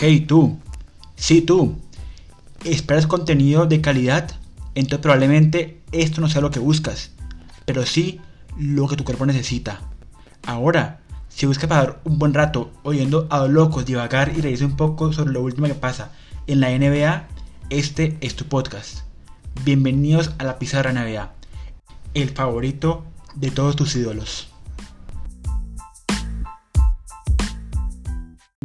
Hey 0.00 0.20
tú, 0.20 0.60
sí 1.16 1.42
tú, 1.42 1.74
¿esperas 2.64 3.08
contenido 3.08 3.66
de 3.66 3.80
calidad? 3.80 4.30
Entonces 4.76 5.00
probablemente 5.00 5.80
esto 5.90 6.20
no 6.20 6.28
sea 6.28 6.40
lo 6.40 6.52
que 6.52 6.60
buscas, 6.60 7.10
pero 7.64 7.84
sí 7.84 8.20
lo 8.56 8.86
que 8.86 8.94
tu 8.94 9.02
cuerpo 9.02 9.26
necesita. 9.26 9.80
Ahora, 10.46 11.00
si 11.28 11.46
buscas 11.46 11.68
pasar 11.68 12.00
un 12.04 12.20
buen 12.20 12.32
rato 12.32 12.70
oyendo 12.84 13.26
a 13.28 13.40
los 13.40 13.50
locos 13.50 13.86
divagar 13.86 14.32
y 14.36 14.40
reírse 14.40 14.64
un 14.64 14.76
poco 14.76 15.12
sobre 15.12 15.32
lo 15.32 15.42
último 15.42 15.66
que 15.66 15.74
pasa 15.74 16.12
en 16.46 16.60
la 16.60 16.70
NBA, 16.70 17.26
este 17.70 18.16
es 18.20 18.36
tu 18.36 18.44
podcast. 18.44 19.00
Bienvenidos 19.64 20.30
a 20.38 20.44
la 20.44 20.60
Pizarra 20.60 20.92
NBA, 20.92 21.32
el 22.14 22.28
favorito 22.30 23.02
de 23.34 23.50
todos 23.50 23.74
tus 23.74 23.96
ídolos. 23.96 24.47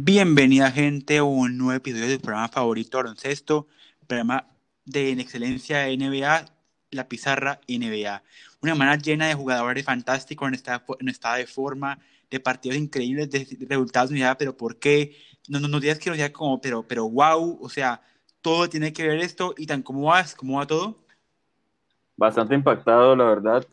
Bienvenida 0.06 0.70
gente 0.70 1.16
a 1.16 1.24
un 1.24 1.56
nuevo 1.56 1.72
episodio 1.72 2.06
de 2.06 2.18
programa 2.18 2.48
favorito 2.48 2.98
baloncesto, 2.98 3.68
programa 4.06 4.46
de 4.84 5.12
excelencia 5.12 5.78
de 5.78 5.96
NBA, 5.96 6.44
la 6.90 7.08
pizarra 7.08 7.58
NBA. 7.66 8.22
Una 8.60 8.72
semana 8.74 8.96
llena 8.96 9.28
de 9.28 9.34
jugadores 9.34 9.82
fantásticos 9.82 10.46
en 10.46 10.56
estado, 10.56 10.84
en 11.00 11.06
de 11.06 11.46
forma, 11.46 11.98
de 12.30 12.38
partidos 12.38 12.76
increíbles, 12.76 13.30
de, 13.30 13.46
resultados, 13.66 14.10
pero 14.38 14.54
¿por 14.54 14.78
qué? 14.78 15.16
No, 15.48 15.58
no, 15.58 15.68
no 15.68 15.80
digas 15.80 15.98
que 15.98 16.10
no 16.10 16.16
sea 16.16 16.30
como, 16.30 16.60
pero, 16.60 16.82
pero 16.82 17.08
wow, 17.08 17.58
o 17.62 17.68
sea, 17.70 18.02
todo 18.42 18.68
tiene 18.68 18.92
que 18.92 19.08
ver 19.08 19.20
esto 19.20 19.54
y 19.56 19.64
tan, 19.64 19.80
¿cómo 19.82 20.08
vas? 20.08 20.34
¿Cómo 20.34 20.58
va 20.58 20.66
todo? 20.66 20.98
Bastante 22.14 22.54
impactado, 22.54 23.16
la 23.16 23.24
verdad, 23.24 23.66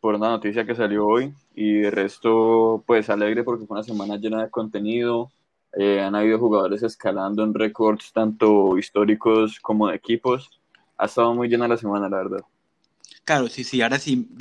por 0.00 0.16
una 0.16 0.30
noticia 0.30 0.66
que 0.66 0.74
salió 0.74 1.06
hoy 1.06 1.32
y 1.54 1.82
de 1.82 1.90
resto, 1.92 2.82
pues 2.84 3.08
alegre 3.08 3.44
porque 3.44 3.64
fue 3.64 3.76
una 3.76 3.84
semana 3.84 4.16
llena 4.16 4.42
de 4.42 4.50
contenido, 4.50 5.30
eh, 5.72 6.00
han 6.00 6.14
habido 6.14 6.38
jugadores 6.38 6.82
escalando 6.82 7.42
en 7.44 7.54
récords 7.54 8.12
tanto 8.12 8.76
históricos 8.78 9.58
como 9.60 9.88
de 9.88 9.96
equipos. 9.96 10.50
Ha 10.98 11.06
estado 11.06 11.34
muy 11.34 11.48
llena 11.48 11.68
la 11.68 11.76
semana, 11.76 12.08
la 12.08 12.18
verdad. 12.18 12.40
Claro, 13.24 13.48
sí, 13.48 13.64
sí. 13.64 13.80
Ahora 13.82 13.98
sin, 13.98 14.36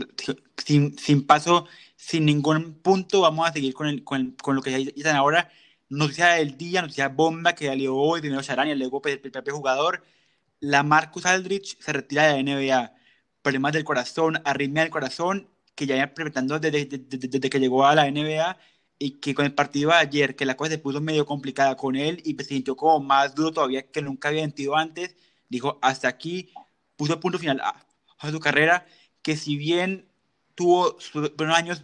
sin, 0.58 0.98
sin 0.98 1.26
paso, 1.26 1.68
sin 1.96 2.26
ningún 2.26 2.74
punto, 2.82 3.22
vamos 3.22 3.48
a 3.48 3.54
seguir 3.54 3.74
con, 3.74 3.88
el, 3.88 4.04
con, 4.04 4.32
con 4.42 4.56
lo 4.56 4.62
que 4.62 4.72
ya 4.72 4.78
dicen 4.78 5.16
ahora. 5.16 5.50
Noticia 5.90 6.30
del 6.30 6.58
día, 6.58 6.82
noticia 6.82 7.10
bomba 7.10 7.54
que 7.54 7.68
salió 7.68 7.96
hoy, 7.96 8.22
primero 8.22 8.42
Charania, 8.42 8.76
luego 8.76 9.02
el, 9.06 9.22
el 9.24 9.32
propio 9.32 9.56
jugador. 9.56 10.04
La 10.60 10.84
Marcus 10.84 11.26
Aldrich 11.26 11.78
se 11.80 11.94
retira 11.94 12.24
de 12.24 12.34
la 12.34 12.40
NBA. 12.44 12.94
Problemas 13.42 13.74
del 13.74 13.84
corazón, 13.84 14.42
arritmia 14.46 14.84
del 14.84 14.92
corazón, 14.92 15.50
que 15.76 15.86
ya 15.86 15.96
viene 15.96 16.08
presentando 16.10 16.60
desde, 16.60 16.86
desde, 16.86 17.28
desde 17.28 17.50
que 17.50 17.60
llegó 17.60 17.86
a 17.86 17.96
la 17.96 18.10
NBA 18.10 18.58
y 19.04 19.14
que 19.20 19.34
con 19.34 19.46
el 19.46 19.54
partido 19.56 19.90
de 19.90 19.96
ayer, 19.96 20.36
que 20.36 20.46
la 20.46 20.56
cosa 20.56 20.70
se 20.70 20.78
puso 20.78 21.02
medio 21.02 21.26
complicada 21.26 21.76
con 21.76 21.96
él 21.96 22.22
y 22.24 22.36
se 22.36 22.44
sintió 22.44 22.76
como 22.76 23.04
más 23.04 23.34
duro 23.34 23.52
todavía 23.52 23.82
que 23.82 24.00
nunca 24.04 24.30
había 24.30 24.42
sentido 24.42 24.76
antes, 24.76 25.16
dijo 25.50 25.80
hasta 25.82 26.08
aquí, 26.08 26.52
puso 26.98 27.20
punto 27.20 27.40
final 27.40 27.60
a, 27.62 27.84
su 28.30 28.40
carrera, 28.40 28.86
que 29.24 29.36
si 29.36 29.58
bien 29.58 30.06
tuvo 30.54 30.98
buenos 31.36 31.58
años, 31.58 31.84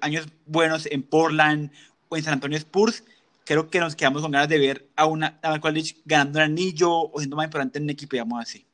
años 0.00 0.28
buenos 0.46 0.86
en 0.86 1.02
Portland 1.02 1.70
o 2.08 2.16
en 2.16 2.22
San 2.22 2.32
Antonio 2.32 2.56
Spurs, 2.56 3.04
creo 3.44 3.68
que 3.68 3.78
nos 3.78 3.94
quedamos 3.94 4.22
con 4.22 4.30
ganas 4.30 4.48
de 4.48 4.58
ver 4.58 4.88
a 4.96 5.04
una 5.04 5.38
a 5.42 5.52
Aldrich 5.52 5.98
ganando 6.06 6.38
un 6.38 6.44
anillo 6.44 6.90
o 6.90 7.18
siendo 7.18 7.36
más 7.36 7.44
importante 7.44 7.76
en 7.76 7.84
un 7.84 7.90
equipo, 7.90 8.12
digamos 8.12 8.40
así. 8.40 8.64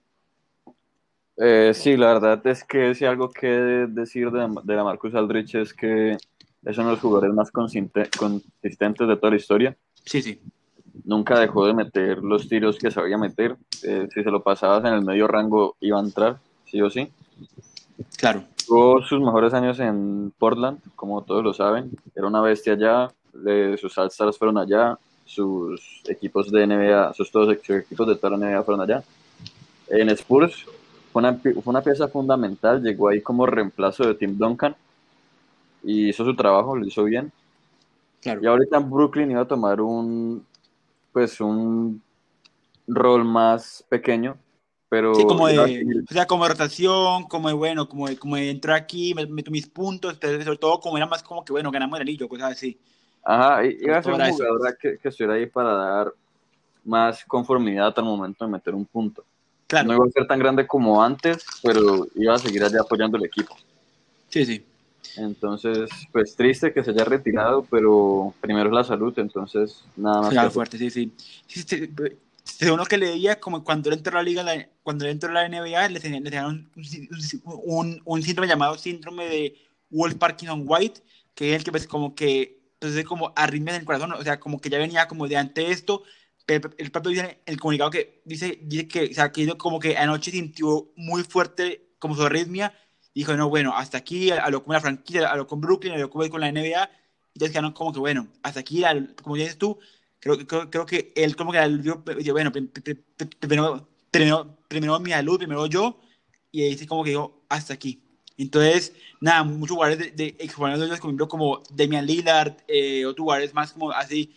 Eh, 1.36 1.72
sí, 1.74 1.96
la 1.96 2.14
verdad 2.14 2.46
es 2.46 2.62
que 2.62 2.94
si 2.94 3.06
algo 3.06 3.28
que 3.28 3.48
decir 3.48 4.30
de, 4.30 4.46
de 4.62 4.77
la 4.77 4.84
Marcus 4.84 5.17
Aldrich 5.17 5.56
es 5.56 5.74
que 5.74 6.17
es 6.64 6.78
uno 6.78 6.88
de 6.88 6.92
los 6.92 7.00
jugadores 7.00 7.34
más 7.34 7.50
consistentes 7.50 9.08
de 9.08 9.16
toda 9.16 9.30
la 9.30 9.36
historia. 9.36 9.77
Sí, 10.05 10.22
sí. 10.22 10.41
Nunca 11.05 11.38
dejó 11.38 11.66
de 11.66 11.74
meter 11.74 12.18
los 12.18 12.48
tiros 12.48 12.78
que 12.78 12.90
sabía 12.90 13.18
meter. 13.18 13.56
Eh, 13.83 14.08
si 14.12 14.23
se 14.23 14.30
lo 14.30 14.42
pasabas 14.42 14.84
en 14.84 14.95
el 14.95 15.02
medio 15.02 15.27
rango, 15.27 15.77
iba 15.80 15.98
a 15.98 16.02
entrar, 16.02 16.39
sí 16.67 16.80
o 16.80 16.90
sí. 16.90 17.11
Claro. 18.17 18.45
Tuvo 18.67 19.02
sus 19.02 19.20
mejores 19.20 19.55
años 19.55 19.80
en 19.80 20.33
Portland, 20.39 20.78
como 20.95 21.23
todos 21.23 21.42
lo 21.42 21.52
saben. 21.52 21.90
Era 22.14 22.27
una 22.27 22.40
bestia 22.40 22.74
allá. 22.74 23.11
sus 23.79 23.96
All-Stars 23.98 24.39
fueron 24.39 24.58
allá. 24.58 24.98
Sus 25.24 26.02
equipos 26.08 26.50
de 26.50 26.67
NBA, 26.67 27.14
sus 27.14 27.30
todos 27.30 27.56
equipos 27.68 28.06
de 28.06 28.17
toda 28.17 28.36
la 28.36 28.46
NBA 28.46 28.62
fueron 28.62 28.83
allá. 28.83 29.02
En 29.89 30.11
Spurs 30.11 30.64
fue 31.12 31.20
una, 31.20 31.34
fue 31.34 31.62
una 31.64 31.80
pieza 31.80 32.06
fundamental. 32.08 32.83
Llegó 32.83 33.08
ahí 33.08 33.20
como 33.20 33.46
reemplazo 33.46 34.06
de 34.06 34.14
Tim 34.14 34.36
Duncan 34.36 34.77
y 35.82 36.08
hizo 36.08 36.24
su 36.24 36.34
trabajo, 36.34 36.76
lo 36.76 36.86
hizo 36.86 37.04
bien. 37.04 37.32
Y 38.24 38.46
ahorita 38.46 38.76
en 38.76 38.90
Brooklyn 38.90 39.30
iba 39.30 39.42
a 39.42 39.48
tomar 39.48 39.80
un, 39.80 40.46
pues 41.12 41.40
un 41.40 42.00
rol 42.86 43.24
más 43.24 43.84
pequeño, 43.88 44.36
pero... 44.88 45.14
Sí, 45.14 45.24
como 45.24 45.48
de, 45.48 45.84
o 46.08 46.12
sea, 46.12 46.26
como 46.26 46.46
rotación, 46.46 47.24
como 47.24 47.48
de, 47.48 47.54
bueno, 47.54 47.88
como 47.88 48.08
de, 48.08 48.16
como 48.16 48.36
de 48.36 48.50
entrar 48.50 48.76
aquí, 48.76 49.12
meto 49.14 49.50
mis 49.50 49.66
puntos, 49.66 50.18
pero 50.20 50.40
sobre 50.42 50.58
todo 50.58 50.78
como 50.78 50.96
era 50.96 51.06
más 51.06 51.22
como 51.22 51.44
que, 51.44 51.52
bueno, 51.52 51.70
ganamos 51.70 51.98
el 51.98 52.02
anillo, 52.02 52.28
cosas 52.28 52.52
así. 52.52 52.78
Ajá, 53.24 53.64
iba 53.64 53.98
a 53.98 54.02
ser 54.02 54.14
una 54.14 54.30
jugadora 54.30 54.74
que, 54.80 54.98
que, 54.98 55.08
estuviera 55.08 55.34
ahí 55.34 55.46
para 55.46 55.72
dar 55.72 56.12
más 56.84 57.24
conformidad 57.24 57.92
al 57.96 58.04
momento 58.04 58.44
de 58.44 58.50
meter 58.50 58.74
un 58.74 58.84
punto. 58.84 59.24
Claro. 59.66 59.88
No 59.88 59.94
iba 59.94 60.04
a 60.04 60.10
ser 60.10 60.26
tan 60.26 60.38
grande 60.38 60.66
como 60.66 61.02
antes, 61.02 61.44
pero 61.62 62.06
iba 62.14 62.34
a 62.34 62.38
seguir 62.38 62.62
allá 62.62 62.82
apoyando 62.82 63.16
el 63.16 63.24
equipo. 63.24 63.56
Sí, 64.28 64.44
sí. 64.44 64.64
Entonces, 65.17 65.90
pues 66.11 66.35
triste 66.36 66.73
que 66.73 66.83
se 66.83 66.90
haya 66.90 67.05
retirado, 67.05 67.67
pero 67.70 68.35
primero 68.40 68.68
es 68.68 68.74
la 68.74 68.85
salud, 68.85 69.13
entonces 69.18 69.85
nada 69.96 70.23
más. 70.23 70.30
Claro, 70.30 70.51
fuerte, 70.51 70.79
sí, 70.79 70.90
sí. 70.90 71.13
sí, 71.46 71.90
según 72.45 72.79
lo 72.79 72.86
que 72.86 72.98
leía, 72.98 73.39
como 73.39 73.62
cuando 73.62 73.91
él 73.91 73.96
entró 73.98 74.18
a 74.18 74.23
la 74.23 74.29
liga, 74.29 74.45
cuando 74.83 75.05
él 75.05 75.12
entró 75.12 75.30
a 75.30 75.35
la 75.35 75.48
NBA, 75.48 75.89
le 75.89 76.01
tenían 76.01 76.70
un, 77.55 78.02
un, 78.05 78.23
síndrome 78.23 78.48
llamado 78.48 78.77
síndrome 78.79 79.29
de 79.29 79.57
Wolf 79.91 80.17
Parkinson 80.17 80.64
White, 80.67 81.02
que 81.35 81.51
es 81.51 81.58
el 81.58 81.64
que 81.64 81.70
pues, 81.70 81.86
como 81.86 82.14
que, 82.14 82.61
entonces 82.74 83.05
como 83.05 83.33
arritmia 83.36 83.74
en 83.74 83.80
el 83.80 83.86
corazón, 83.86 84.12
o 84.12 84.23
sea, 84.23 84.41
como 84.41 84.61
que 84.61 84.70
ya 84.70 84.79
venía 84.79 85.07
como 85.08 85.29
de 85.29 85.36
ante 85.36 85.70
esto, 85.70 86.02
pero 86.46 86.70
el 86.79 86.91
propio 86.91 87.11
dice 87.11 87.41
el 87.46 87.61
comunicado 87.61 87.91
que 87.91 88.23
dice, 88.24 88.58
dice 88.62 88.89
que, 88.89 89.05
o 89.05 89.14
sea, 89.14 89.30
que 89.30 89.46
como 89.57 89.79
que 89.79 89.96
anoche 89.96 90.30
sintió 90.30 90.91
muy 90.96 91.23
fuerte 91.23 91.95
como 91.98 92.17
su 92.17 92.23
arritmia, 92.23 92.74
dijo, 93.14 93.34
no, 93.36 93.48
bueno, 93.48 93.77
hasta 93.77 93.98
aquí, 93.98 94.30
a, 94.30 94.48
lo 94.50 94.64
con 94.64 94.74
la 94.74 94.80
franquicia, 94.80 95.28
a 95.28 95.36
lo 95.36 95.46
con 95.46 95.61
Brooklyn, 95.61 95.92
a 95.92 95.98
lo 95.98 96.11
con 96.11 96.40
la 96.40 96.50
NBA, 96.50 96.90
y 97.34 97.39
entonces 97.39 97.50
quedaron 97.50 97.73
como 97.73 97.92
que, 97.92 98.00
bueno, 98.00 98.28
hasta 98.42 98.61
aquí, 98.61 98.83
como 99.23 99.36
dices 99.36 99.58
tú, 99.58 99.78
creo, 100.20 100.39
creo, 100.46 100.70
creo 100.70 100.86
que 100.86 101.12
él 101.17 101.36
como 101.36 101.52
que 101.52 101.67
vio, 101.68 102.02
bueno, 102.33 102.52
primero, 102.52 103.89
primero, 104.11 104.58
primero 104.68 105.00
mi 105.00 105.11
salud, 105.11 105.39
primero 105.39 105.67
yo, 105.67 106.00
y 106.50 106.62
ahí 106.62 106.70
dice 106.70 106.86
como 106.86 107.05
que 107.05 107.11
dijo, 107.11 107.45
hasta 107.48 107.74
aquí. 107.74 108.02
Entonces, 108.36 108.95
nada, 109.20 109.44
muchos 109.44 109.74
jugadores 109.77 109.98
de, 109.98 110.11
de 110.11 110.36
exjugadores 110.39 111.00
como, 111.00 111.29
como 111.29 111.62
Damian 111.70 112.06
Lillard, 112.06 112.56
eh, 112.68 113.05
otros 113.06 113.24
jugadores 113.24 113.55
más 113.55 113.73
como 113.73 113.90
así, 113.92 114.34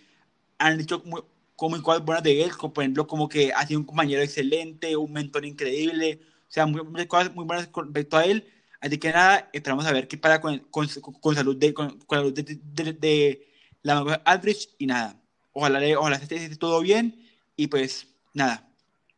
han 0.58 0.78
dicho 0.78 1.02
como, 1.02 1.26
como 1.56 1.82
cosas 1.82 2.04
buenas 2.06 2.24
de 2.24 2.44
él, 2.44 2.56
como 2.56 2.74
por 2.74 2.84
ejemplo, 2.84 3.08
como 3.08 3.30
que 3.30 3.54
ha 3.54 3.66
sido 3.66 3.80
un 3.80 3.86
compañero 3.86 4.22
excelente, 4.22 4.96
un 4.96 5.12
mentor 5.12 5.46
increíble, 5.46 6.22
o 6.48 6.52
sea, 6.52 6.66
muchas 6.66 7.08
cosas 7.08 7.36
muy 7.36 7.46
buenas 7.46 7.70
respecto 7.74 8.18
a 8.18 8.26
él, 8.26 8.46
Así 8.82 8.98
que 8.98 9.12
nada, 9.12 9.50
esperamos 9.54 9.86
a 9.86 9.92
ver 9.92 10.08
qué 10.08 10.18
para 10.18 10.40
con, 10.42 10.60
con, 10.70 10.88
con 11.22 11.36
salud 11.36 11.56
de, 11.58 11.74
con, 11.74 12.00
con 12.00 12.20
salud 12.20 12.34
de, 12.34 12.44
de, 12.44 12.94
de 12.94 13.48
la 13.82 14.22
Aldrich 14.26 14.70
y 14.78 14.88
nada. 14.88 15.16
Ojalá, 15.54 15.80
ojalá 15.98 16.18
esté, 16.18 16.56
todo 16.58 16.82
bien 16.82 17.16
y 17.56 17.68
pues 17.68 18.08
nada, 18.34 18.68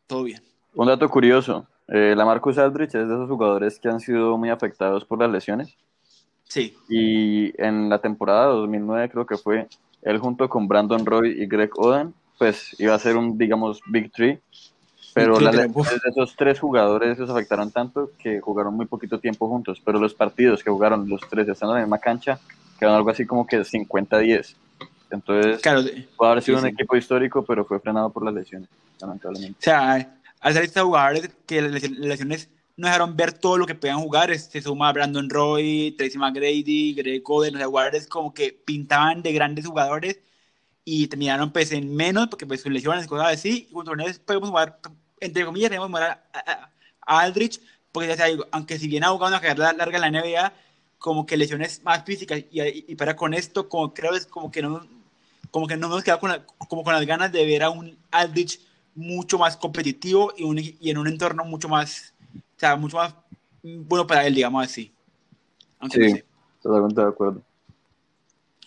todo 0.05 0.23
bien. 0.23 0.41
Un 0.75 0.87
dato 0.87 1.09
curioso, 1.09 1.67
eh, 1.87 2.13
la 2.15 2.25
Marcus 2.25 2.57
Aldrich 2.57 2.95
es 2.95 3.07
de 3.07 3.13
esos 3.15 3.29
jugadores 3.29 3.79
que 3.79 3.89
han 3.89 3.99
sido 3.99 4.37
muy 4.37 4.49
afectados 4.49 5.03
por 5.05 5.19
las 5.19 5.31
lesiones. 5.31 5.75
Sí. 6.43 6.75
Y 6.87 7.61
en 7.61 7.89
la 7.89 7.99
temporada 7.99 8.45
2009 8.47 9.09
creo 9.09 9.25
que 9.25 9.37
fue 9.37 9.67
él 10.01 10.19
junto 10.19 10.47
con 10.47 10.67
Brandon 10.67 11.05
Roy 11.05 11.41
y 11.41 11.47
Greg 11.47 11.71
Oden, 11.77 12.13
pues 12.37 12.75
iba 12.79 12.93
a 12.93 12.99
ser 12.99 13.17
un, 13.17 13.37
digamos, 13.37 13.81
Big 13.87 14.11
Three 14.11 14.39
pero 15.17 15.39
la, 15.39 15.51
de 15.51 15.71
esos 16.09 16.35
tres 16.35 16.59
jugadores 16.59 17.17
los 17.17 17.29
afectaron 17.29 17.71
tanto 17.71 18.11
que 18.19 18.39
jugaron 18.39 18.75
muy 18.75 18.85
poquito 18.85 19.19
tiempo 19.19 19.47
juntos, 19.47 19.81
pero 19.83 19.99
los 19.99 20.13
partidos 20.13 20.63
que 20.63 20.69
jugaron 20.69 21.09
los 21.09 21.21
tres 21.29 21.47
estando 21.47 21.73
en 21.75 21.81
la 21.81 21.85
misma 21.85 21.97
cancha 21.97 22.39
quedaron 22.77 22.97
algo 22.97 23.09
así 23.09 23.25
como 23.25 23.47
que 23.47 23.59
50-10. 23.59 24.55
Entonces, 25.09 25.61
claro, 25.61 25.81
puede 26.15 26.31
haber 26.31 26.43
sido 26.43 26.59
un 26.59 26.67
equipo 26.67 26.95
histórico, 26.95 27.43
pero 27.43 27.65
fue 27.65 27.79
frenado 27.79 28.11
por 28.11 28.23
las 28.23 28.33
lesiones, 28.33 28.69
lamentablemente. 29.01 29.57
O 29.59 29.63
sea, 29.63 30.19
al 30.39 30.53
ser 30.53 30.63
estos 30.63 30.83
jugadores 30.83 31.29
que 31.45 31.61
las 31.61 31.89
lesiones 31.89 32.49
no 32.75 32.87
dejaron 32.87 33.15
ver 33.15 33.33
todo 33.33 33.57
lo 33.57 33.65
que 33.65 33.73
podían 33.73 33.99
jugar, 33.99 34.37
se 34.37 34.61
suma 34.61 34.93
Brandon 34.93 35.29
Roy, 35.29 35.95
Tracy 35.97 36.19
McGrady, 36.19 36.93
Greg 36.93 37.23
Coden, 37.23 37.55
los 37.55 37.65
jugadores 37.65 38.07
como 38.07 38.33
que 38.33 38.51
pintaban 38.65 39.23
de 39.23 39.33
grandes 39.33 39.65
jugadores 39.65 40.19
y 40.89 41.07
terminaron 41.07 41.51
pues 41.51 41.71
en 41.71 41.93
menos 41.95 42.27
porque 42.27 42.45
pues 42.45 42.61
sus 42.61 42.71
lesiones, 42.71 43.07
cosas 43.07 43.33
así, 43.33 43.67
y 43.69 43.73
con 43.73 43.99
ellos 43.99 44.19
podemos 44.19 44.49
jugar 44.49 44.79
entre 45.19 45.45
comillas, 45.45 45.69
tenemos 45.69 45.89
que 45.89 46.05
a, 46.05 46.23
a, 47.05 47.19
Aldrich, 47.19 47.61
porque 47.91 48.09
ya 48.09 48.15
sea, 48.15 48.27
aunque 48.51 48.77
si 48.77 48.87
bien 48.87 49.03
ha 49.03 49.09
jugado 49.09 49.33
una 49.33 49.41
carrera 49.41 49.73
larga 49.73 49.97
en 49.97 50.13
la 50.13 50.21
NBA, 50.21 50.53
como 50.99 51.25
que 51.25 51.37
lesiones 51.37 51.83
más 51.83 52.03
físicas, 52.03 52.39
y, 52.51 52.91
y, 52.91 52.95
para 52.95 53.15
con 53.15 53.33
esto, 53.33 53.69
como 53.69 53.93
creo 53.93 54.15
es 54.15 54.25
como 54.25 54.51
que 54.51 54.61
no, 54.61 54.85
como 55.51 55.67
que 55.67 55.77
no 55.77 55.87
hemos 55.87 56.03
quedado 56.03 56.19
con, 56.19 56.31
como 56.67 56.83
con 56.83 56.93
las 56.93 57.05
ganas 57.05 57.31
de 57.31 57.45
ver 57.45 57.63
a 57.63 57.69
un 57.69 57.97
Aldrich 58.11 58.59
mucho 58.95 59.37
más 59.37 59.55
competitivo 59.55 60.33
y, 60.35 60.43
un, 60.43 60.57
y, 60.59 60.77
en 60.81 60.97
un 60.97 61.07
entorno 61.07 61.45
mucho 61.45 61.69
más, 61.69 62.13
o 62.35 62.59
sea, 62.59 62.75
mucho 62.75 62.97
más 62.97 63.15
bueno 63.61 64.07
para 64.07 64.25
él, 64.25 64.35
digamos 64.35 64.65
así. 64.65 64.91
Aunque 65.79 66.09
sí, 66.09 66.23
totalmente 66.61 67.01
de 67.01 67.07
acuerdo. 67.07 67.41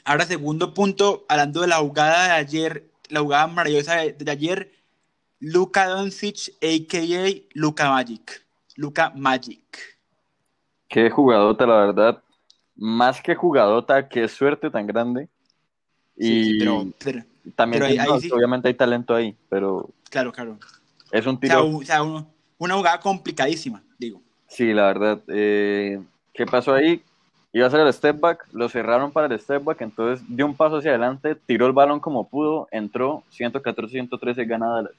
Ahora, 0.04 0.24
segundo 0.24 0.72
punto, 0.72 1.24
hablando 1.28 1.60
de 1.60 1.66
la 1.66 1.78
jugada 1.78 2.26
de 2.26 2.32
ayer, 2.32 2.90
la 3.08 3.20
jugada 3.20 3.46
maravillosa 3.48 3.96
de, 3.96 4.12
de 4.12 4.30
ayer, 4.30 4.72
Luka 5.40 5.88
Doncic, 5.88 6.50
a.k.a. 6.62 7.42
Luka 7.54 7.90
Magic. 7.90 8.46
Luka 8.76 9.12
Magic. 9.16 9.98
Qué 10.88 11.10
jugadota, 11.10 11.66
la 11.66 11.76
verdad. 11.86 12.22
Más 12.76 13.22
que 13.22 13.34
jugadota, 13.34 14.08
qué 14.08 14.28
suerte 14.28 14.70
tan 14.70 14.86
grande. 14.86 15.28
Y 16.16 16.58
pero, 16.58 16.86
también, 17.56 17.82
obviamente 18.32 18.68
hay 18.68 18.74
talento 18.74 19.14
ahí, 19.14 19.34
pero... 19.48 19.88
Claro, 20.10 20.30
claro. 20.30 20.58
Es 21.10 21.26
un 21.26 21.40
tiro... 21.40 21.76
O 21.76 21.82
sea, 21.82 22.02
una 22.02 22.74
jugada 22.74 23.00
complicadísima, 23.00 23.82
digo. 23.98 24.20
Sí, 24.46 24.74
la 24.74 24.86
verdad. 24.86 25.22
Eh, 25.28 26.02
¿Qué 26.34 26.44
pasó 26.44 26.74
ahí? 26.74 27.02
Iba 27.52 27.64
a 27.64 27.68
hacer 27.68 27.80
el 27.80 27.92
step 27.92 28.20
back, 28.20 28.46
lo 28.52 28.68
cerraron 28.68 29.10
para 29.10 29.26
el 29.26 29.40
step 29.40 29.64
back, 29.64 29.80
entonces 29.80 30.24
dio 30.28 30.46
un 30.46 30.54
paso 30.54 30.76
hacia 30.76 30.90
adelante, 30.90 31.34
tiró 31.34 31.66
el 31.66 31.72
balón 31.72 31.98
como 31.98 32.28
pudo, 32.28 32.68
entró 32.70 33.24
114-113 33.32 34.46
ganadas. 34.46 34.90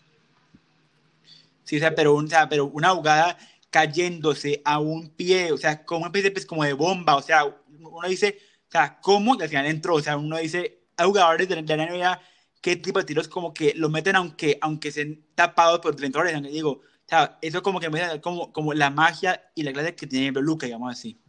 Sí, 1.71 1.77
o 1.77 1.79
sea, 1.79 1.95
pero, 1.95 2.15
o 2.15 2.27
sea, 2.27 2.50
pero 2.50 2.65
una 2.65 2.89
jugada 2.89 3.38
cayéndose 3.69 4.62
a 4.65 4.79
un 4.79 5.07
pie, 5.15 5.53
o 5.53 5.57
sea, 5.57 5.85
como 5.85 6.01
una 6.01 6.07
especie 6.07 6.31
pues, 6.31 6.45
como 6.45 6.65
de 6.65 6.73
bomba, 6.73 7.15
o 7.15 7.21
sea, 7.21 7.45
uno 7.45 8.09
dice, 8.09 8.39
o 8.68 8.71
sea, 8.71 9.00
¿cómo? 9.00 9.38
Y 9.39 9.41
al 9.41 9.47
final 9.47 9.65
entró, 9.68 9.95
o 9.95 10.01
sea, 10.01 10.18
uno 10.18 10.38
dice, 10.38 10.81
hay 10.97 11.06
jugadores 11.06 11.47
de 11.47 11.56
la 11.56 11.85
NBA, 11.85 12.21
¿qué 12.62 12.75
tipo 12.75 13.00
de 13.00 13.06
tiros 13.06 13.29
como 13.29 13.53
que 13.53 13.71
lo 13.77 13.88
meten 13.88 14.18
aunque, 14.18 14.57
aunque 14.59 14.91
sean 14.91 15.18
tapados 15.33 15.79
por 15.79 15.95
defensores? 15.95 16.41
Digo, 16.41 16.71
o 16.71 16.81
sea, 17.07 17.38
eso 17.41 17.63
como 17.63 17.79
que 17.79 17.89
me 17.89 18.19
como, 18.19 18.51
como 18.51 18.74
la 18.74 18.89
magia 18.89 19.41
y 19.56 19.63
la 19.63 19.71
clase 19.71 19.95
que 19.95 20.07
tiene 20.07 20.38
Luca, 20.41 20.65
digamos 20.65 20.91
así. 20.91 21.21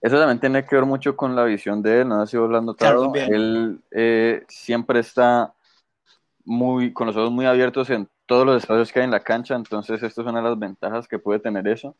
Eso 0.00 0.18
también 0.18 0.40
tiene 0.40 0.66
que 0.66 0.74
ver 0.74 0.86
mucho 0.86 1.16
con 1.16 1.36
la 1.36 1.44
visión 1.44 1.80
de 1.84 2.00
él, 2.00 2.08
no 2.08 2.26
sé 2.26 2.32
si 2.32 2.36
vos 2.36 2.50
lo 2.50 2.58
has 2.58 2.64
notado. 2.64 3.12
él 3.14 3.80
eh, 3.92 4.44
siempre 4.48 4.98
está 4.98 5.54
muy, 6.44 6.92
con 6.92 7.06
los 7.06 7.16
ojos 7.16 7.30
muy 7.30 7.46
abiertos 7.46 7.88
en 7.90 8.08
todos 8.32 8.46
los 8.46 8.62
espacios 8.62 8.90
que 8.90 8.98
hay 8.98 9.04
en 9.04 9.10
la 9.10 9.20
cancha, 9.20 9.54
entonces 9.54 10.02
esto 10.02 10.22
es 10.22 10.26
una 10.26 10.40
de 10.40 10.48
las 10.48 10.58
ventajas 10.58 11.06
que 11.06 11.18
puede 11.18 11.38
tener 11.38 11.68
eso. 11.68 11.94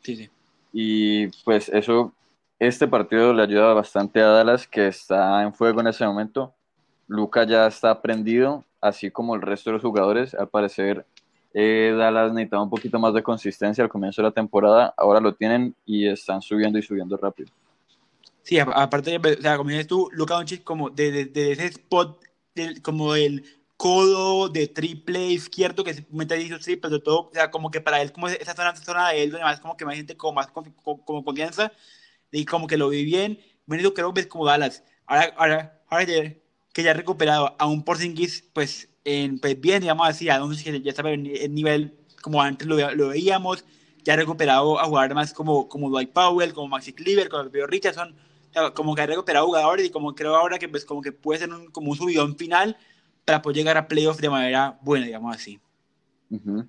Sí, 0.00 0.16
sí. 0.16 0.30
Y 0.72 1.26
pues 1.44 1.68
eso, 1.68 2.14
este 2.58 2.88
partido 2.88 3.34
le 3.34 3.42
ayuda 3.42 3.74
bastante 3.74 4.22
a 4.22 4.28
Dallas, 4.28 4.66
que 4.66 4.86
está 4.86 5.42
en 5.42 5.52
fuego 5.52 5.82
en 5.82 5.88
ese 5.88 6.06
momento. 6.06 6.54
Luca 7.06 7.44
ya 7.44 7.66
está 7.66 8.00
prendido, 8.00 8.64
así 8.80 9.10
como 9.10 9.34
el 9.34 9.42
resto 9.42 9.68
de 9.68 9.74
los 9.74 9.82
jugadores. 9.82 10.34
Al 10.34 10.48
parecer, 10.48 11.04
eh, 11.52 11.94
Dallas 11.98 12.32
necesitaba 12.32 12.62
un 12.62 12.70
poquito 12.70 12.98
más 12.98 13.12
de 13.12 13.22
consistencia 13.22 13.84
al 13.84 13.90
comienzo 13.90 14.22
de 14.22 14.28
la 14.28 14.32
temporada. 14.32 14.94
Ahora 14.96 15.20
lo 15.20 15.34
tienen 15.34 15.76
y 15.84 16.08
están 16.08 16.40
subiendo 16.40 16.78
y 16.78 16.82
subiendo 16.82 17.18
rápido. 17.18 17.52
Sí, 18.42 18.58
aparte, 18.58 19.18
o 19.18 19.42
sea, 19.42 19.58
como 19.58 19.68
dices 19.68 19.86
tú, 19.86 20.08
Luca 20.12 20.32
Doncic 20.32 20.64
como 20.64 20.88
de, 20.88 21.26
de, 21.26 21.52
ese 21.52 21.66
spot, 21.66 22.18
como 22.82 23.14
el 23.14 23.44
codo 23.82 24.48
de 24.48 24.68
triple 24.68 25.26
izquierdo 25.26 25.82
que 25.82 26.06
mete 26.10 26.34
ahí 26.34 26.48
sus 26.48 26.60
triples, 26.60 26.92
de 26.92 27.00
todo, 27.00 27.22
o 27.22 27.30
sea, 27.32 27.50
como 27.50 27.68
que 27.68 27.80
para 27.80 28.00
él, 28.00 28.12
como 28.12 28.28
esa 28.28 28.54
zona, 28.54 28.70
esa 28.70 28.84
zona 28.84 29.08
de 29.08 29.24
él, 29.24 29.32
donde 29.32 29.44
más 29.44 29.58
como 29.58 29.76
que 29.76 29.84
más 29.84 29.96
gente 29.96 30.16
con 30.16 30.36
más 30.36 30.46
como, 30.46 31.04
confianza, 31.24 31.72
y 32.30 32.44
como 32.44 32.68
que 32.68 32.76
lo 32.76 32.90
vi 32.90 33.04
bien, 33.04 33.40
bueno, 33.66 33.92
creo 33.92 34.14
que 34.14 34.20
es 34.20 34.28
como 34.28 34.46
Dallas, 34.46 34.84
ahora, 35.04 35.34
ahora, 35.36 35.82
ahora 35.88 36.06
que 36.06 36.82
ya 36.84 36.92
ha 36.92 36.94
recuperado 36.94 37.56
a 37.58 37.66
un 37.66 37.82
Porzingis, 37.82 38.44
pues, 38.52 38.88
en, 39.04 39.40
pues 39.40 39.60
bien, 39.60 39.80
digamos 39.80 40.08
así, 40.08 40.28
a 40.28 40.38
donde 40.38 40.80
ya 40.80 40.90
está 40.90 41.10
en 41.10 41.26
el 41.26 41.52
nivel 41.52 41.98
como 42.22 42.40
antes 42.40 42.68
lo, 42.68 42.76
lo, 42.94 43.08
veíamos, 43.08 43.64
ya 44.04 44.12
ha 44.12 44.16
recuperado 44.16 44.78
a 44.78 44.84
jugar 44.84 45.12
más 45.12 45.32
como, 45.32 45.68
como 45.68 45.90
Dwight 45.90 46.12
Powell, 46.12 46.54
como 46.54 46.68
Maxi 46.68 46.92
Cleaver, 46.92 47.28
como 47.28 47.50
Pedro 47.50 47.66
Richardson, 47.66 48.14
como 48.74 48.94
que 48.94 49.02
ha 49.02 49.06
recuperado 49.06 49.46
jugadores 49.46 49.86
y 49.86 49.90
como 49.90 50.14
creo 50.14 50.36
ahora 50.36 50.60
que 50.60 50.68
pues 50.68 50.84
como 50.84 51.02
que 51.02 51.10
puede 51.10 51.40
ser 51.40 51.50
un, 51.50 51.66
como 51.72 51.90
un 51.90 51.96
subidón 51.96 52.36
final, 52.36 52.76
para 53.24 53.42
poder 53.42 53.56
llegar 53.56 53.76
a 53.76 53.86
playoffs 53.86 54.20
de 54.20 54.30
manera 54.30 54.78
buena, 54.82 55.06
digamos 55.06 55.34
así. 55.34 55.60
Uh 56.30 56.36
-huh. 56.36 56.68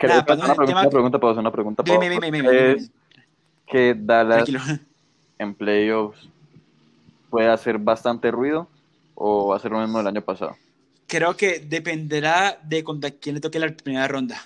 Nada, 0.00 0.14
una, 0.20 0.54
pregunta, 0.54 0.80
una 0.80 0.90
pregunta, 0.90 1.18
Pau, 1.18 1.38
una 1.38 1.50
pregunta, 1.50 1.82
Pau. 1.82 1.98
¿Crees 1.98 2.90
que 3.66 3.94
Dallas 3.98 4.44
Tranquilo. 4.44 4.60
en 5.38 5.54
playoffs 5.54 6.28
puede 7.30 7.48
hacer 7.48 7.78
bastante 7.78 8.30
ruido 8.30 8.68
o 9.14 9.48
va 9.48 9.56
a 9.56 9.58
ser 9.58 9.72
lo 9.72 9.80
mismo 9.80 9.98
del 9.98 10.06
año 10.06 10.22
pasado? 10.22 10.56
Creo 11.06 11.36
que 11.36 11.58
dependerá 11.58 12.58
de 12.62 12.84
contra 12.84 13.10
quién 13.10 13.34
le 13.34 13.40
toque 13.40 13.58
la 13.58 13.68
primera 13.68 14.06
ronda. 14.06 14.36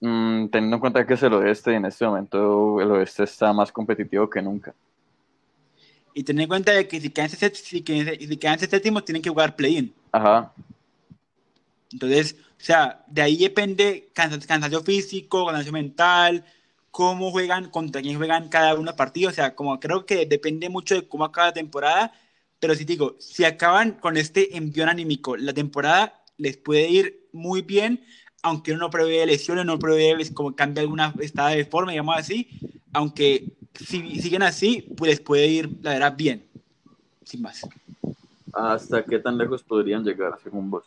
Mm, 0.00 0.48
teniendo 0.48 0.76
en 0.76 0.80
cuenta 0.80 1.06
que 1.06 1.14
es 1.14 1.22
el 1.22 1.32
oeste 1.34 1.72
y 1.72 1.76
en 1.76 1.84
este 1.84 2.04
momento 2.04 2.80
el 2.80 2.90
oeste 2.90 3.24
está 3.24 3.52
más 3.52 3.70
competitivo 3.70 4.28
que 4.28 4.42
nunca. 4.42 4.74
Y 6.14 6.24
tener 6.24 6.42
en 6.42 6.48
cuenta 6.48 6.72
de 6.72 6.88
que 6.88 7.00
si 7.00 7.10
quedan, 7.10 7.30
si 7.30 7.82
quedan 7.82 8.58
séptimos 8.58 9.04
tienen 9.04 9.22
que 9.22 9.30
jugar 9.30 9.56
play-in. 9.56 9.94
Ajá. 10.12 10.52
Entonces, 11.92 12.36
o 12.60 12.62
sea, 12.62 13.04
de 13.06 13.22
ahí 13.22 13.36
depende 13.36 14.10
cansancio 14.12 14.82
físico, 14.82 15.46
cansancio 15.46 15.72
mental, 15.72 16.44
cómo 16.90 17.30
juegan, 17.30 17.70
contra 17.70 18.02
quién 18.02 18.16
juegan 18.16 18.48
cada 18.48 18.74
uno 18.74 18.94
partido. 18.96 19.30
O 19.30 19.32
sea, 19.32 19.54
como 19.54 19.78
creo 19.80 20.04
que 20.04 20.26
depende 20.26 20.68
mucho 20.68 20.94
de 20.94 21.08
cómo 21.08 21.24
acaba 21.24 21.48
la 21.48 21.54
temporada. 21.54 22.12
Pero 22.58 22.74
si 22.74 22.84
digo, 22.84 23.16
si 23.18 23.44
acaban 23.44 23.92
con 23.92 24.16
este 24.16 24.56
envión 24.56 24.88
anímico, 24.88 25.36
la 25.36 25.54
temporada 25.54 26.22
les 26.36 26.56
puede 26.58 26.88
ir 26.88 27.28
muy 27.32 27.62
bien, 27.62 28.04
aunque 28.42 28.72
uno 28.72 28.80
no 28.80 28.90
prevé 28.90 29.24
lesiones, 29.26 29.64
no 29.64 29.78
prevé 29.78 30.16
como 30.34 30.54
cambia 30.54 30.82
alguna 30.82 31.14
estado 31.20 31.50
de 31.50 31.64
forma, 31.64 31.92
digamos 31.92 32.16
así. 32.16 32.48
Aunque 32.92 33.52
si 33.74 34.20
siguen 34.20 34.42
así, 34.42 34.82
pues 34.96 35.10
les 35.10 35.20
puede 35.20 35.46
ir, 35.46 35.70
la 35.82 35.92
verdad, 35.92 36.14
bien. 36.16 36.44
Sin 37.24 37.42
más. 37.42 37.66
¿Hasta 38.52 39.04
qué 39.04 39.18
tan 39.18 39.38
lejos 39.38 39.62
podrían 39.62 40.04
llegar, 40.04 40.38
según 40.42 40.70
vos? 40.70 40.84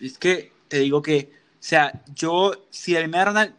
Es 0.00 0.18
que 0.18 0.52
te 0.68 0.78
digo 0.80 1.00
que, 1.00 1.30
o 1.32 1.56
sea, 1.60 2.02
yo, 2.14 2.52
si 2.70 2.94
el 2.94 3.04
primera 3.04 3.54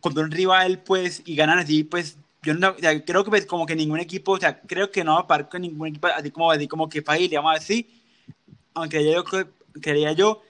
contra 0.00 0.24
un 0.24 0.30
rival, 0.30 0.82
pues, 0.82 1.22
y 1.24 1.36
ganan 1.36 1.58
así, 1.58 1.84
pues, 1.84 2.16
yo 2.42 2.54
no, 2.54 2.70
o 2.70 2.78
sea, 2.78 3.04
creo 3.04 3.24
que 3.24 3.30
pues, 3.30 3.44
como 3.44 3.66
que 3.66 3.76
ningún 3.76 4.00
equipo, 4.00 4.32
o 4.32 4.38
sea, 4.38 4.60
creo 4.60 4.90
que 4.90 5.04
no 5.04 5.14
va 5.14 5.20
a 5.20 5.26
parar 5.26 5.48
con 5.48 5.62
ningún 5.62 5.88
equipo, 5.88 6.06
así 6.06 6.30
como, 6.30 6.50
así 6.50 6.68
como 6.68 6.88
que 6.88 7.02
fácil, 7.02 7.28
digamos 7.28 7.56
así, 7.56 7.88
aunque 8.72 9.04
yo 9.04 9.24
creía 9.80 10.12
yo 10.12 10.42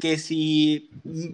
que 0.00 0.18
si 0.18 0.90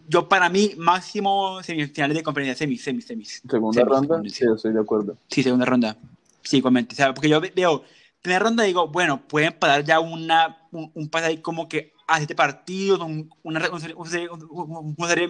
yo 0.09 0.29
para 0.29 0.49
mí 0.49 0.73
máximo 0.77 1.63
semifinales 1.63 2.17
de 2.17 2.23
conferencia, 2.23 2.57
semis, 2.57 2.83
semis, 2.83 3.07
semis. 3.07 3.43
Segunda 3.49 3.85
ronda, 3.85 4.23
sí, 4.29 4.45
estoy 4.55 4.73
de 4.73 4.81
acuerdo. 4.81 5.17
Sí, 5.29 5.43
segunda 5.43 5.65
ronda, 5.65 5.97
sí, 6.43 6.59
igualmente, 6.59 6.95
o 6.95 6.97
sea, 6.97 7.15
porque 7.15 7.29
yo 7.29 7.41
veo 7.41 7.85
primera 8.23 8.41
ronda 8.41 8.65
digo, 8.65 8.89
bueno, 8.89 9.23
pueden 9.29 9.53
parar 9.53 9.85
ya 9.85 10.01
una, 10.01 10.59
un, 10.73 10.91
un 10.95 11.09
pase 11.09 11.27
ahí 11.27 11.39
como 11.39 11.69
que 11.69 11.93
a 12.07 12.19
siete 12.19 12.35
partidos, 12.35 13.01
un, 13.01 13.31
una, 13.43 13.69
una, 13.71 13.81
serie, 13.81 13.97
una, 13.97 15.09
serie, 15.09 15.29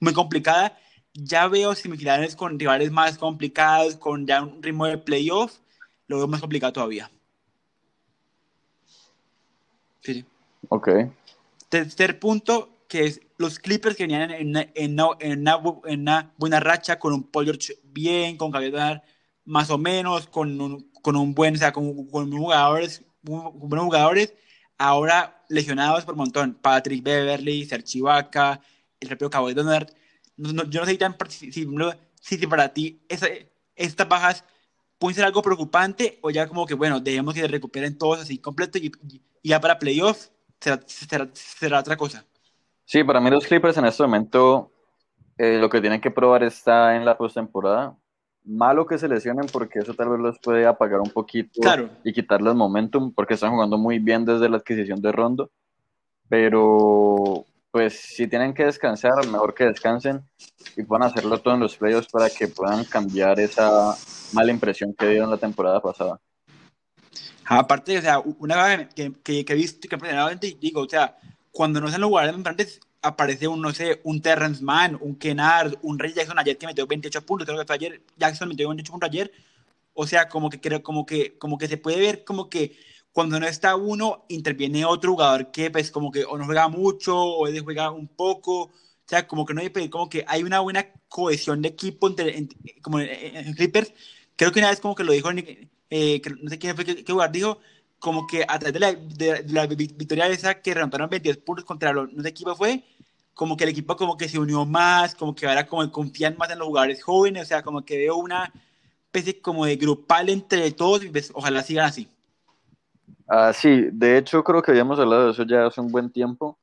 muy 0.00 0.12
complicada. 0.12 0.78
Ya 1.12 1.48
veo 1.48 1.74
semifinales 1.74 2.36
con 2.36 2.58
rivales 2.58 2.90
más 2.90 3.16
complicados, 3.16 3.96
con 3.96 4.26
ya 4.26 4.42
un 4.42 4.62
ritmo 4.62 4.86
de 4.86 4.98
playoff, 4.98 5.58
lo 6.08 6.18
veo 6.18 6.28
más 6.28 6.40
complicado 6.40 6.72
todavía. 6.74 7.10
Sí. 10.00 10.24
Ok. 10.68 10.88
Tercer 11.68 12.18
punto, 12.18 12.84
que 12.88 13.04
es 13.04 13.20
los 13.38 13.58
Clippers 13.58 13.96
que 13.96 14.04
venían 14.04 14.30
en 14.30 14.48
una, 14.48 14.66
en 14.74 14.92
una, 14.92 15.08
en 15.20 15.40
una, 15.40 15.60
en 15.86 16.00
una 16.00 16.34
buena 16.38 16.60
racha, 16.60 16.98
con 16.98 17.12
un 17.12 17.30
Paul 17.30 17.46
George 17.46 17.74
bien, 17.84 18.36
con 18.36 18.50
Gabriel 18.50 19.02
más 19.44 19.70
o 19.70 19.78
menos, 19.78 20.26
con 20.26 20.60
un, 20.60 20.90
con 21.02 21.16
un 21.16 21.34
buen, 21.34 21.54
o 21.54 21.58
sea, 21.58 21.72
con, 21.72 22.06
con 22.08 22.30
jugadores, 22.30 23.04
con 23.24 23.68
buenos 23.68 23.86
jugadores, 23.86 24.34
ahora 24.78 25.44
lesionados 25.48 26.04
por 26.04 26.14
un 26.14 26.18
montón. 26.18 26.54
Patrick 26.54 27.02
Beverly, 27.02 27.64
Serge 27.64 27.98
Ibaka, 27.98 28.60
el 29.00 29.08
propio 29.08 29.30
Cabo 29.30 29.48
de 29.48 29.54
Donald. 29.54 29.88
No, 30.36 30.64
yo 30.64 30.80
no 30.80 30.86
sé 30.86 30.98
si, 31.28 31.52
si, 31.52 31.66
si, 32.20 32.46
para 32.46 32.74
ti 32.74 33.00
esa, 33.08 33.28
estas 33.74 34.08
bajas 34.08 34.44
pueden 34.98 35.14
ser 35.14 35.24
algo 35.24 35.42
preocupante 35.42 36.18
o 36.22 36.30
ya 36.30 36.46
como 36.48 36.66
que, 36.66 36.74
bueno, 36.74 37.00
debemos 37.00 37.34
que 37.34 37.40
se 37.40 37.48
recuperen 37.48 37.96
todos 37.96 38.20
así 38.20 38.38
completo 38.38 38.78
y, 38.78 38.92
y, 39.08 39.22
ya 39.42 39.60
para 39.60 39.78
playoffs 39.78 40.32
será, 40.60 40.80
será, 40.86 41.28
será, 41.32 41.80
otra 41.80 41.96
cosa. 41.96 42.24
Sí, 42.84 43.02
para 43.04 43.20
mí 43.20 43.30
los 43.30 43.46
Clippers 43.46 43.76
en 43.76 43.86
este 43.86 44.02
momento 44.02 44.70
eh, 45.38 45.58
lo 45.58 45.68
que 45.68 45.80
tienen 45.80 46.00
que 46.00 46.10
probar 46.10 46.42
está 46.42 46.96
en 46.96 47.04
la 47.04 47.16
postemporada 47.18 47.96
malo 48.46 48.86
que 48.86 48.96
se 48.96 49.08
lesionen 49.08 49.46
porque 49.52 49.80
eso 49.80 49.92
tal 49.94 50.10
vez 50.10 50.20
los 50.20 50.38
puede 50.38 50.66
apagar 50.66 51.00
un 51.00 51.10
poquito 51.10 51.60
y 52.04 52.12
quitarles 52.12 52.54
momentum 52.54 53.12
porque 53.12 53.34
están 53.34 53.50
jugando 53.50 53.76
muy 53.76 53.98
bien 53.98 54.24
desde 54.24 54.48
la 54.48 54.58
adquisición 54.58 55.02
de 55.02 55.12
Rondo. 55.12 55.50
Pero 56.28 57.44
pues 57.70 57.94
si 57.94 58.26
tienen 58.26 58.54
que 58.54 58.64
descansar, 58.64 59.14
mejor 59.26 59.52
que 59.52 59.64
descansen 59.64 60.22
y 60.76 60.84
puedan 60.84 61.08
hacerlo 61.08 61.38
todo 61.38 61.54
en 61.54 61.60
los 61.60 61.76
playoffs 61.76 62.08
para 62.08 62.30
que 62.30 62.48
puedan 62.48 62.84
cambiar 62.84 63.38
esa 63.40 63.94
mala 64.32 64.50
impresión 64.50 64.94
que 64.94 65.06
dieron 65.08 65.30
la 65.30 65.36
temporada 65.36 65.80
pasada. 65.80 66.20
Aparte, 67.48 67.98
o 67.98 68.02
sea, 68.02 68.18
una 68.18 68.54
cosa 68.54 68.88
que, 68.88 69.12
que, 69.22 69.44
que 69.44 69.52
he 69.52 69.56
visto 69.56 69.88
que 69.88 70.56
digo, 70.60 70.80
o 70.82 70.88
sea, 70.88 71.16
cuando 71.52 71.80
no 71.80 71.88
se 71.88 71.98
los 71.98 72.08
jugadores 72.08 72.36
importantes, 72.36 72.80
aparece 73.02 73.46
un, 73.48 73.62
no 73.62 73.72
sé, 73.72 74.00
un 74.04 74.20
Terrence 74.20 74.62
Mann, 74.62 74.98
un 75.00 75.16
Kennard, 75.16 75.74
un 75.82 75.98
Ray 75.98 76.12
Jackson 76.12 76.38
ayer 76.38 76.58
que 76.58 76.66
metió 76.66 76.86
28 76.86 77.24
puntos, 77.24 77.46
creo 77.46 77.58
que 77.58 77.66
fue 77.66 77.76
ayer, 77.76 78.02
Jackson 78.16 78.48
metió 78.48 78.68
28 78.68 78.92
puntos 78.92 79.08
ayer, 79.08 79.32
o 79.94 80.06
sea, 80.06 80.28
como 80.28 80.50
que 80.50 80.60
creo, 80.60 80.82
como 80.82 81.06
que, 81.06 81.38
como 81.38 81.56
que 81.56 81.68
se 81.68 81.76
puede 81.78 81.98
ver 81.98 82.24
como 82.24 82.48
que 82.50 82.76
cuando 83.12 83.40
no 83.40 83.46
está 83.46 83.76
uno, 83.76 84.26
interviene 84.28 84.84
otro 84.84 85.12
jugador 85.12 85.50
que 85.50 85.70
pues 85.70 85.90
como 85.90 86.10
que 86.12 86.24
o 86.24 86.36
no 86.36 86.44
juega 86.44 86.68
mucho 86.68 87.16
o 87.16 87.46
juega 87.64 87.90
un 87.90 88.08
poco, 88.08 88.64
o 88.64 88.72
sea, 89.06 89.26
como 89.26 89.46
que 89.46 89.54
no 89.54 89.60
hay, 89.62 89.70
como 89.88 90.08
que 90.08 90.24
hay 90.28 90.42
una 90.42 90.60
buena 90.60 90.92
cohesión 91.08 91.62
de 91.62 91.68
equipo 91.68 92.08
entre, 92.08 92.48
como 92.82 93.00
en, 93.00 93.54
Clippers, 93.54 93.94
creo 94.36 94.52
que 94.52 94.58
una 94.58 94.70
vez 94.70 94.80
como 94.80 94.94
que 94.94 95.04
lo 95.04 95.12
dijo, 95.12 95.30
eh, 95.90 96.20
no 96.42 96.50
sé 96.50 96.58
quién 96.58 96.74
fue 96.74 96.84
qué 96.84 97.04
jugador 97.06 97.32
dijo, 97.32 97.58
como 97.98 98.26
que 98.26 98.44
a 98.46 98.58
través 98.58 98.72
de 98.74 98.80
la, 98.80 98.92
de, 98.92 99.44
la 99.48 99.66
victoria 99.66 100.26
esa 100.28 100.60
que 100.60 100.74
remontaron 100.74 101.08
22 101.08 101.38
puntos 101.38 101.64
contra 101.64 101.92
los, 101.92 102.12
no 102.12 102.22
sé 102.22 102.32
qué 102.34 102.44
fue, 102.56 102.84
como 103.34 103.56
que 103.56 103.64
el 103.64 103.70
equipo 103.70 103.96
como 103.96 104.16
que 104.16 104.28
se 104.28 104.38
unió 104.38 104.64
más, 104.64 105.14
como 105.14 105.34
que 105.34 105.46
ahora 105.46 105.66
como 105.66 105.90
confían 105.90 106.36
más 106.38 106.50
en 106.50 106.58
los 106.58 106.68
jugadores 106.68 107.02
jóvenes, 107.02 107.42
o 107.42 107.46
sea, 107.46 107.62
como 107.62 107.84
que 107.84 107.98
veo 107.98 108.16
una 108.16 108.52
especie 109.06 109.40
como 109.40 109.66
de 109.66 109.76
grupal 109.76 110.28
entre 110.28 110.70
todos 110.72 111.04
y 111.04 111.08
pues, 111.08 111.30
ojalá 111.34 111.62
sigan 111.62 111.86
así. 111.86 112.08
Ah, 113.28 113.52
sí, 113.52 113.88
de 113.92 114.18
hecho 114.18 114.44
creo 114.44 114.62
que 114.62 114.70
habíamos 114.70 114.98
hablado 114.98 115.26
de 115.26 115.32
eso 115.32 115.42
ya 115.42 115.66
hace 115.66 115.80
un 115.80 115.90
buen 115.90 116.10
tiempo, 116.10 116.58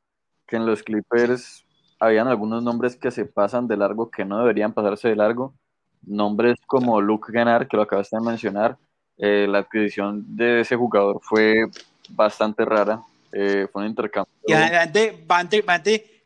que 0.47 0.55
en 0.55 0.65
los 0.65 0.81
Clippers 0.81 1.65
habían 1.99 2.27
algunos 2.27 2.63
nombres 2.63 2.95
que 2.95 3.11
se 3.11 3.25
pasan 3.25 3.67
de 3.67 3.77
largo 3.77 4.09
que 4.09 4.25
no 4.25 4.39
deberían 4.39 4.73
pasarse 4.73 5.09
de 5.09 5.15
largo, 5.15 5.53
nombres 6.01 6.57
como 6.67 7.01
Luke 7.01 7.31
Gennard, 7.31 7.67
que 7.67 7.77
lo 7.77 7.83
acabaste 7.83 8.17
de 8.17 8.23
mencionar, 8.23 8.77
eh, 9.17 9.47
la 9.49 9.59
adquisición 9.59 10.23
de 10.35 10.61
ese 10.61 10.75
jugador 10.75 11.19
fue 11.21 11.65
bastante 12.09 12.65
rara, 12.65 13.01
eh, 13.31 13.67
fue 13.71 13.83
un 13.83 13.89
intercambio. 13.89 14.33
Y 14.45 14.53
adelante, 14.53 15.23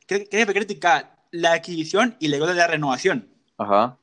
que 0.08 0.46
fue 0.46 0.54
criticar 0.54 1.18
la 1.32 1.54
adquisición 1.54 2.16
y 2.20 2.28
luego 2.30 2.48
de 2.48 2.56
la 2.56 2.68
renovación. 2.68 3.28
Ajá. 3.58 3.98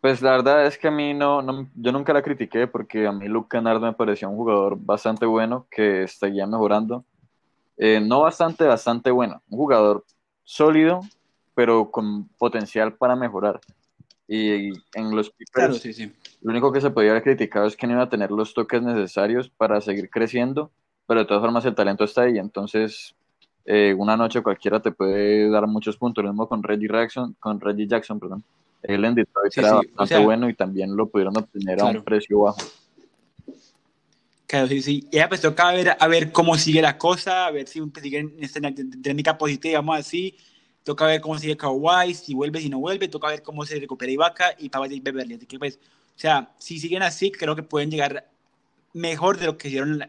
Pues 0.00 0.20
la 0.20 0.32
verdad 0.32 0.66
es 0.66 0.76
que 0.76 0.88
a 0.88 0.90
mí 0.90 1.14
no, 1.14 1.40
no 1.40 1.66
yo 1.74 1.90
nunca 1.90 2.12
la 2.12 2.22
critiqué 2.22 2.66
porque 2.66 3.06
a 3.06 3.12
mí 3.12 3.26
Luke 3.26 3.48
Kennard 3.50 3.80
me 3.80 3.94
pareció 3.94 4.28
un 4.28 4.36
jugador 4.36 4.76
bastante 4.78 5.24
bueno 5.24 5.66
que 5.70 6.06
seguía 6.08 6.46
mejorando. 6.46 7.06
Eh, 7.78 8.00
no 8.00 8.20
bastante, 8.20 8.64
bastante 8.64 9.10
bueno. 9.10 9.42
Un 9.48 9.58
jugador 9.58 10.04
sólido, 10.42 11.00
pero 11.54 11.90
con 11.90 12.28
potencial 12.36 12.92
para 12.94 13.16
mejorar. 13.16 13.60
Y 14.28 14.68
en 14.94 15.16
los 15.16 15.30
Clippers, 15.30 15.78
sí, 15.78 15.94
sí. 15.94 16.12
Lo 16.44 16.50
único 16.50 16.70
que 16.72 16.82
se 16.82 16.90
podía 16.90 17.12
haber 17.12 17.22
criticado 17.22 17.66
es 17.66 17.74
que 17.74 17.86
no 17.86 17.94
iba 17.94 18.02
a 18.02 18.10
tener 18.10 18.30
los 18.30 18.52
toques 18.52 18.82
necesarios 18.82 19.48
para 19.48 19.80
seguir 19.80 20.10
creciendo, 20.10 20.70
pero 21.06 21.20
de 21.20 21.26
todas 21.26 21.42
formas 21.42 21.64
el 21.64 21.74
talento 21.74 22.04
está 22.04 22.22
ahí. 22.22 22.36
Entonces, 22.36 23.14
eh, 23.64 23.94
una 23.96 24.14
noche 24.14 24.42
cualquiera 24.42 24.78
te 24.80 24.92
puede 24.92 25.48
dar 25.48 25.66
muchos 25.66 25.96
puntos. 25.96 26.22
Lo 26.22 26.30
mismo 26.30 26.46
con 26.46 26.62
Reggie 26.62 26.86
Jackson, 26.86 27.34
con 27.40 27.58
Reggie 27.58 27.86
Jackson, 27.86 28.20
perdón. 28.20 28.44
Él 28.82 29.06
en 29.06 29.14
Detroit 29.14 29.56
era 29.56 29.80
bastante 29.94 30.18
bueno 30.18 30.50
y 30.50 30.54
también 30.54 30.94
lo 30.94 31.08
pudieron 31.08 31.34
obtener 31.34 31.80
a 31.80 31.86
un 31.86 32.04
precio 32.04 32.40
bajo. 32.40 32.60
Claro, 34.46 34.68
sí, 34.68 34.82
sí. 34.82 35.08
Ya 35.10 35.26
pues 35.30 35.40
toca 35.40 35.72
ver, 35.72 35.96
a 35.98 36.08
ver 36.08 36.30
cómo 36.30 36.58
sigue 36.58 36.82
la 36.82 36.98
cosa, 36.98 37.46
a 37.46 37.50
ver 37.52 37.66
si 37.66 37.80
sigue 38.02 38.18
en 38.18 38.36
esta 38.40 38.60
dinámica 38.60 39.38
positiva, 39.38 39.70
digamos 39.70 39.98
así. 39.98 40.36
Toca 40.82 41.06
ver 41.06 41.22
cómo 41.22 41.38
sigue 41.38 41.56
Kawhi, 41.56 42.12
si 42.12 42.34
vuelve, 42.34 42.60
si 42.60 42.68
no 42.68 42.80
vuelve. 42.80 43.08
Toca 43.08 43.28
ver 43.28 43.42
cómo 43.42 43.64
se 43.64 43.80
recupera 43.80 44.12
Ibaka 44.12 44.54
y 44.58 44.68
Pavard 44.68 44.92
Beverly. 45.02 45.36
Así 45.36 45.46
que 45.46 45.58
pues, 45.58 45.80
o 46.16 46.18
sea, 46.18 46.52
si 46.58 46.78
siguen 46.78 47.02
así, 47.02 47.30
creo 47.30 47.56
que 47.56 47.62
pueden 47.62 47.90
llegar 47.90 48.28
mejor 48.92 49.38
de 49.38 49.46
lo 49.46 49.58
que 49.58 49.68
hicieron 49.68 49.98
la, 49.98 50.08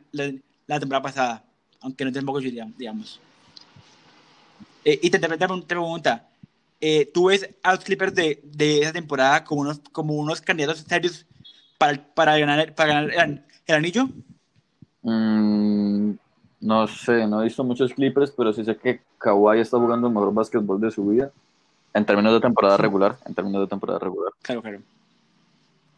la 0.67 0.79
temporada 0.79 1.01
pasada. 1.01 1.43
Aunque 1.81 2.05
no 2.05 2.11
tampoco 2.11 2.39
digamos. 2.39 3.19
Eh, 4.83 4.99
y 5.01 5.09
te, 5.09 5.19
te, 5.19 5.27
te, 5.27 5.47
pregunta, 5.65 6.27
eh, 6.79 7.09
¿tú 7.11 7.25
ves 7.25 7.49
a 7.63 7.73
los 7.73 7.83
Clippers 7.83 8.13
de, 8.13 8.39
de, 8.43 8.81
esa 8.81 8.93
temporada 8.93 9.43
como 9.43 9.61
unos, 9.61 9.79
como 9.91 10.13
unos 10.13 10.41
candidatos 10.41 10.79
serios 10.87 11.25
para, 11.77 11.97
para 12.13 12.37
ganar, 12.37 12.73
para 12.75 12.93
ganar 12.93 13.43
el, 13.67 13.75
anillo? 13.75 14.07
Mm, 15.01 16.11
no 16.61 16.87
sé, 16.87 17.25
no 17.27 17.41
he 17.41 17.45
visto 17.45 17.63
muchos 17.63 17.93
Clippers, 17.93 18.31
pero 18.31 18.53
sí 18.53 18.63
sé 18.63 18.77
que 18.77 19.01
Kawhi 19.17 19.59
está 19.59 19.77
jugando 19.77 20.07
el 20.07 20.13
mejor 20.13 20.33
básquetbol 20.33 20.79
de 20.79 20.91
su 20.91 21.05
vida 21.07 21.31
en 21.93 22.05
términos 22.05 22.33
de 22.33 22.41
temporada 22.41 22.77
regular, 22.77 23.17
en 23.25 23.33
términos 23.33 23.61
de 23.61 23.67
temporada 23.67 23.99
regular. 23.99 24.33
Claro, 24.41 24.61
claro. 24.61 24.81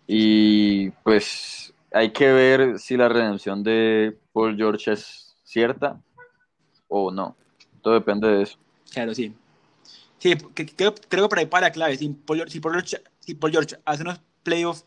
Y 0.08 0.92
pues 1.04 1.74
hay 1.92 2.12
que 2.12 2.32
ver 2.32 2.80
si 2.80 2.96
la 2.96 3.10
redención 3.10 3.62
de 3.62 4.18
Paul 4.32 4.56
George 4.56 4.94
es 4.94 5.36
cierta 5.44 6.02
o 6.88 7.12
no. 7.12 7.36
Todo 7.82 7.96
depende 7.96 8.28
de 8.30 8.44
eso. 8.44 8.58
Claro, 8.92 9.14
sí. 9.14 9.34
Sí, 10.18 10.36
creo, 10.76 10.96
creo 10.96 11.26
que 11.26 11.30
por 11.30 11.40
ahí 11.40 11.46
para 11.46 11.68
la 11.68 11.72
clave. 11.72 11.98
Si 11.98 12.10
Paul, 12.10 12.50
si, 12.50 12.60
George, 12.62 12.98
si 13.20 13.36
Paul 13.36 13.52
George 13.52 13.76
hace 13.86 14.04
unos 14.04 14.22
playoffs 14.44 14.86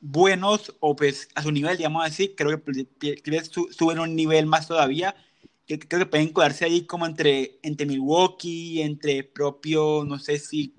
buenos 0.00 0.74
o 0.80 0.96
pues 0.96 1.28
a 1.34 1.42
su 1.42 1.52
nivel, 1.52 1.76
digamos 1.76 2.04
así, 2.04 2.34
creo 2.34 2.62
que 2.62 3.42
suben 3.70 4.00
un 4.00 4.16
nivel 4.16 4.46
más 4.46 4.66
todavía. 4.66 5.14
Creo 5.66 6.00
que 6.00 6.06
pueden 6.06 6.32
colarse 6.32 6.64
ahí 6.64 6.82
como 6.86 7.06
entre, 7.06 7.58
entre 7.62 7.86
Milwaukee, 7.86 8.82
entre 8.82 9.22
propio, 9.22 10.04
no 10.04 10.18
sé 10.18 10.38
si 10.38 10.74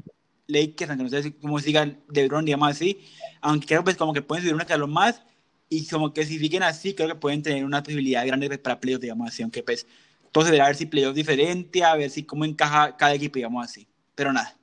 Lakers, 0.48 0.92
aunque 0.92 1.04
no 1.04 1.10
sé 1.10 1.36
cómo 1.36 1.60
sigan 1.60 2.02
LeBron, 2.10 2.46
digamos 2.46 2.70
así. 2.70 3.00
Aunque 3.42 3.68
creo 3.68 3.84
pues 3.84 3.98
como 3.98 4.14
que 4.14 4.22
pueden 4.22 4.44
subir 4.44 4.56
una 4.56 4.66
calor 4.66 4.90
más 4.90 5.22
y 5.70 5.88
como 5.88 6.14
que 6.14 6.26
si 6.26 6.40
siguen 6.40 6.64
así, 6.64 6.94
creo 6.94 7.08
que 7.08 7.16
pueden 7.16 7.42
tener 7.42 7.66
una 7.66 7.82
posibilidad 7.82 8.26
grande 8.26 8.48
pues, 8.48 8.60
para 8.60 8.80
playoffs, 8.80 9.02
digamos 9.02 9.28
así. 9.28 9.44
Aunque 9.44 9.64
pues 9.64 9.88
entonces, 10.34 10.60
a 10.60 10.66
ver 10.66 10.76
si 10.76 10.88
playoff 10.88 11.14
diferente, 11.14 11.84
a 11.84 11.96
ver 11.96 12.10
si 12.10 12.24
cómo 12.24 12.44
encaja 12.44 12.98
cada 12.98 13.14
equipo, 13.14 13.36
digamos 13.36 13.64
así. 13.64 13.88
Pero 14.16 14.34
nada. 14.34 14.58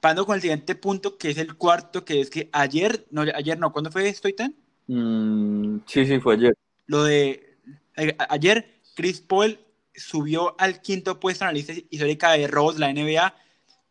Pasando 0.00 0.24
con 0.24 0.34
el 0.34 0.40
siguiente 0.40 0.74
punto, 0.74 1.18
que 1.18 1.28
es 1.28 1.36
el 1.36 1.56
cuarto, 1.56 2.02
que 2.02 2.22
es 2.22 2.30
que 2.30 2.48
ayer, 2.52 3.06
no, 3.10 3.20
ayer 3.20 3.58
no, 3.58 3.70
¿cuándo 3.70 3.90
fue 3.90 4.08
esto, 4.08 4.28
Itan? 4.28 4.54
Mm, 4.86 5.80
sí, 5.86 6.06
sí, 6.06 6.18
fue 6.20 6.36
ayer. 6.36 6.54
Lo 6.86 7.04
de, 7.04 7.58
ayer 8.30 8.80
Chris 8.94 9.20
Paul 9.20 9.60
subió 9.94 10.58
al 10.58 10.80
quinto 10.80 11.20
puesto 11.20 11.44
en 11.44 11.48
la 11.48 11.52
lista 11.52 11.74
histórica 11.90 12.32
de 12.32 12.46
robos 12.46 12.76
de 12.76 12.80
la 12.80 12.94
NBA, 12.94 13.34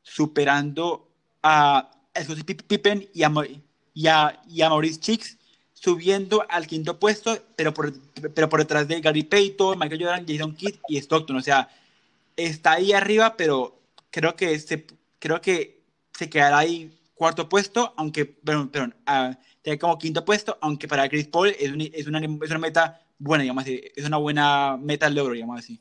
superando 0.01 1.07
a 1.43 1.91
Scottie 2.21 2.55
Pippen 2.55 3.09
y 3.13 3.23
a, 3.23 3.31
y 3.93 4.07
a, 4.07 4.41
y 4.47 4.61
Maurice 4.61 4.99
Chicks 4.99 5.37
subiendo 5.73 6.45
al 6.47 6.67
quinto 6.67 6.99
puesto, 6.99 7.37
pero 7.55 7.73
por, 7.73 7.91
pero 8.35 8.49
por 8.49 8.59
detrás 8.59 8.87
de 8.87 9.01
Gary 9.01 9.23
Payton, 9.23 9.79
Michael 9.79 10.03
Jordan, 10.03 10.25
Jason 10.27 10.55
Kidd 10.55 10.75
y 10.87 10.97
Stockton. 10.97 11.37
O 11.37 11.41
sea, 11.41 11.69
está 12.35 12.73
ahí 12.73 12.93
arriba, 12.93 13.35
pero 13.35 13.81
creo 14.11 14.35
que 14.35 14.59
se, 14.59 14.85
creo 15.17 15.41
que 15.41 15.81
se 16.13 16.29
quedará 16.29 16.59
ahí 16.59 16.95
cuarto 17.15 17.49
puesto, 17.49 17.93
aunque, 17.97 18.25
perdón, 18.25 18.69
perdón, 18.69 18.95
uh, 19.07 19.77
como 19.79 19.97
quinto 19.97 20.23
puesto, 20.23 20.57
aunque 20.61 20.87
para 20.87 21.09
Chris 21.09 21.27
Paul 21.27 21.55
es, 21.59 21.71
una, 21.71 22.19
es 22.19 22.51
una 22.51 22.57
meta 22.59 23.01
buena, 23.17 23.43
digamos 23.43 23.63
así, 23.63 23.81
es 23.95 24.05
una 24.05 24.17
buena 24.17 24.77
meta 24.77 25.09
logro, 25.09 25.33
digamos 25.33 25.59
así. 25.59 25.79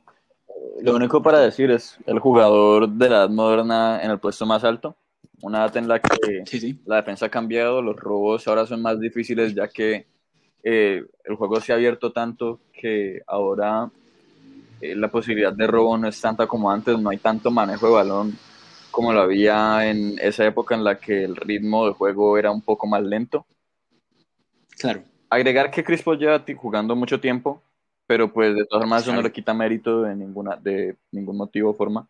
Lo 0.83 0.95
único 0.95 1.23
para 1.23 1.41
decir 1.41 1.71
es 1.71 1.99
el 2.07 2.19
jugador 2.19 2.89
de 2.89 3.09
la 3.09 3.17
edad 3.17 3.31
moderna 3.31 4.01
en 4.03 4.11
el 4.11 4.19
puesto 4.19 4.47
más 4.47 4.65
alto 4.65 4.97
una 5.43 5.59
edad 5.59 5.77
en 5.77 5.89
la 5.89 6.01
que 6.01 6.45
la 6.85 6.97
defensa 6.97 7.27
ha 7.27 7.31
cambiado, 7.31 7.83
los 7.83 7.97
robos 7.97 8.47
ahora 8.47 8.67
son 8.67 8.83
más 8.83 9.01
difíciles 9.01 9.55
ya 9.55 9.69
que 9.69 10.07
eh, 10.63 11.03
el 11.25 11.35
juego 11.37 11.61
se 11.61 11.73
ha 11.73 11.77
abierto 11.77 12.13
tanto 12.13 12.61
que 12.73 13.23
ahora 13.27 13.91
eh, 14.81 14.95
la 14.95 15.11
posibilidad 15.11 15.53
de 15.53 15.67
robo 15.67 15.97
no 15.97 16.09
es 16.09 16.21
tanta 16.21 16.47
como 16.47 16.71
antes, 16.71 16.99
no 16.99 17.11
hay 17.11 17.19
tanto 17.19 17.51
manejo 17.51 17.87
de 17.87 17.93
balón 17.93 18.39
como 18.91 19.13
lo 19.13 19.21
había 19.21 19.89
en 19.89 20.19
esa 20.21 20.45
época 20.45 20.75
en 20.75 20.85
la 20.85 20.99
que 20.99 21.25
el 21.25 21.37
ritmo 21.37 21.87
de 21.87 21.93
juego 21.93 22.37
era 22.37 22.51
un 22.51 22.61
poco 22.61 22.89
más 22.89 23.03
lento. 23.03 23.47
Claro. 24.77 25.03
Agregar 25.29 25.71
que 25.71 25.85
Chris 25.85 26.03
Paul 26.03 26.19
lleva 26.19 26.45
jugando 26.57 26.97
mucho 26.97 27.21
tiempo, 27.21 27.63
pero 28.11 28.33
pues 28.33 28.57
de 28.57 28.67
todas 28.67 28.83
formas 28.83 29.03
eso 29.03 29.13
no 29.13 29.23
le 29.23 29.31
quita 29.31 29.55
mérito 29.55 30.03
de 30.03 30.17
ninguna 30.17 30.57
de 30.57 30.97
ningún 31.13 31.37
motivo 31.37 31.71
o 31.71 31.75
forma. 31.75 32.09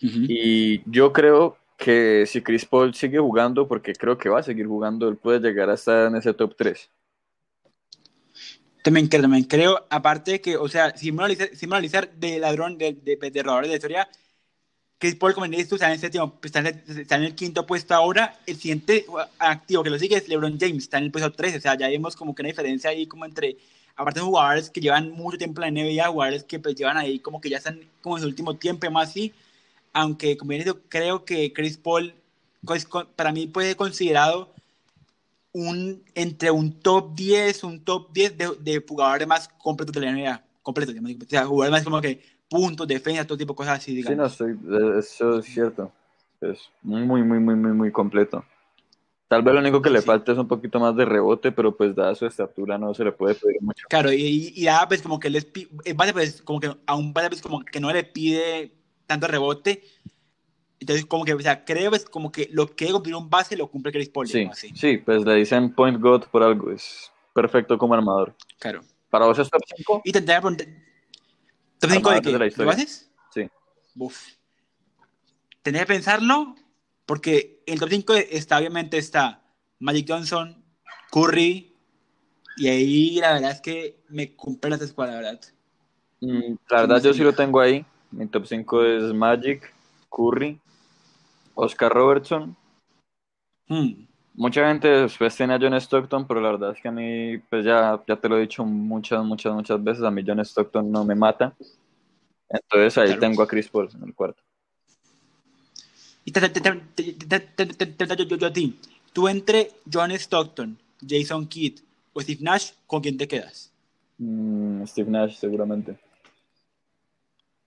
Y 0.00 0.80
yo 0.88 1.12
creo 1.12 1.56
que 1.76 2.22
si 2.24 2.40
Chris 2.40 2.64
Paul 2.64 2.94
sigue 2.94 3.18
jugando, 3.18 3.66
porque 3.66 3.94
creo 3.94 4.16
que 4.16 4.28
va 4.28 4.38
a 4.38 4.44
seguir 4.44 4.68
jugando, 4.68 5.08
él 5.08 5.16
puede 5.16 5.40
llegar 5.40 5.70
a 5.70 5.74
estar 5.74 6.06
en 6.06 6.14
ese 6.14 6.32
top 6.34 6.54
3. 6.56 6.88
También 8.84 9.08
creo, 9.08 9.22
también 9.22 9.42
creo, 9.42 9.84
aparte 9.90 10.30
de 10.30 10.40
que, 10.40 10.56
o 10.56 10.68
sea, 10.68 10.96
si 10.96 11.10
me 11.10 11.24
analizar, 11.24 12.08
de 12.14 12.38
ladrón, 12.38 12.78
de, 12.78 12.92
de, 12.92 13.16
de, 13.16 13.30
de 13.32 13.42
de 13.42 13.74
historia, 13.74 14.08
Chris 14.98 15.14
Paul, 15.14 15.34
como 15.34 15.46
dices 15.46 15.68
tú, 15.68 15.76
está 15.76 15.86
en, 15.86 15.92
el 15.92 16.00
séptimo, 16.00 16.38
está, 16.42 16.58
en 16.58 16.66
el, 16.66 16.82
está 16.98 17.16
en 17.16 17.22
el 17.24 17.34
quinto 17.34 17.66
puesto 17.66 17.94
ahora. 17.94 18.38
El 18.46 18.56
siguiente 18.56 19.06
activo 19.38 19.82
que 19.82 19.90
lo 19.90 19.98
sigue 19.98 20.16
es 20.16 20.28
LeBron 20.28 20.58
James, 20.58 20.84
está 20.84 20.98
en 20.98 21.04
el 21.04 21.10
puesto 21.12 21.32
3. 21.32 21.56
O 21.56 21.60
sea, 21.60 21.76
ya 21.76 21.88
vemos 21.88 22.16
como 22.16 22.34
que 22.34 22.42
una 22.42 22.48
diferencia 22.48 22.90
ahí, 22.90 23.06
como 23.06 23.24
entre, 23.24 23.56
aparte 23.94 24.20
de 24.20 24.26
jugadores 24.26 24.70
que 24.70 24.80
llevan 24.80 25.10
mucho 25.12 25.38
tiempo 25.38 25.62
en 25.62 25.74
la 25.74 25.82
NBA, 25.82 26.08
jugadores 26.08 26.44
que 26.44 26.58
pues 26.58 26.74
llevan 26.74 26.96
ahí 26.96 27.20
como 27.20 27.40
que 27.40 27.48
ya 27.48 27.58
están 27.58 27.80
como 28.02 28.16
en 28.16 28.22
su 28.22 28.28
último 28.28 28.54
tiempo, 28.56 28.90
más 28.90 29.10
así 29.10 29.32
aunque 29.92 30.36
como 30.36 30.50
bien 30.50 30.62
dicho, 30.62 30.80
creo 30.88 31.24
que 31.24 31.52
Chris 31.52 31.76
Paul 31.76 32.14
pues, 32.64 32.86
para 33.16 33.32
mí 33.32 33.46
puede 33.46 33.68
ser 33.68 33.76
considerado 33.76 34.52
un, 35.52 36.02
entre 36.14 36.50
un 36.50 36.72
top 36.72 37.14
10, 37.14 37.64
un 37.64 37.84
top 37.84 38.12
10 38.12 38.38
de, 38.38 38.50
de 38.60 38.84
jugadores 38.86 39.26
más 39.26 39.48
completos 39.48 39.94
de 39.94 40.00
la 40.00 40.12
NBA. 40.12 40.44
Completos, 40.62 40.94
o 40.94 41.28
sea, 41.28 41.46
jugadores 41.46 41.72
más 41.72 41.84
como 41.84 42.00
que 42.00 42.22
puntos, 42.48 42.86
defensa, 42.86 43.26
todo 43.26 43.38
tipo 43.38 43.52
de 43.52 43.56
cosas 43.56 43.78
así, 43.78 43.94
Sí, 43.94 44.02
no, 44.02 44.10
digamos. 44.10 44.32
estoy, 44.32 44.52
eh, 44.52 44.98
eso 44.98 45.38
es 45.38 45.46
cierto. 45.46 45.92
Es 46.40 46.70
muy, 46.82 47.02
muy, 47.02 47.22
muy, 47.22 47.38
muy, 47.38 47.72
muy, 47.72 47.92
completo. 47.92 48.44
Tal 49.26 49.42
vez 49.42 49.52
lo 49.52 49.60
único 49.60 49.82
que 49.82 49.90
le 49.90 50.00
sí. 50.00 50.06
falta 50.06 50.32
es 50.32 50.38
un 50.38 50.48
poquito 50.48 50.80
más 50.80 50.96
de 50.96 51.04
rebote, 51.04 51.52
pero 51.52 51.76
pues 51.76 51.94
dada 51.94 52.14
su 52.14 52.24
estatura 52.24 52.78
no 52.78 52.94
se 52.94 53.04
le 53.04 53.12
puede 53.12 53.34
pedir 53.34 53.60
mucho. 53.60 53.86
Claro, 53.88 54.10
y, 54.12 54.52
y, 54.54 54.62
ya, 54.62 54.86
pues 54.88 55.02
como 55.02 55.18
que 55.20 55.28
les 55.28 55.44
pues 55.44 56.40
como 56.42 56.60
que 56.60 56.74
a 56.86 56.94
un 56.94 57.12
pues 57.12 57.42
como 57.42 57.60
que 57.60 57.80
no 57.80 57.92
le 57.92 58.04
pide 58.04 58.72
tanto 59.06 59.26
rebote. 59.26 59.82
Entonces, 60.80 61.04
como 61.06 61.24
que, 61.24 61.34
o 61.34 61.40
sea, 61.40 61.64
creo 61.64 61.90
pues 61.90 62.04
como 62.04 62.30
que 62.30 62.48
lo 62.52 62.68
que 62.68 62.90
cumplir 62.90 63.16
un 63.16 63.28
base 63.28 63.56
lo 63.56 63.68
cumple 63.68 63.92
Chris 63.92 64.08
Paul, 64.08 64.28
Sí, 64.28 64.38
digamos 64.38 64.58
así. 64.58 64.70
sí, 64.74 64.98
pues 64.98 65.24
le 65.24 65.34
dicen 65.34 65.74
point 65.74 66.00
god 66.00 66.24
por 66.30 66.42
algo, 66.42 66.70
es 66.70 67.10
perfecto 67.34 67.76
como 67.76 67.94
armador. 67.94 68.34
Claro. 68.58 68.80
¿Para 69.10 69.26
vos 69.26 69.38
es 69.38 69.50
top 69.50 69.62
5? 69.76 70.02
Y 70.04 70.12
te 70.12 70.22
preguntar, 70.22 70.68
¿top 71.78 71.90
5 71.90 72.10
de 72.10 72.20
qué? 72.20 72.32
de 72.32 72.38
la 72.38 72.44
¿De 72.44 72.48
historia. 72.48 72.72
bases? 72.72 73.10
Sí. 73.32 73.48
Uf. 73.96 74.26
Que 75.62 75.86
pensarlo, 75.86 76.54
porque 77.04 77.62
en 77.66 77.74
el 77.74 77.80
top 77.80 77.90
5 77.90 78.14
está, 78.14 78.58
obviamente, 78.58 78.98
está 78.98 79.42
Magic 79.78 80.06
Johnson, 80.08 80.64
Curry, 81.10 81.74
y 82.56 82.68
ahí 82.68 83.20
la 83.20 83.34
verdad 83.34 83.52
es 83.52 83.60
que 83.60 84.00
me 84.08 84.34
compré 84.34 84.70
las 84.70 84.80
escuadras, 84.80 85.16
la 85.16 85.22
verdad. 85.22 85.40
Mm, 86.20 86.56
la 86.70 86.80
verdad 86.80 87.02
yo 87.02 87.14
sí 87.14 87.22
lo 87.22 87.32
tengo 87.32 87.60
ahí. 87.60 87.84
Mi 88.10 88.26
top 88.26 88.46
5 88.46 88.84
es 88.84 89.02
Magic, 89.14 89.72
Curry, 90.10 90.58
Oscar 91.54 91.92
Robertson. 91.92 92.56
Hmm. 93.68 94.06
Mucha 94.38 94.68
gente 94.68 94.86
después 94.86 95.34
tiene 95.36 95.54
a 95.54 95.58
John 95.60 95.74
Stockton, 95.74 96.24
pero 96.24 96.40
la 96.40 96.52
verdad 96.52 96.70
es 96.72 96.80
que 96.80 96.86
a 96.86 96.92
mí, 96.92 97.38
pues 97.50 97.64
ya, 97.64 98.00
ya 98.06 98.14
te 98.14 98.28
lo 98.28 98.38
he 98.38 98.42
dicho 98.42 98.64
muchas, 98.64 99.24
muchas, 99.24 99.52
muchas 99.52 99.82
veces, 99.82 100.04
a 100.04 100.12
mí 100.12 100.22
John 100.24 100.38
Stockton 100.38 100.92
no 100.92 101.04
me 101.04 101.16
mata. 101.16 101.52
Entonces 102.48 102.96
ahí 102.98 103.06
Claro. 103.08 103.20
tengo 103.20 103.42
a 103.42 103.48
Chris 103.48 103.68
Paul 103.68 103.88
en 103.92 104.04
el 104.04 104.14
cuarto. 104.14 104.40
Y 106.24 106.30
te, 106.30 106.40
te, 106.40 106.48
te, 106.50 106.60
te, 106.60 106.72
te, 106.94 107.12
te, 107.14 107.40
te, 107.40 107.66
te- 107.66 107.86
te- 107.86 108.06
te- 108.06 108.26
yo, 108.26 108.36
yo- 108.36 108.46
a 108.46 108.52
ti, 108.52 108.78
tú 109.12 109.26
entre 109.26 109.72
John 109.92 110.12
Stockton, 110.12 110.78
Jason 111.04 111.44
Kidd 111.48 111.80
o 112.12 112.20
Steve 112.20 112.38
Nash, 112.40 112.70
¿con 112.86 113.02
quién 113.02 113.18
te 113.18 113.26
quedas? 113.26 113.72
Mm, 114.18 114.84
Steve 114.84 115.10
Nash 115.10 115.34
seguramente. 115.36 115.98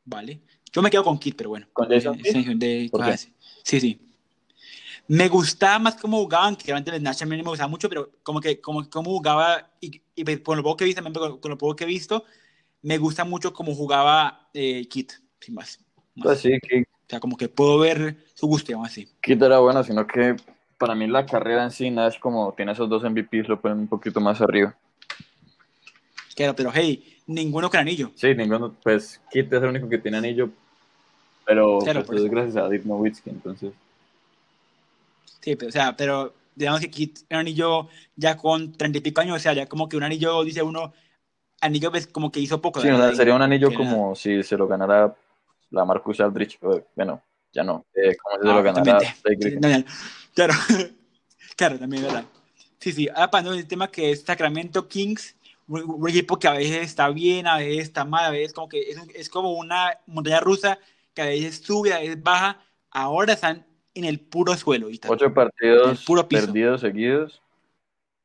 Vale. 0.05 0.39
Yo 0.71 0.81
me 0.81 0.89
quedo 0.89 1.03
con 1.03 1.19
Kidd, 1.19 1.35
pero 1.35 1.49
bueno. 1.49 1.67
¿Con 1.73 1.89
Jason 1.89 2.17
Eh, 2.23 2.31
Kidd? 2.31 2.55
de 2.57 2.87
¿Por 2.89 3.03
así. 3.03 3.29
Sí, 3.63 3.79
sí. 3.81 3.99
Me 5.07 5.27
gustaba 5.27 5.79
más 5.79 5.95
cómo 5.95 6.17
jugaban, 6.17 6.55
que 6.55 6.65
realmente 6.67 6.95
el 6.95 7.03
Nash 7.03 7.19
también 7.19 7.43
me 7.43 7.49
gustaba 7.49 7.67
mucho, 7.67 7.89
pero 7.89 8.09
como 8.23 8.39
que 8.39 8.61
como, 8.61 8.89
cómo 8.89 9.11
jugaba, 9.11 9.71
y, 9.81 10.01
y 10.15 10.37
con 10.37 10.57
lo 10.57 10.63
poco 10.63 10.77
que 10.77 10.83
he 10.85 10.87
visto, 10.87 11.03
con, 11.03 11.39
con 11.39 11.51
lo 11.51 11.57
poco 11.57 11.75
que 11.75 11.83
he 11.83 11.87
visto, 11.87 12.23
me 12.81 12.97
gusta 12.97 13.25
mucho 13.25 13.53
cómo 13.53 13.75
jugaba 13.75 14.49
eh, 14.53 14.87
Kidd, 14.87 15.11
sin 15.39 15.55
más. 15.55 15.79
Más. 16.15 16.25
Pues 16.25 16.39
sí, 16.39 16.51
Kid, 16.61 16.83
O 16.83 17.09
sea, 17.09 17.19
como 17.19 17.37
que 17.37 17.49
puedo 17.49 17.77
ver 17.79 18.25
su 18.33 18.47
gusto, 18.47 18.67
digamos 18.67 18.89
así. 18.89 19.09
Kid 19.21 19.41
era 19.41 19.59
bueno, 19.59 19.83
sino 19.83 20.07
que 20.07 20.35
para 20.77 20.95
mí 20.95 21.07
la 21.07 21.25
carrera 21.25 21.63
en 21.63 21.71
sí, 21.71 21.89
Nash 21.89 22.19
como 22.19 22.53
tiene 22.53 22.71
esos 22.71 22.89
dos 22.89 23.03
MVPs, 23.03 23.47
lo 23.47 23.61
ponen 23.61 23.79
un 23.79 23.87
poquito 23.87 24.19
más 24.19 24.41
arriba. 24.41 24.75
Claro, 26.35 26.55
pero 26.55 26.71
hey, 26.73 27.19
ninguno 27.27 27.69
con 27.69 27.79
anillo. 27.79 28.11
Sí, 28.15 28.33
ninguno, 28.33 28.75
pues 28.81 29.21
Kid 29.29 29.53
es 29.53 29.61
el 29.61 29.69
único 29.69 29.89
que 29.89 29.97
tiene 29.97 30.17
anillo, 30.17 30.49
pero 31.45 31.79
Claro, 31.79 32.03
pues, 32.03 32.19
por 32.19 32.25
es 32.25 32.31
gracias 32.31 32.55
a 32.57 32.69
Dirk 32.69 32.85
Nowitzki, 32.85 33.29
entonces. 33.29 33.73
Sí, 35.41 35.55
pero, 35.55 35.69
o 35.69 35.71
sea, 35.71 35.95
pero 35.95 36.33
digamos 36.55 36.79
que 36.81 36.89
Kid 36.89 37.17
un 37.29 37.37
anillo 37.37 37.87
ya 38.15 38.37
con 38.37 38.71
treinta 38.73 38.99
y 38.99 39.01
pico 39.01 39.21
años, 39.21 39.37
o 39.37 39.39
sea, 39.39 39.53
ya 39.53 39.65
como 39.67 39.89
que 39.89 39.97
un 39.97 40.03
anillo, 40.03 40.43
dice 40.43 40.61
uno, 40.61 40.93
anillo 41.61 41.91
pues 41.91 42.07
como 42.07 42.31
que 42.31 42.39
hizo 42.39 42.61
poco. 42.61 42.81
Sí, 42.81 42.87
¿verdad? 42.87 43.07
una- 43.09 43.15
sería 43.15 43.35
un 43.35 43.41
anillo 43.41 43.73
como 43.73 44.15
si 44.15 44.43
se 44.43 44.57
lo 44.57 44.67
ganara 44.67 45.15
la 45.71 45.85
Marcus 45.85 46.19
Aldrich, 46.19 46.59
eh, 46.61 46.83
bueno, 46.95 47.21
ya 47.53 47.63
no, 47.63 47.85
eh, 47.93 48.15
como 48.17 48.37
si 48.37 48.43
se 48.43 48.51
Ah, 48.51 48.55
lo 48.55 48.63
ganara 48.63 48.99
Sí, 48.99 49.57
no, 49.59 49.69
no, 49.69 49.83
Claro, 50.33 50.53
claro, 51.55 51.79
también, 51.79 52.03
¿verdad? 52.03 52.25
Sí, 52.79 52.91
sí, 52.91 53.07
ahora 53.09 53.29
pasando 53.31 53.53
el 53.53 53.67
tema 53.67 53.89
que 53.89 54.11
es 54.11 54.21
Sacramento 54.23 54.87
Kings, 54.87 55.35
un, 55.67 55.83
un 55.83 56.09
equipo 56.09 56.37
que 56.39 56.47
a 56.47 56.53
veces 56.53 56.83
está 56.83 57.09
bien, 57.09 57.47
a 57.47 57.57
veces 57.57 57.83
está 57.83 58.05
mal, 58.05 58.25
a 58.25 58.29
veces 58.31 58.53
como 58.53 58.67
que 58.67 58.79
es, 58.89 58.97
es 59.13 59.29
como 59.29 59.53
una 59.53 59.97
montaña 60.07 60.39
rusa 60.39 60.79
que 61.13 61.21
a 61.21 61.25
veces 61.25 61.57
sube, 61.63 61.93
a 61.93 61.99
veces 61.99 62.21
baja, 62.21 62.63
ahora 62.89 63.33
están 63.33 63.65
en 63.93 64.05
el 64.05 64.19
puro 64.19 64.55
suelo. 64.55 64.89
y 64.89 64.97
tal. 64.97 65.11
Ocho 65.11 65.33
partidos 65.33 66.05
perdidos 66.29 66.81
seguidos. 66.81 67.41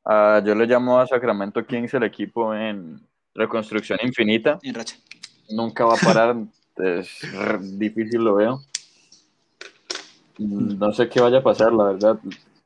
Ah, 0.04 0.40
yo 0.44 0.54
le 0.54 0.66
llamo 0.66 0.98
a 1.00 1.06
Sacramento 1.06 1.64
Kings 1.66 1.92
el 1.94 2.04
equipo 2.04 2.54
en 2.54 3.00
reconstrucción 3.34 3.98
infinita. 4.02 4.58
En 4.62 4.74
racha. 4.74 4.96
Nunca 5.50 5.84
va 5.84 5.94
a 5.94 5.96
parar, 5.98 6.36
es 6.76 7.20
difícil 7.78 8.22
lo 8.22 8.36
veo. 8.36 8.60
Mm, 10.38 10.78
No 10.78 10.92
sé 10.92 11.08
qué 11.08 11.20
vaya 11.20 11.38
a 11.38 11.42
pasar, 11.42 11.72
la 11.72 11.84
verdad. 11.84 12.18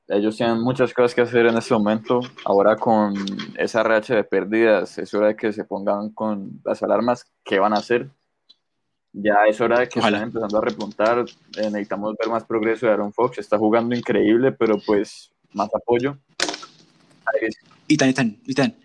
Ellos 0.08 0.36
tienen 0.36 0.60
muchas 0.60 0.92
cosas 0.92 1.14
que 1.14 1.20
hacer 1.20 1.46
en 1.46 1.56
este 1.56 1.72
momento. 1.72 2.20
Ahora 2.44 2.76
con 2.76 3.14
esa 3.56 3.82
racha 3.84 4.14
de 4.16 4.24
pérdidas, 4.24 4.98
es 4.98 5.14
hora 5.14 5.28
de 5.28 5.36
que 5.36 5.52
se 5.52 5.64
pongan 5.64 6.10
con 6.10 6.60
las 6.64 6.82
alarmas. 6.82 7.24
¿Qué 7.44 7.60
van 7.60 7.72
a 7.72 7.76
hacer? 7.76 8.10
Ya 9.12 9.34
es 9.48 9.60
hora 9.60 9.80
de 9.80 9.88
que 9.88 9.98
Ojalá. 9.98 10.18
estén 10.18 10.28
empezando 10.28 10.58
a 10.58 10.60
repuntar. 10.60 11.18
Eh, 11.56 11.62
necesitamos 11.70 12.14
ver 12.18 12.28
más 12.28 12.44
progreso 12.44 12.86
de 12.86 12.92
Aaron 12.92 13.12
Fox. 13.12 13.38
Está 13.38 13.58
jugando 13.58 13.94
increíble, 13.96 14.52
pero 14.52 14.78
pues 14.84 15.32
más 15.52 15.68
apoyo. 15.74 16.16
Y 17.88 17.96
tan, 17.96 18.10
y 18.10 18.14
tan, 18.14 18.38
y 18.46 18.54
tan. 18.54 18.76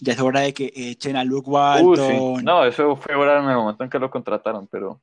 Ya 0.00 0.12
es 0.14 0.20
hora 0.20 0.40
de 0.40 0.52
que 0.52 0.72
echen 0.74 1.16
a 1.16 1.24
Luke 1.24 1.48
Uh, 1.48 1.52
Walton. 1.54 2.38
sí. 2.38 2.44
No, 2.44 2.64
eso 2.64 2.96
fue 2.96 3.14
hora 3.14 3.42
en 3.42 3.48
el 3.48 3.56
momento 3.56 3.84
en 3.84 3.90
que 3.90 3.98
lo 3.98 4.10
contrataron, 4.10 4.66
pero 4.66 4.90
O 4.92 5.00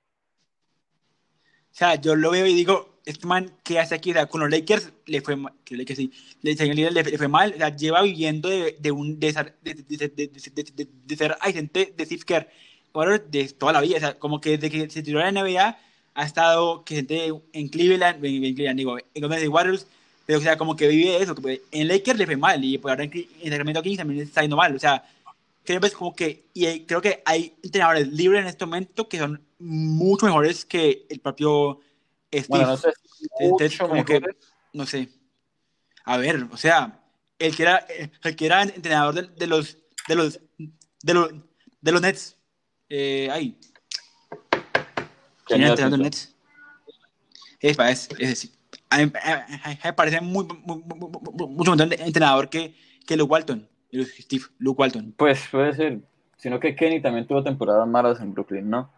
sea, 1.71 1.95
yo 1.95 2.15
lo 2.15 2.32
veo 2.32 2.45
y 2.45 2.53
digo, 2.53 2.99
este 3.05 3.25
man, 3.25 3.51
¿qué 3.63 3.79
hace 3.79 3.95
aquí? 3.95 4.12
O 4.12 4.13
sea, 4.13 4.25
con 4.27 4.41
los 4.41 4.49
Lakers 4.51 4.91
le 5.05 5.21
fue 5.21 5.36
mal, 5.36 5.53
que 5.63 5.77
Lakers 5.77 5.97
sí, 5.97 6.12
le, 6.41 6.53
le, 6.55 6.91
le 7.03 7.17
fue 7.17 7.27
mal, 7.27 7.53
o 7.53 7.58
sea, 7.58 7.75
lleva 7.75 8.01
viviendo 8.01 8.49
de, 8.49 8.75
de 8.79 8.91
un, 8.91 9.19
de, 9.19 9.32
ser- 9.34 9.55
de, 9.63 9.73
de, 9.75 9.84
de, 9.84 10.08
de, 10.10 10.27
de- 10.27 10.63
de- 10.75 10.89
de 11.05 11.15
ser 11.15 11.38
agente 11.39 11.93
de 11.95 12.05
Steve 12.05 12.23
Kerr, 12.25 12.49
ahora 12.93 13.17
de 13.19 13.47
toda 13.49 13.73
la 13.73 13.82
vida, 13.82 13.97
o 13.97 13.99
sea, 13.99 14.19
como 14.19 14.39
que 14.41 14.58
desde 14.58 14.69
que 14.69 14.89
se 14.89 15.04
tiró 15.04 15.19
la 15.19 15.32
NBA, 15.32 15.78
ha 16.15 16.25
estado 16.25 16.84
que 16.84 16.95
gente 16.95 17.32
en 17.54 17.67
Cleveland, 17.69 18.23
en, 18.25 18.43
en 18.43 18.56
Cleveland, 18.56 18.78
digo, 18.78 18.97
en 18.97 19.06
Golden 19.21 19.34
State 19.39 19.47
Warriors, 19.49 19.88
pero 20.25 20.39
o 20.39 20.41
sea, 20.41 20.58
como 20.58 20.75
que 20.75 20.88
vive 20.88 21.21
eso, 21.21 21.34
que 21.36 21.41
pues, 21.41 21.62
en 21.71 21.88
Lakers 21.88 22.17
le 22.19 22.25
fue 22.25 22.38
mal, 22.38 22.63
y 22.63 22.78
pues 22.78 22.91
ahora 22.91 23.04
en, 23.06 23.12
en 23.13 23.49
Sacramento 23.49 23.82
Kings 23.82 23.97
también 23.97 24.21
está 24.21 24.41
yendo 24.41 24.58
mal, 24.58 24.75
o 24.75 24.80
sea, 24.80 25.04
creo 25.63 25.80
pues 25.80 25.93
como 25.93 26.15
que, 26.15 26.45
y 26.54 26.65
hay- 26.65 26.86
creo 26.86 27.02
que 27.02 27.21
hay 27.25 27.54
entrenadores 27.63 28.08
libres 28.10 28.41
en 28.41 28.47
este 28.47 28.65
momento 28.65 29.08
que 29.08 29.19
son 29.19 29.41
mucho 29.60 30.25
mejores 30.25 30.65
que 30.65 31.06
el 31.10 31.19
propio 31.19 31.80
Steve. 32.32 32.45
bueno, 32.49 32.67
no 32.67 32.78
sé. 32.78 32.89
Entonces, 33.39 33.78
como 33.78 34.06
que, 34.06 34.13
mejores. 34.19 34.36
no 34.73 34.86
sé. 34.86 35.10
A 36.06 36.17
ver, 36.17 36.47
o 36.52 36.58
sea, 36.58 36.99
el 37.38 37.56
que 37.56 37.63
era, 37.63 37.86
el 38.23 38.36
que 38.36 38.45
era 38.45 38.63
entrenador 38.63 39.13
de, 39.15 39.21
de 39.36 39.47
los, 39.47 39.78
de 40.08 40.15
los, 40.15 40.39
de 41.04 41.13
los, 41.13 41.32
de 41.82 41.91
los 41.91 42.02
Nets, 42.02 42.36
eh, 42.89 43.30
ahí, 43.32 43.56
¿quién 44.49 45.62
Kenny 45.62 45.63
era 45.63 45.69
entrenador 45.71 45.78
de 45.78 45.84
los 45.84 45.84
Atkinson. 45.84 46.02
Nets? 46.02 46.36
Es, 47.62 47.78
es, 47.80 48.10
es 48.19 48.30
decir, 48.30 48.52
a 48.89 48.97
mí, 48.97 49.12
a- 49.23 49.45
mí 49.69 49.80
me 49.84 49.93
parece 49.93 50.21
muy, 50.21 50.45
muy- 50.45 50.78
muy- 50.84 50.97
muy- 50.97 51.47
mucho 51.47 51.75
mejor 51.75 51.93
entrenador 52.02 52.49
que, 52.49 52.73
que 53.06 53.17
Luke 53.17 53.32
Walton, 53.32 53.67
Steve, 54.19 54.45
Luke 54.60 54.80
Walton. 54.82 55.13
Pues 55.17 55.47
puede 55.52 55.73
ser. 55.73 55.99
Sino 56.38 56.60
que 56.60 56.73
Kenny 56.75 57.02
también 57.02 57.28
tuvo 57.28 57.43
temporadas 57.43 57.86
malas 57.88 58.21
en 58.21 58.34
Brooklyn, 58.34 58.69
¿no? 58.69 58.89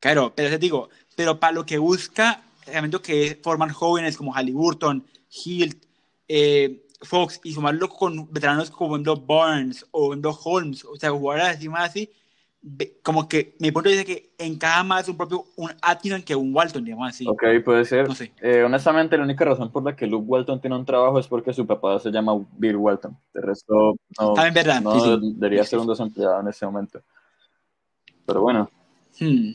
Claro, 0.00 0.32
pero 0.34 0.50
te 0.50 0.58
digo, 0.58 0.90
pero 1.16 1.40
para 1.40 1.52
lo 1.54 1.64
que 1.64 1.78
busca, 1.78 2.42
realmente 2.66 3.00
que 3.00 3.26
es 3.26 3.38
formar 3.42 3.70
jóvenes 3.72 4.16
como 4.18 4.34
Halliburton, 4.34 5.06
Hilt, 5.30 5.84
eh, 6.28 6.86
Fox 7.02 7.40
y 7.42 7.52
sumarlo 7.54 7.88
con 7.88 8.30
veteranos 8.32 8.70
como 8.70 8.92
Wendell 8.92 9.20
Barnes 9.26 9.86
o 9.90 10.08
Wendell 10.08 10.34
Holmes, 10.44 10.84
o 10.84 10.96
sea, 10.96 11.10
jugadores 11.10 11.56
así 11.56 11.68
más 11.68 11.88
así, 11.90 12.10
como 13.02 13.26
que 13.28 13.56
mi 13.58 13.70
punto 13.72 13.88
dice 13.88 14.04
que 14.04 14.34
encaja 14.38 14.84
más 14.84 15.08
un 15.08 15.16
propio 15.16 15.46
un 15.56 15.70
Atkinson 15.80 16.22
que 16.22 16.36
un 16.36 16.54
Walton, 16.54 16.84
digamos 16.84 17.08
así. 17.08 17.26
Ok, 17.26 17.42
puede 17.64 17.84
ser. 17.86 18.06
No 18.08 18.14
sé. 18.14 18.32
Eh, 18.42 18.62
honestamente, 18.62 19.16
la 19.16 19.24
única 19.24 19.44
razón 19.46 19.72
por 19.72 19.82
la 19.82 19.96
que 19.96 20.06
Luke 20.06 20.26
Walton 20.26 20.60
tiene 20.60 20.76
un 20.76 20.84
trabajo 20.84 21.18
es 21.18 21.26
porque 21.26 21.52
su 21.54 21.66
papá 21.66 21.98
se 21.98 22.10
llama 22.10 22.32
Bill 22.52 22.76
Walton. 22.76 23.16
De 23.32 23.40
resto, 23.40 23.96
no, 24.18 24.34
También 24.34 24.54
verdad, 24.54 24.80
no 24.82 24.92
sí, 24.94 25.00
sí. 25.00 25.34
debería 25.36 25.64
Sí, 25.64 25.70
ser 25.70 25.78
un 25.78 25.86
desempleado 25.86 26.40
en 26.40 26.48
este 26.48 26.66
momento. 26.66 27.02
Pero 28.26 28.42
bueno, 28.42 28.70
Hmm. 29.18 29.52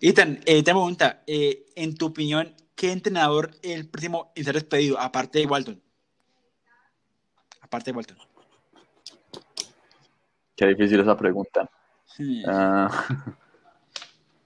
Ethan, 0.00 0.38
eh, 0.46 0.62
te 0.62 0.70
pregunta, 0.70 1.22
eh, 1.26 1.66
en 1.74 1.94
tu 1.96 2.06
opinión, 2.06 2.54
¿qué 2.74 2.92
entrenador 2.92 3.50
el 3.62 3.88
próximo 3.88 4.32
en 4.34 4.44
ser 4.44 4.54
despedido, 4.54 4.98
aparte 4.98 5.38
de 5.40 5.46
Walton? 5.46 5.80
Aparte 7.60 7.90
de 7.90 7.96
Walton. 7.96 8.16
qué 10.56 10.66
difícil 10.66 11.00
esa 11.00 11.16
pregunta. 11.16 11.68
Ah, 12.46 13.06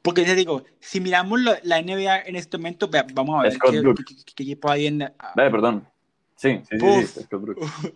Porque 0.02 0.24
te 0.24 0.34
digo, 0.34 0.64
si 0.80 1.00
miramos 1.00 1.40
la, 1.40 1.58
la 1.62 1.78
NBA 1.78 2.20
en 2.26 2.36
este 2.36 2.58
momento, 2.58 2.90
vamos 3.14 3.38
a 3.38 3.42
ver 3.42 3.52
Scott 3.54 3.70
qué, 3.72 3.82
qué- 4.04 4.14
qué- 4.16 4.32
qué 4.34 4.42
equipo 4.42 4.70
hay 4.70 4.86
en. 4.86 4.98
ve, 4.98 5.50
perdón. 5.50 5.88
Sí, 6.36 6.60
sí, 6.68 6.78
sí, 6.78 6.84
Uf. 6.84 7.10
sí, 7.10 7.18
Westbrook 7.20 7.42
Brooks. 7.42 7.72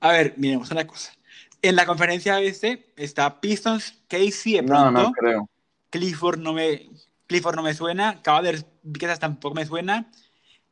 A 0.00 0.12
ver, 0.12 0.34
miremos 0.36 0.70
una 0.70 0.86
cosa. 0.86 1.12
En 1.60 1.74
la 1.74 1.84
conferencia 1.86 2.40
este 2.40 2.92
está 2.96 3.40
Pistons, 3.40 3.94
Casey 4.06 4.54
de 4.54 4.62
No, 4.62 4.68
pronto. 4.68 4.90
no 5.02 5.12
creo. 5.12 5.50
Clifford 5.90 6.38
no 6.38 6.52
me, 6.52 6.88
Clifford 7.26 7.56
no 7.56 7.62
me 7.62 7.74
suena. 7.74 8.22
Cavaliers 8.22 8.64
quizás 8.96 9.18
tampoco 9.18 9.54
me 9.56 9.66
suena. 9.66 10.08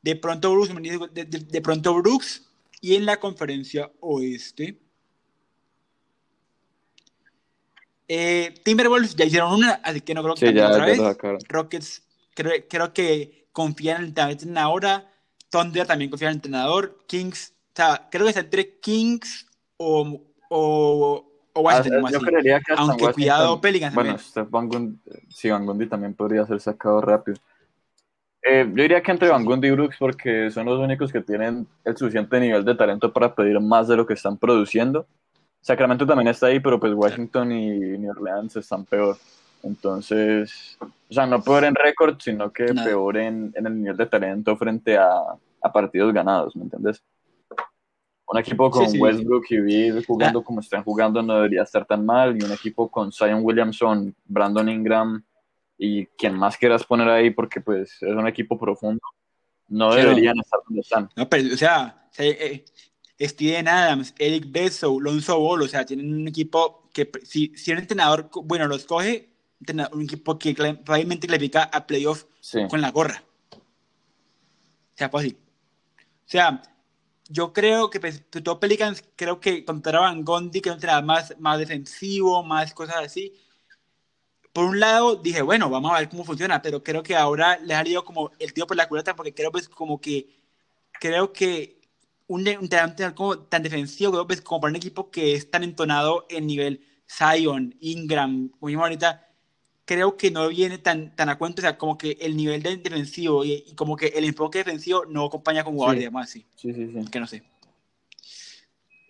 De 0.02 0.14
pronto 0.14 0.52
Brooks, 0.52 0.72
de, 1.12 1.24
de- 1.24 1.38
de 1.40 1.61
pronto 1.61 1.94
Brooks. 1.94 2.42
Y 2.81 2.94
en 2.94 3.05
la 3.07 3.16
conferencia 3.18 3.90
oeste. 4.00 4.79
Eh, 8.08 8.54
Timberwolves 8.64 9.16
ya 9.16 9.24
hicieron 9.24 9.52
una, 9.52 9.72
así 9.82 10.00
que 10.00 10.14
no 10.14 10.22
creo 10.22 10.34
que 10.34 10.48
Sí, 10.48 10.54
ya, 10.54 10.68
otra 10.68 10.86
ya 10.94 11.12
vez. 11.12 11.44
Rockets 11.48 12.02
creo, 12.34 12.52
creo 12.68 12.92
que 12.92 13.48
confían 13.52 14.04
en 14.04 14.14
el 14.16 14.30
entrenador 14.30 14.86
ahora. 14.86 15.12
Thunder 15.50 15.86
también 15.86 16.10
confía 16.10 16.28
en 16.28 16.32
el 16.32 16.36
entrenador. 16.36 16.98
Kings, 17.06 17.52
o 17.52 17.72
sea, 17.74 18.08
creo 18.10 18.24
que 18.24 18.28
está 18.30 18.40
entre 18.40 18.78
Kings 18.78 19.46
o, 19.76 20.20
o, 20.50 21.26
o 21.52 21.60
Washington. 21.60 21.92
Ah, 21.94 22.00
como 22.00 22.12
yo 22.12 22.20
creería 22.20 22.60
que 22.60 22.72
Aunque 22.76 22.92
Washington- 23.04 23.12
cuidado, 23.14 23.60
Pelicans 23.60 23.94
Bueno, 23.94 24.16
Van 24.50 24.68
Gundy, 24.68 24.98
sí, 25.30 25.50
Van 25.50 25.66
Gundy 25.66 25.86
también 25.88 26.14
podría 26.14 26.46
ser 26.46 26.60
sacado 26.60 27.00
rápido. 27.00 27.38
Eh, 28.48 28.64
yo 28.68 28.82
diría 28.82 29.02
que 29.02 29.10
entre 29.10 29.28
Van 29.28 29.44
Gundy 29.44 29.66
y 29.66 29.70
Brooks 29.72 29.96
porque 29.98 30.50
son 30.52 30.66
los 30.66 30.78
únicos 30.78 31.10
que 31.10 31.20
tienen 31.20 31.66
el 31.84 31.96
suficiente 31.96 32.38
nivel 32.38 32.64
de 32.64 32.76
talento 32.76 33.12
para 33.12 33.34
pedir 33.34 33.58
más 33.58 33.88
de 33.88 33.96
lo 33.96 34.06
que 34.06 34.14
están 34.14 34.36
produciendo. 34.38 35.06
Sacramento 35.66 36.07
también 36.07 36.29
está 36.29 36.46
ahí, 36.46 36.61
pero 36.61 36.79
pues 36.79 36.92
Washington 36.94 37.50
y 37.50 37.70
New 37.98 38.12
Orleans 38.12 38.55
están 38.55 38.85
peor. 38.85 39.16
Entonces, 39.64 40.79
o 40.81 41.12
sea, 41.12 41.26
no 41.26 41.42
peor 41.42 41.64
en 41.64 41.74
récord, 41.74 42.16
sino 42.20 42.52
que 42.52 42.66
Nada. 42.66 42.87
peor 42.87 43.16
en, 43.16 43.52
en 43.57 43.66
el 43.66 43.81
nivel 43.83 43.96
de 43.96 44.07
talento 44.07 44.57
frente 44.57 44.96
a, 44.96 45.11
a 45.61 45.72
partidos 45.72 46.14
ganados, 46.14 46.55
¿me 46.55 46.62
entiendes? 46.62 47.02
Un 48.29 48.38
equipo 48.38 48.70
con 48.70 48.85
Sí, 48.87 48.92
sí. 48.92 49.00
Westbrook 49.00 49.44
y 49.50 49.61
Bill 49.61 50.05
jugando 50.07 50.38
Ah. 50.38 50.44
como 50.44 50.61
están 50.61 50.85
jugando 50.85 51.20
no 51.20 51.35
debería 51.35 51.62
estar 51.64 51.85
tan 51.85 52.07
mal. 52.07 52.37
Y 52.40 52.44
un 52.44 52.52
equipo 52.52 52.88
con 52.88 53.11
Zion 53.11 53.40
Williamson, 53.42 54.14
Brandon 54.24 54.68
Ingram 54.68 55.24
y 55.79 56.07
quien 56.07 56.35
más 56.38 56.57
quieras 56.57 56.85
poner 56.85 57.09
ahí, 57.09 57.31
porque 57.31 57.61
pues 57.61 58.00
es 58.00 58.14
un 58.14 58.29
equipo 58.29 58.57
profundo, 58.57 59.00
no 59.68 59.92
deberían 59.94 60.38
estar 60.38 60.61
donde 60.64 60.81
están. 60.83 61.09
No, 61.16 61.29
pero, 61.29 61.52
o 61.52 61.57
sea, 61.57 62.07
o 62.11 62.14
sea, 62.14 62.24
eh, 62.24 62.64
Steven 63.20 63.66
Adams, 63.68 64.14
Eric 64.18 64.50
Bledsoe, 64.50 65.00
Lonzo 65.00 65.38
Ball, 65.38 65.62
o 65.62 65.68
sea, 65.68 65.87
tienen 65.87 66.12
un 66.14 66.29
equipo 66.29 66.88
que 66.92 67.11
si, 67.24 67.52
si 67.57 67.72
un 67.72 67.79
entrenador, 67.79 68.31
bueno, 68.44 68.66
los 68.66 68.85
coge, 68.85 69.31
un 69.92 70.02
equipo 70.02 70.38
que 70.38 70.55
probablemente 70.55 71.26
clasifica 71.26 71.64
a 71.64 71.87
playoff 71.87 72.24
Sí. 72.40 72.61
con 72.68 72.81
la 72.81 72.90
gorra. 72.90 73.22
O 73.52 74.98
sea, 74.98 75.11
pues 75.11 75.26
así. 75.26 75.37
O 75.98 76.29
sea, 76.29 76.62
yo 77.29 77.52
creo 77.52 77.90
que, 77.90 78.00
pues, 78.00 78.22
todo 78.31 78.61
Pelicans, 78.61 79.02
creo 79.16 79.40
que 79.40 79.64
contra 79.64 80.00
Van 80.00 80.24
Gondi, 80.24 80.61
que 80.61 80.70
un 80.70 80.74
entrenador 80.74 81.05
más, 81.05 81.35
más 81.38 81.59
defensivo, 81.59 82.42
más 82.42 82.72
cosas 82.74 82.96
así. 82.96 83.35
Por 84.52 84.64
un 84.64 84.81
lado, 84.81 85.16
dije, 85.16 85.42
bueno, 85.42 85.68
vamos 85.68 85.92
a 85.92 85.98
ver 85.98 86.09
cómo 86.09 86.24
funciona, 86.24 86.62
pero 86.62 86.83
creo 86.83 87.02
que 87.02 87.14
ahora 87.14 87.59
le 87.59 87.74
ha 87.74 87.79
salido 87.79 88.05
como 88.05 88.31
el 88.38 88.52
tío 88.55 88.66
por 88.66 88.76
la 88.76 88.88
culata, 88.88 89.14
porque 89.14 89.35
creo, 89.35 89.52
pues, 89.52 89.68
como 89.68 90.00
que, 90.00 90.40
creo 91.00 91.33
que 91.33 91.75
un, 92.28 92.46
entrenador 92.46 93.14
como 93.14 93.38
tan 93.38 93.62
defensivo, 93.62 94.12
creo, 94.12 94.26
pues, 94.26 94.40
como 94.40 94.60
para 94.60 94.70
un 94.70 94.76
equipo 94.76 95.10
que 95.10 95.34
es 95.34 95.50
tan 95.50 95.62
entonado 95.62 96.26
en 96.28 96.46
nivel 96.46 96.80
Zion, 97.08 97.76
Ingram, 97.80 98.48
como 98.48 98.68
dijimos 98.68 98.84
ahorita, 98.84 99.28
creo 99.84 100.16
que 100.16 100.30
no 100.30 100.48
viene 100.48 100.78
tan, 100.78 101.14
tan 101.14 101.28
a 101.28 101.38
cuento, 101.38 101.60
o 101.60 101.62
sea, 101.62 101.78
como 101.78 101.96
que 101.96 102.18
el 102.20 102.36
nivel 102.36 102.62
de 102.62 102.76
defensivo 102.76 103.44
y, 103.44 103.64
y 103.66 103.74
como 103.74 103.96
que 103.96 104.06
el 104.08 104.24
enfoque 104.24 104.58
defensivo 104.58 105.04
no 105.06 105.26
acompaña 105.26 105.62
con 105.62 105.74
jugadores, 105.74 105.98
Sí. 105.98 106.00
digamos 106.00 106.22
así, 106.22 106.46
Sí, 106.56 106.72
sí, 106.74 106.90
sí. 106.92 107.10
que 107.10 107.20
no 107.20 107.26
sé. 107.26 107.44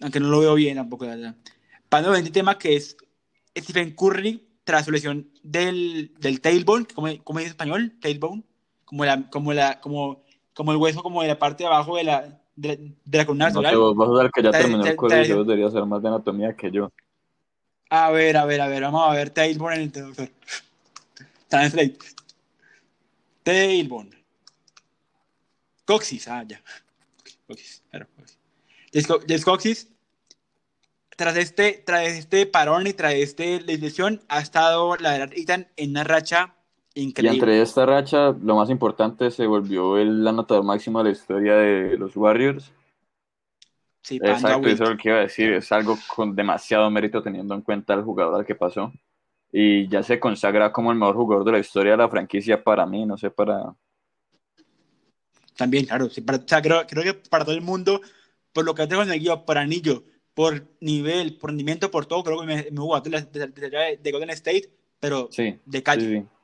Aunque 0.01 0.21
no 0.21 0.29
lo 0.29 0.41
veo 0.41 0.55
bien 0.55 0.77
tampoco, 0.77 1.07
la 1.07 1.17
verdad. 1.17 1.37
Pasando 1.89 2.13
al 2.13 2.31
tema 2.31 2.59
que 2.59 2.77
es 2.77 2.97
Stephen 3.57 3.95
Curry 3.95 4.47
tras 4.65 4.85
su 4.85 4.91
lesión 4.91 5.31
del, 5.43 6.13
del 6.19 6.41
tailbone, 6.43 6.87
¿cómo, 6.95 7.09
cómo 7.25 7.39
es 7.39 7.47
en 7.47 7.51
español? 7.51 7.97
Tailbone, 8.01 8.43
como, 8.85 9.05
la, 9.07 9.31
como, 9.31 9.53
la, 9.55 9.81
como, 9.81 10.25
como 10.53 10.73
el 10.73 10.79
hueso 10.79 11.03
como 11.03 11.23
de 11.23 11.29
la 11.29 11.39
parte 11.39 11.63
de 11.65 11.69
abajo 11.69 11.97
de 11.97 12.05
la, 12.05 12.43
de, 12.57 12.93
de 13.05 13.19
la 13.19 13.25
columna 13.27 13.47
No 13.51 13.51
sé, 13.53 13.59
vertebral. 13.61 13.95
vos 13.95 13.97
vas 13.97 14.09
a 14.09 14.23
ver 14.23 14.31
que 14.33 14.43
ya 14.43 14.51
Te- 14.51 14.59
terminó 14.59 14.83
te- 14.83 14.91
el 14.91 14.97
colegio, 14.97 15.37
te- 15.37 15.45
debería 15.45 15.71
ser 15.71 15.85
más 15.87 16.03
de 16.03 16.09
anatomía 16.09 16.57
que 16.57 16.71
yo. 16.71 16.91
A 17.91 18.11
ver, 18.11 18.37
a 18.37 18.45
ver, 18.45 18.61
a 18.61 18.67
ver, 18.67 18.83
vamos 18.83 19.09
a 19.09 19.15
ver 19.15 19.31
Tailbone 19.31 19.77
en 19.77 19.83
el 19.83 19.93
traductor. 19.93 20.29
Translate. 21.49 21.99
Tailbone. 23.45 24.11
Coxis, 25.85 26.27
ah, 26.27 26.43
ya. 26.47 26.61
Coxis, 27.47 27.83
claro, 27.91 28.07
coxis. 28.17 29.45
Coxis, 29.45 29.89
tras 31.17 31.37
este, 31.37 31.83
tras 31.87 32.09
este 32.09 32.47
parón 32.47 32.87
y 32.89 32.93
tras 32.93 33.15
este 33.15 33.61
lesión, 33.61 34.21
ha 34.29 34.41
estado, 34.41 34.97
la 34.97 35.13
verdad, 35.13 35.31
Ethan, 35.37 35.69
en 35.77 35.91
una 35.91 36.03
racha 36.03 36.56
Y 36.99 37.27
entre 37.27 37.61
esta 37.61 37.85
racha, 37.85 38.35
lo 38.43 38.57
más 38.57 38.71
importante, 38.71 39.31
se 39.31 39.47
volvió 39.47 39.99
el 39.99 40.27
anotador 40.27 40.65
máximo 40.65 40.99
de 40.99 41.05
la 41.05 41.11
historia 41.11 41.55
de 41.55 41.99
los 41.99 42.17
Warriors. 42.17 42.73
Sí, 44.01 44.17
Exacto, 44.17 44.67
eso 44.67 44.85
es 44.85 44.91
lo 44.91 44.97
que 44.97 45.11
iba 45.11 45.19
a 45.19 45.23
decir. 45.23 45.53
Es 45.53 45.71
algo 45.73 45.99
con 46.09 46.35
demasiado 46.35 46.91
mérito 46.91 47.23
teniendo 47.23 47.55
en 47.55 47.61
cuenta 47.61 47.93
el 47.93 48.03
jugador 48.03 48.41
al 48.41 48.47
que 48.47 48.55
pasó. 48.55 48.91
Y 49.53 49.87
ya 49.89 50.03
se 50.03 50.19
consagra 50.19 50.73
como 50.73 50.91
el 50.91 50.97
mejor 50.97 51.17
jugador 51.17 51.45
de 51.45 51.53
la 51.53 51.59
historia 51.59 51.93
de 51.93 51.99
la 51.99 52.09
franquicia 52.09 52.65
para 52.65 52.87
mí, 52.87 53.05
no 53.05 53.19
sé, 53.19 53.31
para... 53.31 53.75
También, 55.55 55.85
claro. 55.85 56.09
sí, 56.09 56.23
para- 56.23 56.39
o 56.39 56.49
sea, 56.49 56.63
creo, 56.63 56.87
creo 56.87 57.05
que 57.05 57.15
para 57.29 57.45
todo 57.45 57.55
el 57.55 57.63
mundo, 57.63 58.01
por 58.55 58.65
lo 58.65 58.75
que 58.75 58.83
ha 58.83 58.89
conseguido, 58.89 59.45
por 59.45 59.59
anillo, 59.59 60.05
por 60.33 60.67
nivel, 60.81 61.37
por 61.37 61.51
rendimiento, 61.51 61.91
por 61.91 62.07
todo, 62.07 62.25
creo 62.25 62.41
que 62.41 62.47
me, 62.47 62.57
me 62.71 62.81
jugó 62.81 62.99
de, 63.01 64.13
Golden 64.13 64.31
State, 64.31 64.71
pero 64.99 65.29
Sí, 65.31 65.59
de 65.67 65.83
calle. 65.83 66.21
sí. 66.21 66.36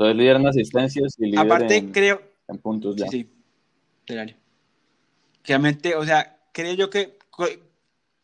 Entonces 0.00 0.16
líder 0.16 0.36
en 0.36 0.46
asistencias 0.46 1.14
y 1.18 1.26
líder 1.26 1.40
Aparte, 1.40 1.76
en, 1.76 1.92
creo. 1.92 2.22
en 2.48 2.56
puntos 2.56 2.96
ya. 2.96 3.06
Sí, 3.08 3.30
sí. 4.08 4.14
Realmente, 5.44 5.94
o 5.94 6.06
sea, 6.06 6.38
creo 6.52 6.72
yo 6.72 6.88
que. 6.88 7.18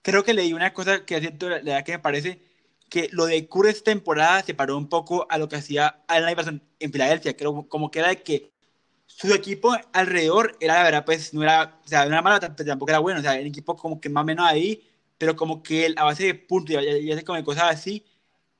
Creo 0.01 0.25
que 0.25 0.33
leí 0.33 0.55
una 0.55 0.73
cosa 0.73 1.05
que 1.05 1.21
siento, 1.21 1.51
la 1.51 1.57
verdad 1.57 1.85
que 1.85 1.93
me 1.93 1.99
parece 1.99 2.41
que 2.89 3.11
lo 3.13 3.27
de 3.27 3.47
Curry 3.47 3.69
esta 3.71 3.91
temporada 3.91 4.43
se 4.43 4.55
paró 4.55 4.79
un 4.79 4.89
poco 4.89 5.27
a 5.29 5.37
lo 5.37 5.51
que 5.51 5.57
hacía 5.57 6.03
Allen 6.09 6.31
Iverson 6.31 6.63
en 6.81 6.93
Filadelfia. 6.93 7.37
Creo 7.37 7.69
como 7.69 7.91
que 7.91 7.99
era 7.99 8.09
de 8.09 8.23
que 8.23 8.51
su 9.05 9.35
equipo 9.35 9.77
alrededor 9.93 10.57
era, 10.61 10.77
la 10.77 10.83
verdad, 10.85 11.05
pues 11.05 11.35
no 11.35 11.43
era, 11.43 11.79
o 11.85 11.89
sea, 11.89 12.07
no 12.07 12.13
era 12.13 12.23
malo, 12.23 12.41
tampoco 12.41 12.91
era 12.91 13.01
bueno. 13.01 13.21
O 13.21 13.23
sea, 13.23 13.39
el 13.39 13.49
equipo 13.49 13.77
como 13.77 14.01
que 14.01 14.09
más 14.09 14.23
o 14.23 14.25
menos 14.25 14.47
ahí, 14.47 14.83
pero 15.19 15.37
como 15.37 15.63
que 15.63 15.85
él, 15.85 15.95
a 15.99 16.05
base 16.05 16.25
de 16.25 16.35
puntos 16.37 16.75
y, 16.75 16.79
y, 16.79 17.13
y 17.13 17.15
de 17.15 17.23
cosas 17.23 17.65
así, 17.65 18.03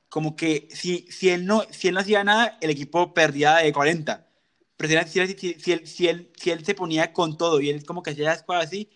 como 0.09 0.35
que 0.35 0.67
si, 0.71 1.07
si, 1.11 1.29
él 1.29 1.45
no, 1.45 1.63
si 1.71 1.87
él 1.89 1.93
no 1.95 2.01
hacía 2.01 2.23
nada, 2.23 2.57
el 2.61 2.69
equipo 2.69 3.13
perdía 3.13 3.57
de 3.57 3.73
40. 3.73 4.27
Pero 4.77 5.03
si, 5.07 5.19
si, 5.27 5.33
si, 5.35 5.53
si, 5.59 5.71
él, 5.73 5.87
si, 5.87 6.07
él, 6.07 6.31
si 6.37 6.51
él 6.51 6.65
se 6.65 6.75
ponía 6.75 7.13
con 7.13 7.37
todo 7.37 7.59
y 7.61 7.69
él 7.69 7.85
como 7.85 8.03
que 8.03 8.11
hacía 8.11 8.25
las 8.29 8.43
cosas 8.43 8.65
así, 8.65 8.89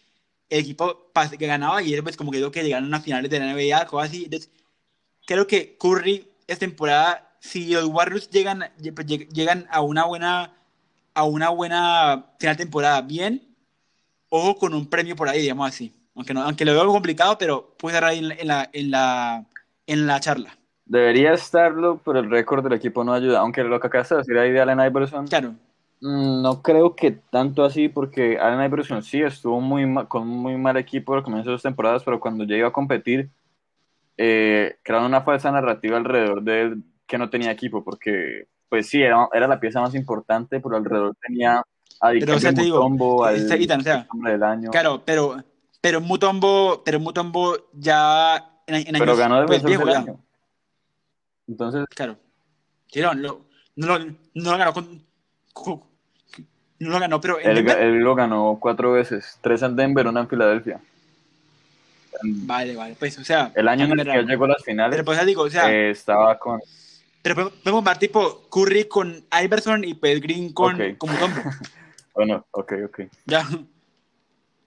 el 0.49 0.59
equipo 0.61 1.11
que 1.37 1.47
ganaba 1.47 1.81
y 1.81 1.93
él 1.93 2.03
pues 2.03 2.17
como 2.17 2.31
que 2.31 2.37
digo 2.37 2.51
que 2.51 2.63
llegaron 2.63 2.93
a 2.93 3.01
finales 3.01 3.31
de 3.31 3.39
la 3.39 3.45
NBA, 3.51 3.85
cosas 3.87 4.09
así. 4.09 4.25
Entonces, 4.25 4.49
creo 5.25 5.47
que 5.47 5.77
Curry 5.77 6.27
esta 6.47 6.61
temporada, 6.65 7.37
si 7.41 7.67
los 7.73 7.85
Warriors 7.85 8.29
llegan, 8.29 8.61
lle- 8.79 8.93
pues, 8.93 9.07
lleg- 9.07 9.29
llegan 9.33 9.67
a 9.71 9.81
una 9.81 10.05
buena 10.05 10.53
a 11.13 11.23
una 11.25 11.49
buena 11.49 12.33
final 12.39 12.57
temporada 12.57 13.01
bien, 13.01 13.55
ojo 14.29 14.57
con 14.57 14.73
un 14.73 14.87
premio 14.89 15.15
por 15.15 15.29
ahí, 15.29 15.41
digamos 15.41 15.69
así. 15.69 15.93
Aunque, 16.15 16.33
no, 16.33 16.43
aunque 16.43 16.65
lo 16.65 16.73
veo 16.73 16.87
complicado, 16.87 17.37
pero 17.37 17.75
puede 17.77 17.95
estar 17.97 18.09
ahí 18.09 18.19
en 18.19 18.47
la, 18.47 18.69
en 18.73 18.91
la, 18.91 19.45
en 19.87 20.07
la 20.07 20.19
charla. 20.19 20.57
Debería 20.91 21.31
estarlo, 21.31 22.01
pero 22.03 22.19
el 22.19 22.29
récord 22.29 22.61
del 22.61 22.73
equipo 22.73 23.05
no 23.05 23.13
ayuda. 23.13 23.39
Aunque 23.39 23.63
lo 23.63 23.79
que 23.79 23.87
acabas 23.87 24.09
de 24.09 24.17
decir 24.17 24.37
ahí 24.37 24.51
de 24.51 24.59
Allen 24.59 24.81
Iverson, 24.81 25.25
Claro, 25.25 25.51
mm, 26.01 26.41
no 26.41 26.61
creo 26.61 26.97
que 26.97 27.11
tanto 27.11 27.63
así, 27.63 27.87
porque 27.87 28.37
Allen 28.37 28.65
Iverson 28.65 29.01
sí 29.01 29.21
estuvo 29.21 29.61
muy 29.61 29.85
ma- 29.85 30.09
con 30.09 30.23
un 30.23 30.39
muy 30.39 30.57
mal 30.57 30.75
equipo 30.75 31.13
al 31.13 31.23
comienzo 31.23 31.49
de 31.51 31.55
sus 31.55 31.63
temporadas, 31.63 32.03
pero 32.03 32.19
cuando 32.19 32.43
ya 32.43 32.57
iba 32.57 32.67
a 32.67 32.73
competir, 32.73 33.29
eh, 34.17 34.75
crearon 34.83 35.07
una 35.07 35.21
falsa 35.21 35.49
narrativa 35.49 35.95
alrededor 35.95 36.41
de 36.41 36.61
él 36.61 36.83
que 37.07 37.17
no 37.17 37.29
tenía 37.29 37.51
equipo, 37.51 37.85
porque 37.85 38.47
pues 38.67 38.89
sí, 38.89 39.01
era, 39.01 39.29
era 39.31 39.47
la 39.47 39.61
pieza 39.61 39.79
más 39.79 39.95
importante, 39.95 40.59
pero 40.59 40.75
alrededor 40.75 41.15
tenía 41.25 41.59
a 42.01 42.09
Pero, 42.11 42.35
o 42.35 42.39
sea, 42.39 42.53
te 42.53 42.63
digo, 42.63 42.89
Mutombo, 42.89 43.23
al 43.23 43.35
o 43.35 43.81
sea, 43.81 44.07
hombre 44.11 44.33
del 44.33 44.43
año, 44.43 44.71
claro, 44.71 45.03
pero, 45.05 45.37
pero 45.79 46.01
Mutombo, 46.01 46.81
pero 46.83 46.99
Mutombo 46.99 47.55
ya 47.71 48.59
en, 48.67 48.75
en 48.75 48.99
pero 48.99 49.15
ganó 49.15 49.45
pues, 49.47 49.63
defensor 49.63 49.69
viejo 49.69 49.85
del 49.85 49.95
año. 49.95 50.19
Entonces, 51.51 51.85
Claro. 51.89 52.17
Sí, 52.89 53.01
no, 53.01 53.13
lo- 53.13 53.45
no, 53.75 53.87
lo- 53.99 54.05
no 54.35 54.51
lo 54.51 54.57
ganó 54.57 54.73
con, 54.73 55.03
con- 55.53 55.81
no 56.79 56.89
lo 56.89 56.99
ganó, 56.99 57.19
pero 57.21 57.39
él, 57.39 57.55
Denver- 57.55 57.79
él 57.79 57.99
lo 57.99 58.15
ganó 58.15 58.57
cuatro 58.59 58.93
veces, 58.93 59.37
tres 59.41 59.61
en 59.61 59.75
Denver, 59.75 60.07
una 60.07 60.21
en 60.21 60.29
Filadelfia. 60.29 60.79
Vale, 62.23 62.75
vale, 62.75 62.95
pues, 62.99 63.17
o 63.17 63.23
sea, 63.23 63.51
El 63.55 63.67
año 63.67 63.85
en 63.85 63.99
el 63.99 64.05
que 64.05 64.13
él 64.15 64.27
llegó 64.27 64.45
a 64.45 64.49
las 64.49 64.63
finales, 64.63 64.91
Pero 64.95 65.05
pues 65.05 65.17
ya 65.17 65.25
digo, 65.25 65.41
o 65.43 65.49
sea, 65.49 65.71
eh, 65.71 65.89
estaba 65.91 66.37
con... 66.37 66.59
pero 67.21 67.35
podemos 67.35 67.79
comparar 67.79 67.99
tipo 67.99 68.47
Curry 68.49 68.85
con 68.85 69.25
Iverson 69.43 69.83
y 69.83 69.93
Pedro 69.95 70.21
Green 70.21 70.53
con, 70.53 70.75
Ok. 70.75 70.97
con 70.97 71.11
Mutombo. 71.11 71.41
Bueno, 72.13 72.45
ok, 72.51 72.73
ok. 72.87 72.99
Ya. 73.25 73.47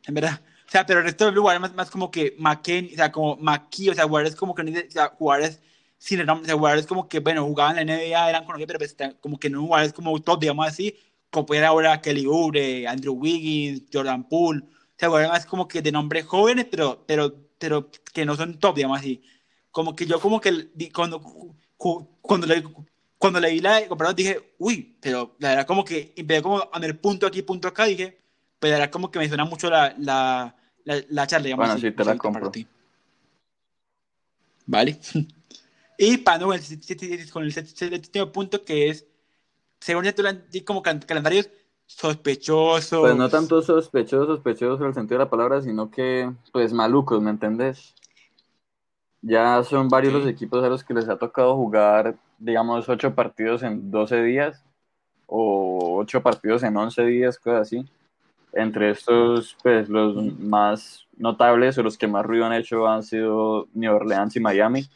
En 0.06 0.14
verdad. 0.14 0.40
O 0.66 0.70
sea, 0.70 0.86
pero 0.86 1.00
el 1.00 1.04
resto 1.04 1.26
de 1.26 1.32
lugares 1.32 1.60
más, 1.60 1.74
más 1.74 1.90
como 1.90 2.10
que 2.10 2.34
McKen, 2.38 2.86
o 2.92 2.96
sea, 2.96 3.12
como 3.12 3.36
McKee, 3.36 3.90
o 3.90 3.94
sea, 3.94 4.04
jugadores 4.04 4.34
como 4.34 4.54
que 4.54 4.64
no, 4.64 4.70
o 4.80 4.90
sea, 4.90 5.08
jugadores 5.08 5.60
sin 5.98 6.26
sea, 6.26 6.54
jugadores 6.54 6.87
como 6.87 7.09
que, 7.09 7.20
bueno, 7.20 7.44
jugaban 7.44 7.78
en 7.78 7.87
la 7.88 7.94
NBA, 7.94 8.28
eran 8.30 8.44
conocidos, 8.44 8.66
pero 8.66 8.78
pues, 8.78 8.96
como 9.20 9.38
que 9.38 9.50
no 9.50 9.62
jugadores 9.62 9.92
como 9.92 10.20
top, 10.20 10.40
digamos 10.40 10.66
así, 10.66 10.96
como 11.30 11.46
puede 11.46 11.64
ahora 11.64 12.00
Kelly 12.00 12.26
Oubre, 12.26 12.87
Andrew 12.87 13.14
Wiggins, 13.14 13.83
Jordan 13.92 14.28
Poole, 14.28 14.61
o 14.62 14.66
sea, 14.96 15.09
jugadores 15.09 15.33
más 15.33 15.46
como 15.46 15.66
que 15.68 15.83
de 15.83 15.92
nombres 15.92 16.26
jóvenes, 16.26 16.66
pero, 16.70 17.04
pero, 17.07 17.35
pero 17.59 17.90
que 18.12 18.24
no 18.24 18.37
son 18.37 18.59
top, 18.59 18.76
digamos 18.76 18.98
así. 18.98 19.22
Como 19.70 19.96
que 19.96 20.07
yo 20.07 20.20
como 20.20 20.40
que 20.40 20.68
cuando, 20.92 21.20
cuando 22.22 22.46
le 22.46 22.62
cuando 23.24 23.40
leí 23.40 23.59
la 23.59 23.88
comparación 23.88 24.16
dije, 24.16 24.54
uy, 24.59 24.98
pero 25.00 25.35
la 25.38 25.48
verdad 25.48 25.66
como 25.66 25.83
que 25.83 26.12
empecé 26.14 26.42
como 26.42 26.62
a 26.70 26.78
ver 26.78 27.00
punto 27.00 27.26
aquí, 27.26 27.40
punto 27.40 27.68
acá, 27.68 27.87
dije, 27.87 28.20
pero 28.59 28.72
la 28.72 28.78
verdad 28.80 28.92
como 28.92 29.11
que 29.11 29.18
me 29.18 29.28
suena 29.28 29.46
mucho 29.46 29.70
la, 29.70 29.94
la, 29.98 30.54
la, 30.85 31.26
charla. 31.26 31.44
Digamos, 31.46 31.66
bueno, 31.66 31.80
sí, 31.80 31.90
te 31.90 32.04
la 32.04 32.18
compro. 32.18 32.52
Vale. 34.66 34.98
y 35.98 36.18
para 36.18 36.44
con 36.44 36.54
el, 36.54 37.30
con 37.30 37.44
el 37.44 37.52
séptimo 37.52 38.33
punto 38.33 38.64
que 38.64 38.88
es, 38.88 39.07
según 39.80 40.04
ya 40.04 40.14
tú 40.14 40.22
como 40.64 40.83
calendarios 40.83 41.50
sospechosos. 41.87 43.00
Pues 43.00 43.16
no 43.16 43.28
tanto 43.28 43.61
sospechosos, 43.62 44.26
sospechosos 44.26 44.80
en 44.80 44.87
el 44.87 44.94
sentido 44.94 45.18
de 45.18 45.24
la 45.24 45.30
palabra, 45.30 45.62
sino 45.62 45.90
que, 45.90 46.33
pues 46.52 46.72
malucos, 46.72 47.20
¿me 47.22 47.30
entendés? 47.30 47.94
Ya 49.20 49.62
son 49.64 49.88
varios 49.88 50.12
los 50.12 50.26
equipos 50.26 50.62
a 50.64 50.68
los 50.68 50.85
que 50.85 50.94
les 50.94 51.09
ha 51.09 51.16
tocado 51.16 51.57
jugar, 51.57 52.16
digamos, 52.38 52.88
ocho 52.88 53.14
partidos 53.14 53.62
en 53.62 53.90
12 53.90 54.22
días 54.22 54.64
o 55.26 55.98
ocho 55.98 56.22
partidos 56.22 56.62
en 56.62 56.76
11 56.76 57.04
días, 57.04 57.38
cosas 57.38 57.62
así. 57.62 57.85
Entre 58.52 58.90
estos, 58.90 59.57
pues 59.62 59.88
los 59.88 60.14
más 60.38 61.07
notables 61.16 61.76
o 61.78 61.83
los 61.83 61.98
que 61.98 62.07
más 62.07 62.24
ruido 62.24 62.44
han 62.44 62.52
hecho 62.52 62.87
han 62.87 63.02
sido 63.02 63.66
New 63.72 63.94
Orleans 63.94 64.37
y 64.37 64.40
Miami. 64.40 64.88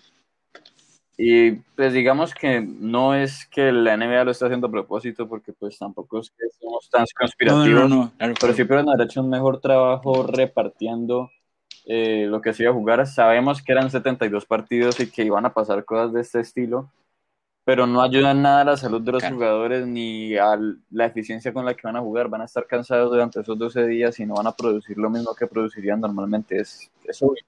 Y 1.20 1.50
pues 1.74 1.92
digamos 1.92 2.32
que 2.32 2.60
no 2.60 3.12
es 3.12 3.44
que 3.46 3.72
la 3.72 3.96
NBA 3.96 4.22
lo 4.22 4.30
esté 4.30 4.44
haciendo 4.44 4.68
a 4.68 4.70
propósito, 4.70 5.28
porque 5.28 5.52
pues 5.52 5.76
tampoco 5.76 6.20
es 6.20 6.30
que 6.30 6.46
somos 6.60 6.88
tan 6.88 7.04
conspirativos, 7.18 7.90
no, 7.90 8.12
pero 8.40 8.52
sí 8.54 8.64
pero 8.64 8.80
haber 8.82 9.04
hecho 9.04 9.20
un 9.20 9.28
mejor 9.28 9.60
trabajo 9.60 10.22
repartiendo 10.22 11.28
eh, 11.86 12.26
lo 12.28 12.40
que 12.40 12.54
se 12.54 12.62
iba 12.62 12.70
a 12.70 12.74
jugar. 12.74 13.04
Sabemos 13.08 13.62
que 13.62 13.72
eran 13.72 13.90
72 13.90 14.46
partidos 14.46 15.00
y 15.00 15.10
que 15.10 15.24
iban 15.24 15.44
a 15.44 15.52
pasar 15.52 15.84
cosas 15.84 16.12
de 16.12 16.20
este 16.20 16.38
estilo, 16.38 16.92
pero 17.64 17.88
no 17.88 18.00
ayudan 18.00 18.40
nada 18.40 18.60
a 18.60 18.64
la 18.64 18.76
salud 18.76 19.02
de 19.02 19.10
los 19.10 19.24
jugadores 19.24 19.88
ni 19.88 20.36
a 20.36 20.56
la 20.90 21.06
eficiencia 21.06 21.52
con 21.52 21.64
la 21.64 21.74
que 21.74 21.82
van 21.82 21.96
a 21.96 22.00
jugar. 22.00 22.28
Van 22.28 22.42
a 22.42 22.44
estar 22.44 22.64
cansados 22.68 23.10
durante 23.10 23.40
esos 23.40 23.58
12 23.58 23.88
días 23.88 24.20
y 24.20 24.24
no 24.24 24.34
van 24.34 24.46
a 24.46 24.52
producir 24.52 24.96
lo 24.96 25.10
mismo 25.10 25.34
que 25.34 25.48
producirían 25.48 26.00
normalmente. 26.00 26.60
Es, 26.60 26.88
es 27.02 27.20
obvio. 27.24 27.42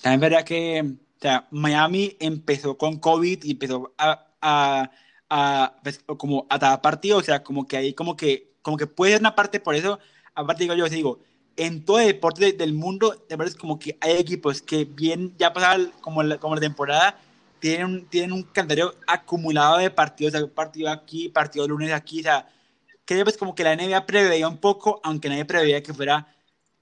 También 0.00 0.20
verdad 0.20 0.44
que 0.44 0.94
o 1.18 1.20
sea, 1.20 1.48
Miami 1.50 2.16
empezó 2.20 2.78
con 2.78 2.98
COVID 2.98 3.42
y 3.42 3.50
empezó 3.50 3.92
a, 3.98 4.24
a, 4.40 4.90
a 5.28 5.74
pues, 5.82 6.00
como 6.16 6.46
a 6.48 6.80
partidos, 6.80 7.22
o 7.22 7.24
sea, 7.24 7.42
como 7.42 7.66
que 7.66 7.76
ahí 7.76 7.92
como 7.92 8.16
que, 8.16 8.52
como 8.62 8.76
que 8.76 8.86
puede 8.86 9.12
ser 9.12 9.20
una 9.20 9.34
parte 9.34 9.58
por 9.58 9.74
eso, 9.74 9.98
aparte 10.34 10.62
digo 10.62 10.74
yo, 10.74 10.88
digo, 10.88 11.18
en 11.56 11.84
todo 11.84 11.98
el 11.98 12.06
deporte 12.06 12.52
del 12.52 12.72
mundo, 12.72 13.10
de 13.28 13.34
verdad 13.34 13.48
es 13.52 13.56
como 13.56 13.80
que 13.80 13.98
hay 14.00 14.12
equipos 14.16 14.62
que 14.62 14.84
bien, 14.84 15.34
ya 15.38 15.52
pasada 15.52 15.90
como 16.00 16.22
la, 16.22 16.38
como 16.38 16.54
la 16.54 16.60
temporada, 16.60 17.18
tienen, 17.58 18.06
tienen 18.06 18.32
un 18.32 18.44
calendario 18.44 18.94
acumulado 19.08 19.78
de 19.78 19.90
partidos, 19.90 20.40
o 20.40 20.48
partido 20.48 20.88
aquí, 20.88 21.28
partido 21.30 21.66
lunes 21.66 21.92
aquí, 21.92 22.20
o 22.20 22.22
sea, 22.22 22.48
que 23.04 23.24
pues 23.24 23.36
como 23.36 23.56
que 23.56 23.64
la 23.64 23.74
NBA 23.74 24.06
preveía 24.06 24.46
un 24.46 24.58
poco, 24.58 25.00
aunque 25.02 25.28
nadie 25.28 25.44
preveía 25.44 25.82
que 25.82 25.92
fuera 25.92 26.28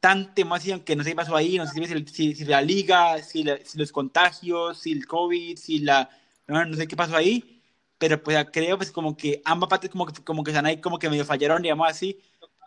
tan 0.07 0.33
tema 0.33 0.55
así, 0.55 0.71
aunque 0.71 0.95
no 0.95 1.03
sé 1.03 1.11
qué 1.11 1.17
pasó 1.17 1.35
ahí, 1.35 1.59
no 1.59 1.67
sé 1.67 2.05
si, 2.07 2.33
si, 2.37 2.45
la 2.45 2.63
liga, 2.63 3.21
si, 3.25 3.43
los 3.75 3.91
contagios, 3.91 4.79
si 4.79 4.93
el 4.93 5.05
COVID, 5.05 5.59
si 5.59 5.81
la, 5.81 6.09
no, 6.47 6.65
no, 6.65 6.77
sé 6.77 6.87
qué 6.87 6.95
pasó 6.95 7.17
ahí, 7.17 7.61
pero 7.99 8.23
pues 8.23 8.39
creo 8.53 8.77
pues 8.77 8.93
como 8.93 9.17
que 9.17 9.43
ambas 9.45 9.69
partes 9.69 9.91
como 9.91 10.07
que, 10.07 10.23
como 10.23 10.45
que 10.45 10.53
están 10.53 10.65
ahí 10.65 10.81
como 10.81 11.01
que 11.01 11.11
medio 11.11 11.25
fallaron, 11.25 11.61
digamos 11.61 11.89
así, 11.91 12.21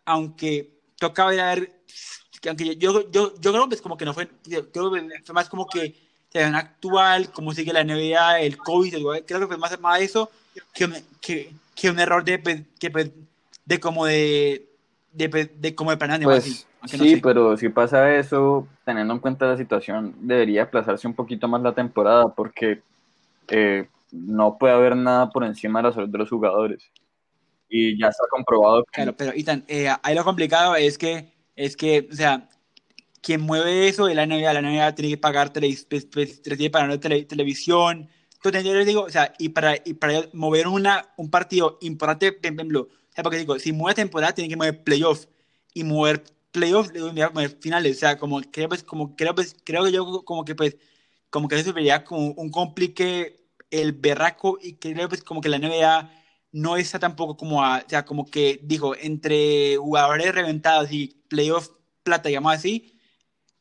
aunque 0.04 0.82
toca 0.98 1.28
ver 1.28 1.40
a 1.40 1.56
ver, 1.56 1.82
aunque 2.46 2.76
yo, 2.76 3.10
yo, 3.10 3.34
yo 3.40 3.52
creo 3.54 3.70
que 3.70 3.76
es 3.76 3.82
como 3.82 3.96
que 3.96 4.04
no 4.04 4.14
fue, 4.14 4.28
creo 4.44 4.92
que 4.92 5.22
fue 5.24 5.34
más 5.34 5.48
como 5.48 5.66
que 5.66 5.96
se 6.34 6.44
actual, 6.44 7.32
como 7.32 7.54
sigue 7.54 7.72
la 7.72 7.86
NBA, 7.86 8.42
el 8.42 8.58
COVID, 8.58 9.24
creo 9.26 9.40
que 9.40 9.48
fue 9.48 9.58
más, 9.58 9.80
más 9.80 10.02
eso 10.02 10.30
que, 10.74 10.90
que, 11.22 11.54
que 11.74 11.90
un 11.90 12.00
error 12.02 12.22
de, 12.22 12.38
pues, 12.38 12.64
que, 12.78 12.92
pues, 12.92 13.12
de 13.64 13.80
como 13.80 14.06
de, 14.06 14.68
de, 15.14 15.50
de 15.56 15.74
como 15.74 15.92
de 15.92 15.96
planear, 15.96 16.22
pues, 16.24 16.68
Sí, 16.86 17.18
pero 17.18 17.58
si 17.58 17.70
pasa 17.70 18.16
eso, 18.16 18.68
teniendo 18.86 19.14
en 19.14 19.20
cuenta 19.20 19.48
la 19.48 19.58
situación, 19.58 20.16
debería 20.20 20.64
aplazarse 20.64 21.08
un 21.08 21.14
poquito 21.14 21.48
más 21.48 21.62
la 21.62 21.74
temporada 21.74 22.34
porque 22.34 22.82
eh, 23.50 23.88
no 24.12 24.58
puede 24.58 24.74
haber 24.74 24.96
nada 24.96 25.30
por 25.30 25.44
encima 25.44 25.80
de 25.80 25.90
la 25.90 25.94
salud 25.94 26.10
de 26.10 26.18
los 26.18 26.30
jugadores 26.30 26.90
y 27.70 27.98
ya 27.98 28.08
está 28.08 28.24
comprobado. 28.30 28.84
Claro, 28.92 29.16
pero 29.16 29.32
Ethan, 29.34 29.64
eh, 29.68 29.90
ahí 30.02 30.16
lo 30.16 30.24
complicado 30.24 30.76
es 30.76 30.98
que, 30.98 31.32
es 31.56 31.78
que, 31.78 32.08
o 32.12 32.16
sea, 32.16 32.50
quien 33.22 33.42
mueve 33.42 33.88
eso 33.88 34.08
es 34.08 34.16
la 34.16 34.26
NBA, 34.26 34.54
la 34.54 34.62
NBA 34.62 34.96
tiene 34.96 35.12
que 35.12 35.18
pagar 35.18 35.52
tele, 35.52 35.78
pues, 35.88 36.06
pues, 36.06 36.42
para 36.72 37.00
tele, 37.00 37.26
televisión. 37.26 38.10
Entonces, 38.34 38.64
yo 38.64 38.74
les 38.74 38.88
digo, 38.88 39.04
o 39.04 39.10
sea, 39.10 39.34
y 39.38 39.50
para, 39.50 39.76
y 39.86 39.94
para 39.94 40.24
mover 40.34 40.68
una, 40.68 41.10
un 41.18 41.30
partido 41.30 41.78
importante, 41.82 42.32
por 42.32 42.54
ejemplo, 42.54 42.82
o 42.82 43.14
sea, 43.14 43.24
porque 43.24 43.38
digo, 43.38 43.60
si 43.60 43.72
mueve 43.72 43.96
temporada, 43.96 44.34
tiene 44.34 44.50
que 44.50 44.56
mover 44.58 44.84
playoff 44.84 45.26
y 45.74 45.84
mover 45.84 46.24
playoff, 46.52 46.90
mover 47.34 47.58
finales, 47.62 47.98
o 47.98 48.00
sea, 48.00 48.18
como 48.18 48.42
creo, 48.42 48.70
pues, 48.70 48.84
como 48.84 49.16
creo, 49.16 49.36
pues, 49.36 49.56
creo 49.64 49.84
que 49.86 49.92
yo 49.92 50.24
como 50.24 50.46
que 50.46 50.56
pues, 50.56 50.78
como 51.30 51.48
que 51.48 51.60
eso 51.60 51.74
vería 51.74 52.04
como 52.04 52.32
un 52.32 52.50
complique 52.50 53.40
el 53.72 53.94
berraco 53.94 54.58
y 54.62 54.78
creo 54.78 55.08
pues 55.08 55.24
como 55.24 55.42
que 55.42 55.50
la 55.50 55.60
NBA 55.60 56.10
no 56.52 56.78
está 56.78 56.98
tampoco 56.98 57.38
como 57.38 57.64
a, 57.64 57.78
o 57.78 57.90
sea, 57.90 58.06
como 58.06 58.26
que 58.26 58.60
dijo, 58.64 58.96
entre 58.96 59.78
jugadores 59.78 60.34
reventados 60.34 60.92
y 60.92 61.24
playoff 61.28 61.70
plata, 62.04 62.30
digamos 62.30 62.54
así, 62.54 63.00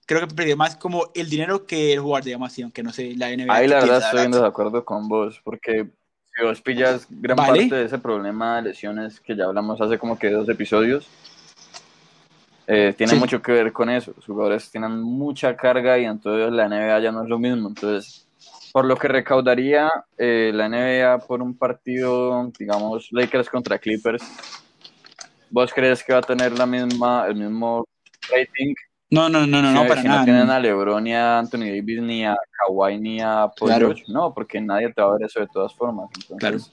creo 0.07 0.27
que 0.27 0.35
perdió 0.35 0.57
más 0.57 0.77
como 0.77 1.11
el 1.15 1.29
dinero 1.29 1.67
que 1.67 1.93
el 1.93 2.01
jugador, 2.01 2.25
digamos 2.25 2.51
así, 2.51 2.63
aunque 2.63 2.83
no 2.83 2.93
sé, 2.93 3.15
la 3.15 3.31
NBA. 3.31 3.55
Ahí 3.55 3.69
la 3.69 3.81
verdad 3.81 4.03
estoy 4.03 4.41
de 4.41 4.47
acuerdo 4.47 4.85
con 4.85 5.07
vos, 5.09 5.41
porque 5.45 5.91
si 6.35 6.43
vos 6.43 6.63
pillas 6.63 7.07
gran 7.11 7.37
parte 7.37 7.75
de 7.75 7.85
ese 7.85 7.99
problema 7.99 8.57
de 8.57 8.71
lesiones 8.71 9.21
que 9.21 9.37
ya 9.37 9.45
hablamos 9.45 9.81
hace 9.83 9.99
como 9.99 10.19
que 10.19 10.31
dos 10.31 10.49
episodios, 10.49 11.07
eh, 12.71 12.93
tiene 12.95 13.15
mucho 13.15 13.41
que 13.41 13.51
ver 13.51 13.73
con 13.73 13.89
eso. 13.89 14.13
Los 14.15 14.27
jugadores 14.27 14.71
tienen 14.71 15.01
mucha 15.01 15.57
carga 15.57 15.99
y 15.99 16.05
entonces 16.05 16.53
la 16.53 16.69
NBA 16.69 17.01
ya 17.01 17.11
no 17.11 17.23
es 17.23 17.29
lo 17.31 17.39
mismo. 17.39 17.69
Entonces, 17.69 18.29
por 18.73 18.85
lo 18.85 18.95
que 18.95 19.09
recaudaría 19.09 19.91
eh, 20.19 20.53
la 20.55 20.69
NBA 20.69 21.27
por 21.27 21.41
un 21.41 21.57
partido, 21.57 22.53
digamos, 22.59 23.09
Lakers 23.11 23.49
contra 23.49 23.79
Clippers, 23.79 24.23
¿vos 25.49 25.73
crees 25.73 26.05
que 26.05 26.13
va 26.13 26.19
a 26.19 26.23
tener 26.23 26.59
la 26.59 26.67
misma, 26.67 27.27
el 27.27 27.37
mismo 27.37 27.87
rating? 28.31 28.75
No, 29.11 29.31
no, 29.31 29.47
no, 29.47 29.63
no, 29.63 29.73
no, 29.73 29.87
para 29.87 30.03
si 30.03 30.07
nada. 30.07 30.21
No 30.21 30.25
tienen 30.27 30.51
a 30.51 30.61
LeBron, 30.61 31.03
ni 31.03 31.15
a 31.15 31.39
Anthony 31.39 31.61
Davis, 31.61 32.03
ni 32.03 32.27
a 32.27 32.37
Kawhi, 32.51 32.99
ni 32.99 33.23
a 33.23 33.49
Paul 33.59 33.73
George. 33.73 34.05
No, 34.09 34.35
porque 34.35 34.61
nadie 34.61 34.93
te 34.93 35.01
va 35.01 35.09
a 35.09 35.13
ver 35.13 35.23
eso 35.23 35.41
de 35.41 35.47
todas 35.47 35.75
formas. 35.75 36.11
Entonces, 36.31 36.71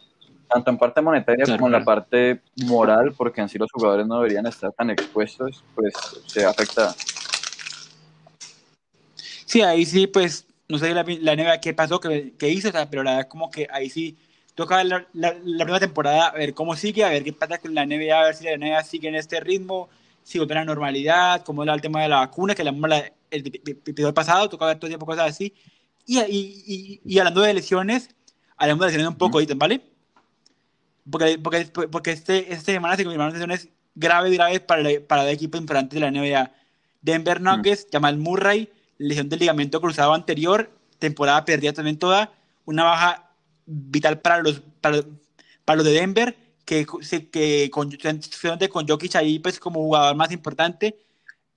tanto 0.55 0.71
en 0.71 0.77
parte 0.77 1.01
monetaria 1.01 1.45
como 1.45 1.67
en 1.67 1.73
la 1.73 1.83
parte 1.83 2.39
moral, 2.65 3.13
porque 3.17 3.41
en 3.41 3.49
sí 3.49 3.57
los 3.57 3.69
jugadores 3.73 4.07
no 4.07 4.21
deberían 4.21 4.47
estar 4.47 4.71
tan 4.71 4.89
expuestos, 4.89 5.61
pues 5.75 5.93
se 6.27 6.45
afecta. 6.45 6.95
Sí, 9.45 9.61
ahí 9.61 9.85
sí, 9.85 10.07
pues 10.07 10.47
no 10.69 10.77
sé 10.77 10.93
la, 10.93 11.03
la 11.03 11.35
NBA 11.35 11.59
qué 11.59 11.73
pasó, 11.73 11.99
qué, 11.99 12.33
qué 12.39 12.49
hizo, 12.49 12.71
pero 12.89 13.03
la 13.03 13.17
verdad 13.17 13.27
como 13.27 13.51
que 13.51 13.67
ahí 13.69 13.89
sí 13.89 14.17
toca 14.55 14.81
la, 14.85 15.05
la, 15.11 15.35
la, 15.43 15.65
primera 15.65 15.81
temporada, 15.81 16.27
a 16.27 16.37
ver 16.37 16.53
cómo 16.53 16.77
sigue, 16.77 17.03
a 17.03 17.09
ver 17.09 17.25
qué 17.25 17.33
pasa 17.33 17.57
con 17.57 17.75
la 17.75 17.85
NBA, 17.85 18.17
a 18.17 18.23
ver 18.23 18.35
si 18.35 18.45
la 18.45 18.55
NBA 18.55 18.81
sigue 18.83 19.09
en 19.09 19.15
este 19.15 19.41
ritmo, 19.41 19.89
si 20.23 20.37
vuelve 20.37 20.53
a 20.53 20.59
la 20.59 20.65
normalidad, 20.65 21.43
cómo 21.43 21.63
era 21.63 21.73
el 21.73 21.81
tema 21.81 22.01
de 22.01 22.07
la 22.07 22.19
vacuna, 22.19 22.55
que 22.55 22.63
la, 22.63 22.71
el 23.29 23.45
episodio 23.45 24.13
pasado, 24.13 24.47
toca 24.47 24.67
ver 24.67 24.77
todo 24.77 24.87
el 24.87 24.91
tiempo 24.91 25.05
cosas 25.05 25.31
así. 25.31 25.53
Y, 26.05 26.17
y, 26.17 27.01
y, 27.03 27.19
hablando 27.19 27.41
de 27.41 27.53
lesiones, 27.53 28.15
hablamos 28.55 28.85
de 28.85 28.87
lesiones 28.87 29.09
un 29.09 29.17
poco, 29.17 29.39
¿vale? 29.57 29.94
Porque, 31.09 31.37
porque, 31.39 31.65
porque 31.91 32.11
este, 32.11 32.51
esta 32.53 32.71
semana 32.71 32.95
se 32.95 33.03
confirmaron 33.03 33.33
lesiones 33.33 33.69
graves, 33.93 34.33
graves 34.33 34.59
para, 34.61 34.89
el, 34.89 35.01
para 35.03 35.23
el 35.23 35.29
equipo 35.29 35.57
importante 35.57 35.95
de 35.95 35.99
la 35.99 36.11
NBA. 36.11 36.51
Denver 37.01 37.39
Nuggets, 37.41 37.87
Jamal 37.91 38.17
Murray, 38.17 38.69
lesión 38.97 39.29
del 39.29 39.39
ligamento 39.39 39.79
cruzado 39.79 40.13
anterior, 40.13 40.71
temporada 40.99 41.45
perdida 41.45 41.73
también 41.73 41.99
toda, 41.99 42.33
una 42.65 42.83
baja 42.83 43.29
vital 43.65 44.19
para 44.21 44.41
los, 44.41 44.61
para, 44.81 45.03
para 45.63 45.77
los 45.77 45.85
de 45.85 45.93
Denver, 45.93 46.35
que, 46.65 46.85
que 47.31 47.69
con, 47.71 47.91
con 48.71 48.87
Jokic 48.87 49.15
ahí 49.15 49.39
pues 49.39 49.59
como 49.59 49.81
jugador 49.81 50.15
más 50.15 50.31
importante, 50.31 50.97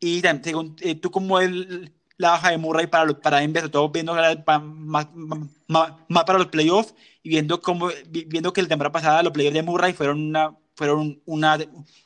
y 0.00 0.20
según, 0.42 0.76
eh, 0.80 0.94
tú 0.94 1.10
como 1.10 1.40
el, 1.40 1.92
la 2.18 2.30
baja 2.30 2.50
de 2.50 2.58
Murray 2.58 2.86
para, 2.86 3.12
para 3.14 3.38
Denver, 3.38 3.62
sobre 3.62 3.72
todo 3.72 3.88
viendo 3.88 4.14
más, 4.14 5.08
más, 5.14 5.92
más, 6.08 6.24
para 6.24 6.38
los 6.38 6.48
playoffs 6.48 6.94
y 7.22 7.30
viendo, 7.30 7.60
como, 7.60 7.88
viendo 8.10 8.52
que 8.52 8.60
la 8.60 8.68
temporada 8.68 8.92
pasada 8.92 9.22
los 9.22 9.32
playoffs 9.32 9.54
de 9.54 9.62
Murray 9.62 9.92
fueron 9.94 10.20
una 10.20 10.54
fueron 10.74 11.20
una, 11.26 11.58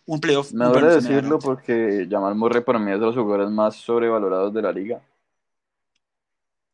un 0.07 0.19
playoff. 0.19 0.51
Me 0.53 0.65
duele 0.65 0.95
decirlo 0.95 1.39
porque 1.39 2.07
Jamal 2.11 2.35
Murray 2.35 2.63
para 2.63 2.79
mí 2.79 2.91
es 2.91 2.99
de 2.99 3.05
los 3.05 3.15
jugadores 3.15 3.51
más 3.51 3.77
sobrevalorados 3.77 4.55
de 4.55 4.63
la 4.63 4.73
liga. 4.73 5.03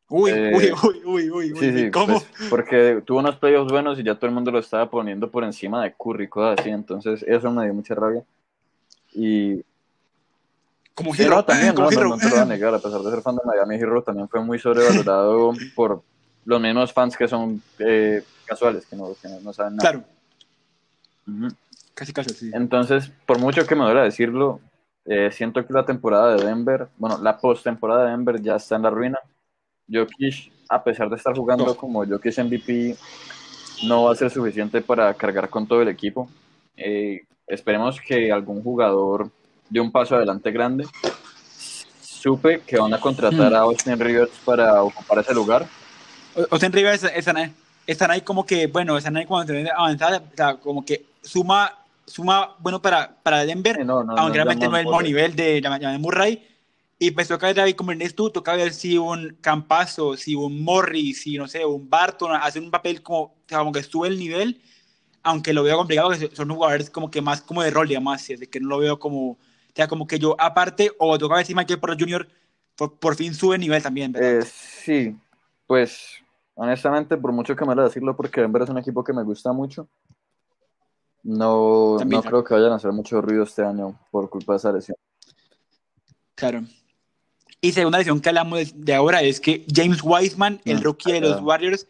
Uy, 0.07 0.31
eh, 0.31 0.53
uy, 0.55 0.71
uy, 1.05 1.29
uy, 1.29 1.29
uy, 1.29 1.59
sí, 1.59 1.77
sí, 1.77 1.91
¿cómo? 1.91 2.13
Pues, 2.13 2.49
porque 2.49 3.03
tuvo 3.05 3.19
unos 3.19 3.35
playoffs 3.35 3.71
buenos 3.71 3.99
y 3.99 4.03
ya 4.03 4.15
todo 4.15 4.27
el 4.27 4.33
mundo 4.33 4.49
lo 4.49 4.59
estaba 4.59 4.89
poniendo 4.89 5.29
por 5.29 5.43
encima 5.43 5.83
de 5.83 5.93
Curry, 5.93 6.29
cosas 6.29 6.59
así, 6.59 6.69
entonces 6.69 7.23
eso 7.27 7.51
me 7.51 7.65
dio 7.65 7.73
mucha 7.73 7.93
rabia. 7.95 8.23
Y 9.11 9.61
como 10.99 11.15
Hero 11.15 11.45
también, 11.45 11.73
no, 11.73 11.83
no, 11.83 11.87
te 11.87 11.95
lo 11.95 12.09
voy 12.09 12.19
a 12.37 12.43
negar, 12.43 12.75
a 12.75 12.79
pesar 12.79 12.99
de 12.99 13.09
ser 13.09 13.21
fan 13.21 13.37
de 13.37 13.41
Miami, 13.45 13.75
Hero 13.75 14.03
también 14.03 14.27
fue 14.27 14.43
muy 14.43 14.59
sobrevalorado 14.59 15.53
por 15.73 16.03
los 16.43 16.59
mismos 16.59 16.91
fans 16.91 17.15
que 17.15 17.25
son 17.25 17.61
eh, 17.79 18.21
casuales, 18.45 18.85
que 18.85 18.97
no, 18.97 19.15
que 19.21 19.29
no, 19.41 19.53
saben 19.53 19.77
nada. 19.77 19.91
Claro. 19.91 20.05
Casi 21.93 22.11
casi, 22.11 22.33
sí. 22.33 22.51
Entonces, 22.53 23.09
por 23.25 23.39
mucho 23.39 23.65
que 23.65 23.75
me 23.75 23.85
duele 23.85 24.01
decirlo, 24.01 24.59
eh, 25.05 25.31
siento 25.31 25.65
que 25.65 25.71
la 25.71 25.85
temporada 25.85 26.35
de 26.35 26.43
Denver, 26.43 26.89
bueno, 26.97 27.17
la 27.17 27.37
post-temporada 27.37 28.03
de 28.03 28.11
Denver 28.11 28.41
ya 28.41 28.57
está 28.57 28.75
en 28.75 28.81
la 28.81 28.89
ruina. 28.89 29.19
Jokic, 29.89 30.51
a 30.67 30.83
pesar 30.83 31.09
de 31.09 31.15
estar 31.15 31.33
jugando 31.33 31.77
como 31.77 32.05
Jokic 32.05 32.39
MVP, 32.39 32.97
no 33.87 34.03
va 34.03 34.11
a 34.11 34.15
ser 34.15 34.29
suficiente 34.29 34.81
para 34.81 35.13
cargar 35.13 35.49
con 35.49 35.65
todo 35.65 35.81
el 35.81 35.87
equipo. 35.87 36.29
Eh, 36.75 37.21
esperemos 37.47 38.01
que 38.01 38.33
algún 38.33 38.61
jugador 38.61 39.31
de 39.69 39.79
un 39.79 39.91
paso 39.91 40.15
adelante 40.15 40.51
grande. 40.51 40.85
Supe 42.01 42.61
que 42.61 42.77
van 42.77 42.93
a 42.93 42.99
contratar 42.99 43.53
a 43.53 43.59
Austin 43.59 43.97
Rivers 43.97 44.31
para 44.43 44.83
ocupar 44.83 45.19
ese 45.19 45.33
lugar. 45.33 45.67
Austin 46.51 46.71
Rivers 46.71 47.03
están 47.03 47.37
ahí, 47.37 47.53
están 47.87 48.11
ahí 48.11 48.21
como 48.21 48.45
que, 48.45 48.67
bueno, 48.67 48.97
están 48.97 49.15
ahí 49.17 49.25
como 49.25 49.39
avanzada, 49.39 50.17
o 50.17 50.35
sea, 50.35 50.55
como 50.55 50.83
que 50.83 51.05
suma, 51.21 51.73
suma 52.05 52.55
bueno 52.59 52.81
para, 52.81 53.09
para 53.23 53.45
Denver, 53.45 53.79
aunque 54.17 54.33
realmente 54.33 54.67
no 54.67 54.75
es 54.75 54.81
el 54.81 54.85
mismo 54.85 55.01
nivel 55.01 55.35
de, 55.35 55.61
de 55.61 55.97
Murray. 55.97 56.45
Y 57.01 57.11
pues 57.11 57.29
toca 57.29 57.53
ver 57.53 57.75
como 57.77 57.93
en 57.93 58.11
tú, 58.13 58.29
toca 58.29 58.55
ver 58.57 58.73
si 58.73 58.97
un 58.97 59.37
Campazo, 59.39 60.17
si 60.17 60.35
un 60.35 60.61
Morris, 60.61 61.21
si 61.21 61.37
no 61.37 61.47
sé, 61.47 61.63
un 61.63 61.89
Barton 61.89 62.33
hacen 62.33 62.65
un 62.65 62.71
papel 62.71 63.01
como, 63.01 63.35
como 63.49 63.71
que 63.71 63.81
sube 63.81 64.09
el 64.09 64.19
nivel, 64.19 64.61
aunque 65.23 65.53
lo 65.53 65.63
veo 65.63 65.77
complicado, 65.77 66.09
que 66.09 66.35
son 66.35 66.49
jugadores 66.49 66.89
como 66.89 67.09
que 67.09 67.21
más 67.21 67.41
como 67.41 67.63
de 67.63 67.71
rol, 67.71 67.87
digamos 67.87 68.15
así, 68.15 68.35
de 68.35 68.47
que 68.47 68.59
no 68.59 68.67
lo 68.67 68.79
veo 68.79 68.99
como 68.99 69.37
sea, 69.75 69.87
como 69.87 70.07
que 70.07 70.19
yo, 70.19 70.35
aparte, 70.39 70.91
o 70.97 71.17
toca 71.17 71.37
decir 71.37 71.55
Michael 71.55 71.79
Porter 71.79 71.97
Jr., 71.99 72.27
por, 72.75 73.15
fin 73.15 73.33
sube 73.33 73.57
nivel 73.57 73.83
también, 73.83 74.13
¿verdad? 74.13 74.39
Eh, 74.39 74.41
sí, 74.45 75.15
pues, 75.67 76.23
honestamente, 76.55 77.17
por 77.17 77.33
mucho 77.33 77.55
que 77.55 77.65
me 77.65 77.75
lo 77.75 77.83
decirlo, 77.83 78.15
porque 78.15 78.41
Denver 78.41 78.61
es 78.61 78.69
un 78.69 78.77
equipo 78.77 79.03
que 79.03 79.11
me 79.11 79.23
gusta 79.23 79.51
mucho, 79.51 79.89
no, 81.23 81.97
no 81.97 82.23
creo 82.23 82.43
que 82.43 82.53
vayan 82.53 82.71
a 82.71 82.75
hacer 82.75 82.93
mucho 82.93 83.21
ruido 83.21 83.43
este 83.43 83.63
año 83.63 83.99
por 84.11 84.29
culpa 84.29 84.53
de 84.53 84.57
esa 84.57 84.71
lesión. 84.71 84.97
Claro. 86.35 86.63
Y 87.61 87.73
segunda 87.73 87.97
lesión 87.97 88.21
que 88.21 88.29
hablamos 88.29 88.71
de, 88.73 88.95
ahora 88.95 89.21
es 89.21 89.41
que 89.41 89.65
James 89.73 89.99
Wiseman, 90.01 90.61
el 90.63 90.79
mm, 90.79 90.83
rookie 90.83 91.11
de 91.11 91.21
los 91.21 91.41
Warriors, 91.41 91.87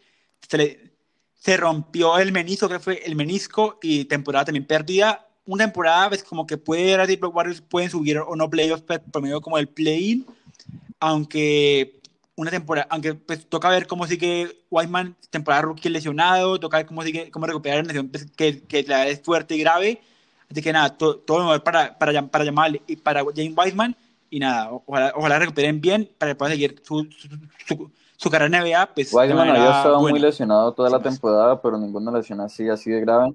se, 0.48 0.92
se 1.34 1.56
rompió 1.56 2.18
el 2.18 2.32
menisco, 2.32 2.68
que 2.68 2.80
fue 2.80 3.02
el 3.06 3.14
menisco, 3.14 3.78
y 3.80 4.06
temporada 4.06 4.46
también 4.46 4.66
perdida 4.66 5.29
una 5.50 5.64
temporada, 5.64 6.08
ves 6.08 6.22
como 6.22 6.46
que 6.46 6.56
puede 6.56 6.96
los 6.96 7.34
Warriors 7.34 7.60
pueden 7.60 7.90
subir 7.90 8.18
o 8.18 8.36
no 8.36 8.48
playoffs 8.48 8.84
por 9.10 9.20
medio 9.20 9.40
como 9.40 9.58
el 9.58 9.66
play-in, 9.68 10.24
aunque 11.00 12.00
una 12.36 12.52
temporada, 12.52 12.86
aunque 12.88 13.14
pues 13.14 13.48
toca 13.48 13.68
ver 13.68 13.88
cómo 13.88 14.06
sigue 14.06 14.62
Whiteman, 14.70 15.16
temporada 15.28 15.62
rookie 15.62 15.88
lesionado, 15.88 16.60
toca 16.60 16.76
ver 16.76 16.86
cómo 16.86 17.02
sigue, 17.02 17.32
cómo 17.32 17.46
recuperar 17.46 17.78
la 17.78 17.82
lesión 17.82 18.08
pues, 18.08 18.30
que, 18.30 18.62
que 18.62 18.84
la 18.84 19.08
es 19.08 19.20
fuerte 19.22 19.56
y 19.56 19.58
grave. 19.58 20.00
Así 20.48 20.62
que 20.62 20.72
nada, 20.72 20.96
todo, 20.96 21.20
lo 21.26 21.44
mejor 21.44 21.64
para, 21.64 21.98
para, 21.98 22.26
para 22.28 22.44
llamar 22.44 22.80
y 22.86 22.96
para 22.96 23.24
James 23.34 23.54
Wiseman. 23.56 23.96
Y 24.30 24.38
nada, 24.38 24.70
ojalá, 24.86 25.12
ojalá 25.16 25.38
recuperen 25.40 25.80
bien 25.80 26.08
para 26.16 26.30
que 26.30 26.36
puedan 26.36 26.52
seguir 26.52 26.80
su, 26.84 27.08
su, 27.66 27.90
su, 28.16 28.30
carrera 28.30 28.56
en 28.56 28.64
NBA. 28.64 28.94
Pues, 28.94 29.12
Wiseman 29.12 29.50
había 29.50 29.78
estado 29.78 30.00
muy 30.00 30.18
lesionado 30.20 30.72
toda 30.72 30.90
la 30.90 31.02
temporada, 31.02 31.60
pero 31.60 31.76
ninguna 31.76 32.12
lesión 32.12 32.40
así, 32.40 32.68
así 32.68 32.90
de 32.90 33.00
grave 33.00 33.34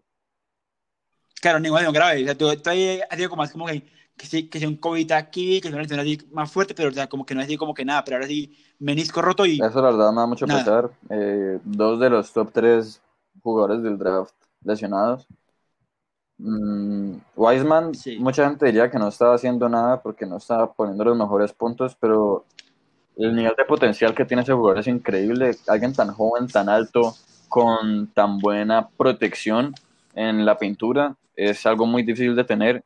claro, 1.46 1.60
ningún 1.60 1.94
grave. 1.94 2.24
O 2.24 2.26
sea, 2.26 2.36
tú, 2.36 2.48
tú 2.56 2.70
has 2.72 3.18
sido 3.18 3.30
como 3.30 3.44
más 3.44 3.52
como 3.52 3.68
que, 3.68 3.84
que, 4.18 4.26
sí, 4.26 4.50
que 4.50 4.58
sea 4.58 4.68
un 4.68 4.78
COVID 4.78 5.12
aquí, 5.12 5.62
que 5.62 5.68
sea 5.68 5.76
una 5.76 5.84
lesión 5.84 6.00
así 6.00 6.18
más 6.32 6.52
fuerte, 6.52 6.74
pero 6.74 6.90
o 6.90 6.92
sea, 6.92 7.08
como 7.08 7.24
que 7.24 7.36
no 7.36 7.42
es 7.42 7.46
así 7.46 7.56
como 7.56 7.76
que 7.76 7.86
nada, 7.86 8.04
pero 8.04 8.18
ahora 8.18 8.28
sí, 8.28 8.58
menisco 8.80 9.22
roto 9.22 9.46
y. 9.46 9.60
Eso 9.62 9.80
la 9.80 9.92
verdad 9.92 10.12
me 10.12 10.22
da 10.22 10.26
mucho 10.26 10.48
pesar. 10.48 10.90
Eh, 11.10 11.60
dos 11.64 12.00
de 12.00 12.10
los 12.10 12.34
top 12.34 12.50
tres 12.52 13.00
jugadores 13.44 13.84
del 13.84 14.00
draft 14.00 14.34
lesionados. 14.64 15.28
Mm, 16.40 17.18
Wiseman, 17.36 17.92
mucha 18.18 18.50
gente 18.50 18.66
diría 18.66 18.90
que 18.90 18.98
no 18.98 19.08
estaba 19.08 19.36
haciendo 19.36 19.70
nada 19.70 20.02
porque 20.02 20.26
no 20.26 20.38
estaba 20.38 20.74
poniendo 20.74 21.04
los 21.04 21.16
mejores 21.16 21.54
puntos, 21.54 21.96
pero 22.00 22.44
el 23.18 23.36
nivel 23.36 23.54
de 23.56 23.66
potencial 23.66 24.16
que 24.16 24.26
tiene 24.26 24.42
ese 24.42 24.54
jugador 24.54 24.80
es 24.80 24.88
increíble. 24.88 25.52
Alguien 25.68 25.94
tan 25.94 26.12
joven, 26.12 26.48
tan 26.48 26.70
alto, 26.70 27.14
con 27.48 28.08
tan 28.08 28.40
buena 28.40 28.90
protección 28.98 29.76
en 30.16 30.44
la 30.44 30.58
pintura, 30.58 31.16
es 31.36 31.66
algo 31.66 31.86
muy 31.86 32.04
difícil 32.04 32.36
de 32.36 32.44
tener. 32.44 32.84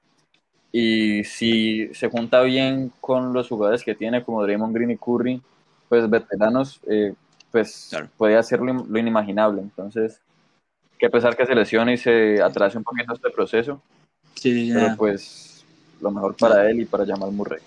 Y 0.72 1.24
si 1.24 1.94
se 1.94 2.10
junta 2.10 2.42
bien 2.42 2.92
con 3.02 3.34
los 3.34 3.48
jugadores 3.48 3.84
que 3.84 3.96
tiene, 3.96 4.24
como 4.24 4.44
Draymond 4.44 4.76
Green 4.76 4.92
y 4.92 4.98
Curry, 4.98 5.42
pues 5.88 6.08
veteranos, 6.10 6.80
eh, 6.88 7.14
pues 7.52 7.92
puede 8.18 8.38
hacer 8.38 8.60
lo, 8.60 8.98
inimaginable. 8.98 9.62
Entonces, 9.62 10.22
que 10.98 11.10
pesar 11.10 11.36
que 11.36 11.46
se 11.46 11.56
lesione 11.56 11.94
y 11.94 11.98
se 11.98 12.42
atrase 12.42 12.78
un 12.78 12.84
poquito 12.84 13.14
este 13.14 13.32
proceso, 13.32 13.82
sí, 14.36 14.72
pero 14.74 14.96
pues 14.96 15.66
lo 16.02 16.12
mejor 16.12 16.36
para 16.36 16.70
él 16.70 16.82
y 16.82 16.86
para 16.86 17.06
Jamal 17.06 17.32
Murray. 17.32 17.62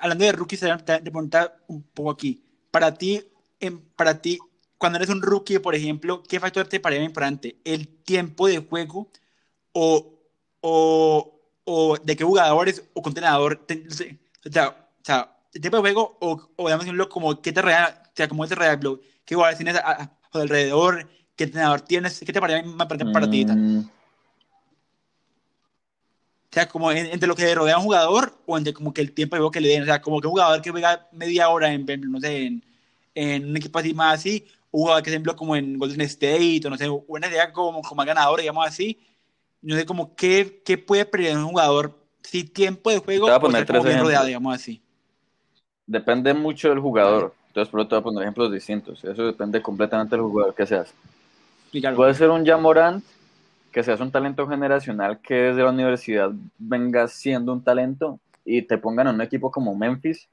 hablando 0.00 0.24
de 0.24 0.32
rookies, 0.32 0.60
te 0.60 1.00
preguntar 1.00 1.58
un 1.66 1.82
poco 1.82 2.10
aquí. 2.12 2.42
Para 2.70 2.94
ti, 2.94 3.22
en, 3.58 3.80
para 3.80 4.20
ti, 4.22 4.38
cuando 4.80 4.96
eres 4.96 5.10
un 5.10 5.20
rookie, 5.20 5.58
por 5.58 5.74
ejemplo, 5.74 6.22
¿qué 6.22 6.40
factor 6.40 6.66
te 6.66 6.80
parece 6.80 7.04
importante? 7.04 7.58
¿El 7.64 7.86
tiempo 7.86 8.48
de 8.48 8.60
juego 8.60 9.10
o, 9.72 10.14
o, 10.62 11.38
o 11.64 11.98
de 11.98 12.16
qué 12.16 12.24
jugadores 12.24 12.82
o 12.94 13.02
contenedor? 13.02 13.60
o, 13.60 15.04
sea, 15.04 15.36
el 15.52 15.60
tiempo 15.60 15.76
de 15.76 15.82
juego 15.82 16.16
o, 16.22 16.48
o 16.56 16.66
digamos 16.66 17.08
como 17.08 17.42
qué 17.42 17.52
te 17.52 17.60
regala, 17.60 18.04
o 18.06 18.10
sea, 18.14 18.26
como 18.26 18.48
te 18.48 18.54
regala, 18.54 18.80
qué 19.26 19.34
jugadores 19.34 19.58
tienes 19.58 19.76
alrededor, 20.32 21.06
qué 21.36 21.44
entrenador 21.44 21.82
tienes, 21.82 22.18
qué 22.18 22.32
te 22.32 22.40
parece 22.40 22.62
más 22.62 22.72
importante 22.72 23.04
para 23.12 23.30
ti. 23.30 23.44
Mm. 23.44 23.80
O 23.80 23.84
sea, 26.52 26.66
como 26.66 26.90
entre 26.90 27.28
lo 27.28 27.36
que 27.36 27.54
rodea 27.54 27.74
a 27.74 27.78
un 27.78 27.84
jugador 27.84 28.34
o 28.46 28.56
entre 28.56 28.72
como 28.72 28.94
que 28.94 29.02
el 29.02 29.12
tiempo 29.12 29.36
de 29.36 29.40
juego 29.40 29.50
que 29.50 29.60
le 29.60 29.68
den. 29.68 29.82
O 29.82 29.86
sea, 29.86 30.00
como 30.00 30.22
que 30.22 30.26
un 30.26 30.32
jugador 30.32 30.62
que 30.62 30.70
juega 30.70 31.06
media 31.12 31.50
hora 31.50 31.70
en, 31.70 31.84
no 32.10 32.18
sé, 32.18 32.46
en, 32.46 32.64
en 33.14 33.50
un 33.50 33.56
equipo 33.58 33.78
así 33.78 33.92
más 33.92 34.14
así, 34.14 34.46
jugador 34.70 35.02
que 35.02 35.10
ejemplo 35.10 35.36
como 35.36 35.56
en 35.56 35.78
Golden 35.78 36.00
State, 36.02 36.60
o 36.64 36.70
no 36.70 36.76
sé, 36.76 36.88
una 36.88 37.28
idea 37.28 37.52
como, 37.52 37.82
como 37.82 38.04
ganador, 38.04 38.40
digamos 38.40 38.66
así. 38.66 38.98
No 39.62 39.76
sé 39.76 39.84
como 39.84 40.14
qué, 40.14 40.62
qué 40.64 40.78
puede 40.78 41.04
perder 41.04 41.36
un 41.36 41.48
jugador 41.48 41.98
si 42.22 42.44
tiempo 42.44 42.90
de 42.90 42.98
juego 42.98 43.26
o 43.26 43.40
poner 43.40 43.66
tres 43.66 43.82
bien 43.84 44.00
rodeado, 44.00 44.26
digamos 44.26 44.54
así. 44.54 44.80
Depende 45.86 46.32
mucho 46.34 46.68
del 46.68 46.78
jugador. 46.78 47.34
Entonces, 47.48 47.70
por 47.70 47.82
te 47.86 47.94
voy 47.94 48.00
a 48.00 48.02
poner 48.02 48.22
ejemplos 48.22 48.52
distintos. 48.52 49.02
Eso 49.02 49.26
depende 49.26 49.60
completamente 49.60 50.14
del 50.14 50.24
jugador 50.24 50.54
que 50.54 50.66
seas. 50.66 50.94
Puede 51.96 52.14
ser 52.14 52.30
un 52.30 52.46
Jamorant, 52.46 53.04
que 53.72 53.82
seas 53.82 54.00
un 54.00 54.10
talento 54.10 54.46
generacional 54.46 55.20
que 55.20 55.34
desde 55.34 55.62
la 55.62 55.70
universidad 55.70 56.30
venga 56.58 57.06
siendo 57.08 57.52
un 57.52 57.62
talento 57.62 58.20
y 58.44 58.62
te 58.62 58.78
pongan 58.78 59.08
en 59.08 59.14
un 59.16 59.20
equipo 59.20 59.50
como 59.50 59.74
Memphis 59.74 60.28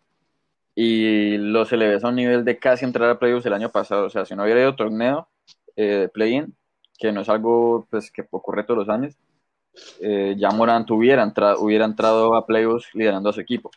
y 0.79 1.37
los 1.39 1.73
eleves 1.73 2.03
a 2.03 2.09
un 2.09 2.15
nivel 2.17 2.45
de 2.45 2.59
casi 2.59 2.85
entrar 2.85 3.09
a 3.09 3.17
playoffs 3.17 3.47
el 3.47 3.53
año 3.53 3.71
pasado. 3.71 4.05
O 4.05 4.09
sea, 4.11 4.25
si 4.25 4.35
no 4.35 4.43
hubiera 4.43 4.61
ido 4.61 4.75
torneo 4.75 5.27
eh, 5.75 6.01
de 6.01 6.07
play-in, 6.07 6.55
que 6.99 7.11
no 7.11 7.21
es 7.21 7.29
algo 7.29 7.87
pues, 7.89 8.11
que 8.11 8.23
ocurre 8.29 8.63
todos 8.63 8.85
los 8.85 8.89
años, 8.89 9.15
eh, 9.99 10.35
ya 10.37 10.51
Morant 10.51 10.87
hubiera, 10.91 11.23
entrado, 11.23 11.61
hubiera 11.61 11.83
entrado 11.83 12.35
a 12.35 12.45
playoffs 12.45 12.93
liderando 12.93 13.29
a 13.31 13.33
su 13.33 13.41
equipo. 13.41 13.71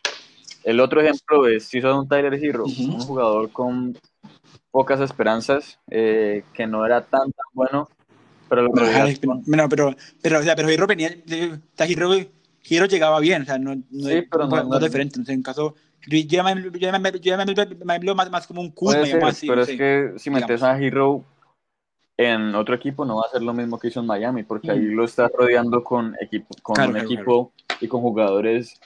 El 0.63 0.79
otro 0.79 1.01
ejemplo 1.01 1.47
es 1.47 1.63
si 1.63 1.81
son 1.81 2.07
Tyler 2.07 2.35
Hero, 2.35 2.65
un 2.65 2.99
jugador 2.99 3.51
con 3.51 3.97
pocas 4.69 4.99
esperanzas, 4.99 5.79
eh, 5.89 6.43
que 6.53 6.67
no 6.67 6.85
era 6.85 7.01
tan 7.01 7.31
tan 7.31 7.45
bueno, 7.53 7.89
pero 8.47 8.61
lo 8.61 8.71
pero, 8.73 9.69
pero, 9.69 9.95
pero, 10.21 10.39
o 10.39 10.43
sea, 10.43 10.55
pero 10.55 10.69
Hero 10.69 10.85
venía, 10.85 11.09
Hero, 11.79 12.11
Hero 12.63 12.85
llegaba 12.85 13.19
bien, 13.19 13.41
o 13.41 13.45
sea, 13.45 13.57
no, 13.57 13.73
no, 13.75 13.81
sí, 13.89 14.21
pero 14.29 14.45
no, 14.47 14.63
no, 14.65 14.79
diferente, 14.79 15.19
en 15.33 15.41
caso 15.41 15.73
yo 16.07 16.43
me, 16.43 16.55
me, 16.55 18.13
más, 18.15 18.31
más 18.31 18.47
como 18.47 18.61
un 18.61 18.71
Kuzma. 18.71 19.03
pero 19.41 19.61
es 19.61 19.67
que 19.69 20.13
si 20.17 20.29
metes 20.29 20.63
a 20.63 20.77
Hero 20.79 21.23
en 22.17 22.53
otro 22.55 22.75
equipo 22.75 23.05
no 23.05 23.17
va 23.17 23.23
a 23.27 23.31
ser 23.31 23.41
lo 23.41 23.53
mismo 23.53 23.79
que 23.79 23.87
hizo 23.87 23.99
en 23.99 24.05
Miami, 24.05 24.43
porque 24.43 24.71
ahí 24.71 24.79
mm. 24.79 24.95
lo 24.95 25.05
está 25.05 25.29
rodeando 25.33 25.83
con, 25.83 26.15
equipo, 26.19 26.55
con 26.61 26.89
un 26.89 26.97
equipo 26.97 27.51
y 27.79 27.87
con 27.87 28.01
jugadores 28.01 28.79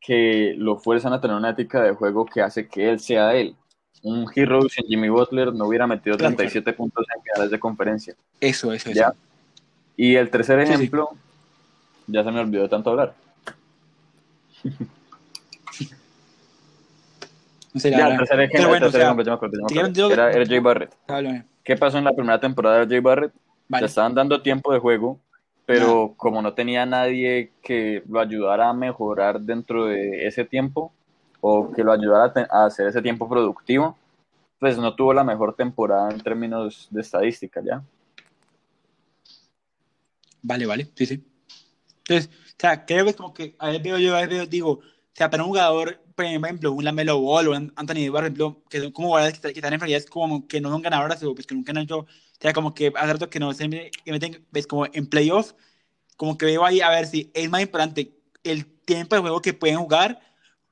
que 0.00 0.54
lo 0.58 0.76
fuerzan 0.78 1.12
a 1.12 1.20
tener 1.20 1.36
una 1.36 1.50
ética 1.50 1.82
de 1.82 1.92
juego 1.92 2.26
que 2.26 2.42
hace 2.42 2.66
que 2.66 2.90
él 2.90 3.00
sea 3.00 3.34
él. 3.34 3.54
Un 4.02 4.26
Hero 4.34 4.62
sin 4.68 4.86
Jimmy 4.86 5.08
Butler 5.08 5.52
no 5.52 5.66
hubiera 5.66 5.86
metido 5.86 6.16
37 6.16 6.72
puntos 6.72 7.06
en 7.14 7.22
finales 7.22 7.50
de 7.50 7.60
conferencia. 7.60 8.14
Eso, 8.40 8.72
eso, 8.72 8.90
¿Ya? 8.90 9.14
Y 9.96 10.16
el 10.16 10.28
tercer 10.28 10.60
Sí, 10.62 10.66
sí. 10.66 10.72
ejemplo, 10.74 11.10
ya 12.08 12.24
se 12.24 12.32
me 12.32 12.40
olvidó 12.40 12.68
tanto 12.68 12.90
hablar. 12.90 13.14
No 17.72 17.80
sé, 17.80 17.90
la 17.90 17.98
Ya, 17.98 18.08
el 18.08 18.18
tercer 18.18 18.40
ejemplo, 18.40 18.68
bueno, 18.68 18.86
tercer 18.86 19.02
ejemplo, 19.02 19.24
me 19.70 20.08
me 20.08 20.12
Era 20.12 20.30
RJ 20.30 20.60
Barrett. 20.60 20.94
háblame. 21.06 21.44
¿Qué 21.64 21.76
pasó 21.76 21.98
en 21.98 22.04
la 22.04 22.12
primera 22.12 22.40
temporada 22.40 22.84
de 22.84 22.96
RJ 22.96 23.02
Barrett? 23.02 23.32
Vale. 23.68 23.82
Le 23.82 23.86
estaban 23.86 24.14
dando 24.14 24.42
tiempo 24.42 24.72
de 24.72 24.78
juego, 24.78 25.18
pero 25.64 26.14
como 26.16 26.42
no 26.42 26.52
tenía 26.52 26.84
nadie 26.84 27.52
que 27.62 28.02
lo 28.08 28.20
ayudara 28.20 28.68
a 28.68 28.72
mejorar 28.74 29.40
dentro 29.40 29.86
de 29.86 30.26
ese 30.26 30.44
tiempo 30.44 30.92
o 31.40 31.72
que 31.72 31.82
lo 31.82 31.92
ayudara 31.92 32.32
a, 32.50 32.66
hacer 32.66 32.86
ese 32.86 33.02
tiempo 33.02 33.28
productivo, 33.28 33.96
pues 34.58 34.78
no 34.78 34.94
tuvo 34.94 35.12
la 35.12 35.24
mejor 35.24 35.54
temporada 35.56 36.10
en 36.10 36.20
términos 36.20 36.88
de 36.90 37.00
estadística, 37.00 37.60
¿ya? 37.64 37.82
Vale, 40.42 40.66
vale, 40.66 40.88
sí, 40.94 41.06
sí. 41.06 41.24
Entonces, 41.98 42.30
o 42.32 42.54
sea, 42.58 42.84
creo 42.84 43.04
que 43.04 43.10
es 43.10 43.16
como 43.16 43.32
que, 43.34 43.56
a 43.58 43.70
ver, 43.70 43.82
veo 43.82 43.98
yo, 43.98 44.14
a 44.16 44.20
ver, 44.20 44.28
veo, 44.28 44.46
digo, 44.46 44.70
o 44.70 44.82
sea, 45.14 45.30
para 45.30 45.42
un 45.42 45.48
jugador, 45.48 46.00
por 46.14 46.24
ejemplo, 46.24 46.72
un 46.72 46.84
Lamelo 46.84 47.18
Ball 47.20 47.48
o 47.48 47.52
un 47.56 47.72
Anthony 47.76 47.98
Edwards, 48.06 48.12
por 48.12 48.24
ejemplo, 48.24 48.62
que 48.70 48.80
son 48.80 48.92
como 48.92 49.08
jugadores 49.08 49.38
que, 49.40 49.52
que 49.52 49.58
están 49.60 49.72
en 49.74 49.80
realidad 49.80 50.02
como 50.04 50.46
que 50.48 50.60
no 50.60 50.70
son 50.70 50.82
ganadores 50.82 51.22
o 51.22 51.34
pues 51.34 51.46
que 51.46 51.54
nunca 51.54 51.72
han 51.72 51.78
hecho, 51.78 51.98
o 52.00 52.06
sea, 52.40 52.52
como 52.52 52.74
que 52.74 52.92
hace 52.94 53.12
rato 53.12 53.30
que 53.30 53.40
no 53.40 53.52
se 53.54 53.68
meten, 53.68 54.46
ves, 54.50 54.66
como 54.66 54.86
en 54.92 55.06
playoff, 55.08 55.52
como 56.16 56.38
que 56.38 56.46
veo 56.46 56.64
ahí 56.64 56.80
a 56.80 56.90
ver 56.90 57.06
si 57.06 57.30
es 57.34 57.48
más 57.50 57.62
importante 57.62 58.14
el 58.44 58.66
tiempo 58.66 59.14
de 59.16 59.22
juego 59.22 59.40
que 59.42 59.54
pueden 59.54 59.78
jugar 59.78 60.20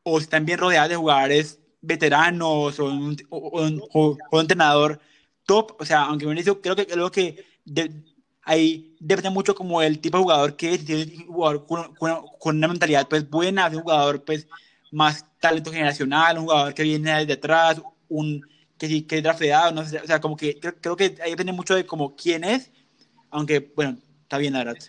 o 0.02 0.18
si 0.18 0.24
están 0.24 0.44
bien 0.46 0.58
rodeados 0.58 0.90
de 0.90 0.96
jugadores 0.96 1.58
veteranos 1.80 2.78
o 2.78 2.84
un, 2.86 3.16
o, 3.30 3.38
o 3.38 3.68
o- 3.92 4.18
un 4.32 4.40
entrenador 4.40 5.00
top, 5.46 5.76
o 5.80 5.84
sea, 5.84 6.02
aunque 6.04 6.26
me 6.26 6.34
dicho, 6.34 6.60
creo 6.60 6.76
que 6.76 6.86
creo 6.86 7.10
que 7.10 7.44
de- 7.64 7.90
ahí 8.42 8.96
depende 9.00 9.30
mucho 9.30 9.54
como 9.54 9.82
el 9.82 10.00
tipo 10.00 10.16
de 10.18 10.22
jugador 10.22 10.56
que 10.56 10.74
es, 10.74 10.82
si 10.82 10.92
es 10.94 11.08
un 11.20 11.26
jugador 11.34 11.66
con, 11.66 11.94
con- 11.94 12.22
con 12.38 12.56
una 12.56 12.68
mentalidad 12.68 13.08
pues 13.08 13.28
buena, 13.28 13.70
de 13.70 13.76
un 13.76 13.82
jugador 13.82 14.24
pues 14.24 14.46
más 14.90 15.24
talento 15.38 15.70
generacional, 15.70 16.38
un 16.38 16.44
jugador 16.44 16.74
que 16.74 16.82
viene 16.82 17.12
desde 17.18 17.34
atrás, 17.34 17.80
un 18.08 18.44
que 18.76 18.88
sí 18.88 19.02
que 19.02 19.18
es 19.18 19.22
drafteado, 19.22 19.72
no 19.72 19.84
sé, 19.84 19.98
o 19.98 20.06
sea, 20.06 20.20
como 20.20 20.36
que 20.36 20.58
creo, 20.58 20.74
creo 20.80 20.96
que 20.96 21.16
ahí 21.22 21.30
depende 21.30 21.52
mucho 21.52 21.74
de 21.74 21.84
como 21.84 22.16
quién 22.16 22.44
es, 22.44 22.70
aunque 23.30 23.70
bueno, 23.76 23.98
está 24.22 24.38
bien 24.38 24.54
la 24.54 24.64
verdad, 24.64 24.82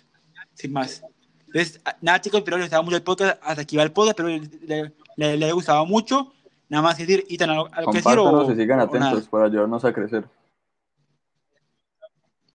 sin 0.54 0.72
más. 0.72 1.04
Entonces, 1.48 1.82
a- 1.84 1.98
nada 2.02 2.22
chicos, 2.22 2.40
espero 2.40 2.56
que 2.56 2.62
les 2.62 2.68
gustaba 2.68 2.84
mucho 2.84 2.96
el 2.98 3.04
podcast, 3.04 3.38
hasta 3.44 3.62
aquí 3.64 3.76
va 3.76 3.84
el 3.84 3.92
podcast, 3.92 4.18
que 4.18 4.24
le, 4.24 4.94
le, 5.18 5.38
le 5.38 5.46
haya 5.46 5.54
gustado 5.54 5.86
mucho, 5.86 6.32
nada 6.70 6.82
más 6.82 6.98
decir, 6.98 7.26
Ethan, 7.30 7.50
¿algo, 7.50 7.70
algo 7.74 7.92
que 7.92 7.98
decir 7.98 8.18
o, 8.18 8.52
y 8.52 8.56
sigan 8.56 8.80
atentos 8.80 9.28
para 9.28 9.46
ayudarnos 9.46 9.84
a 9.84 9.92
crecer. 9.94 10.24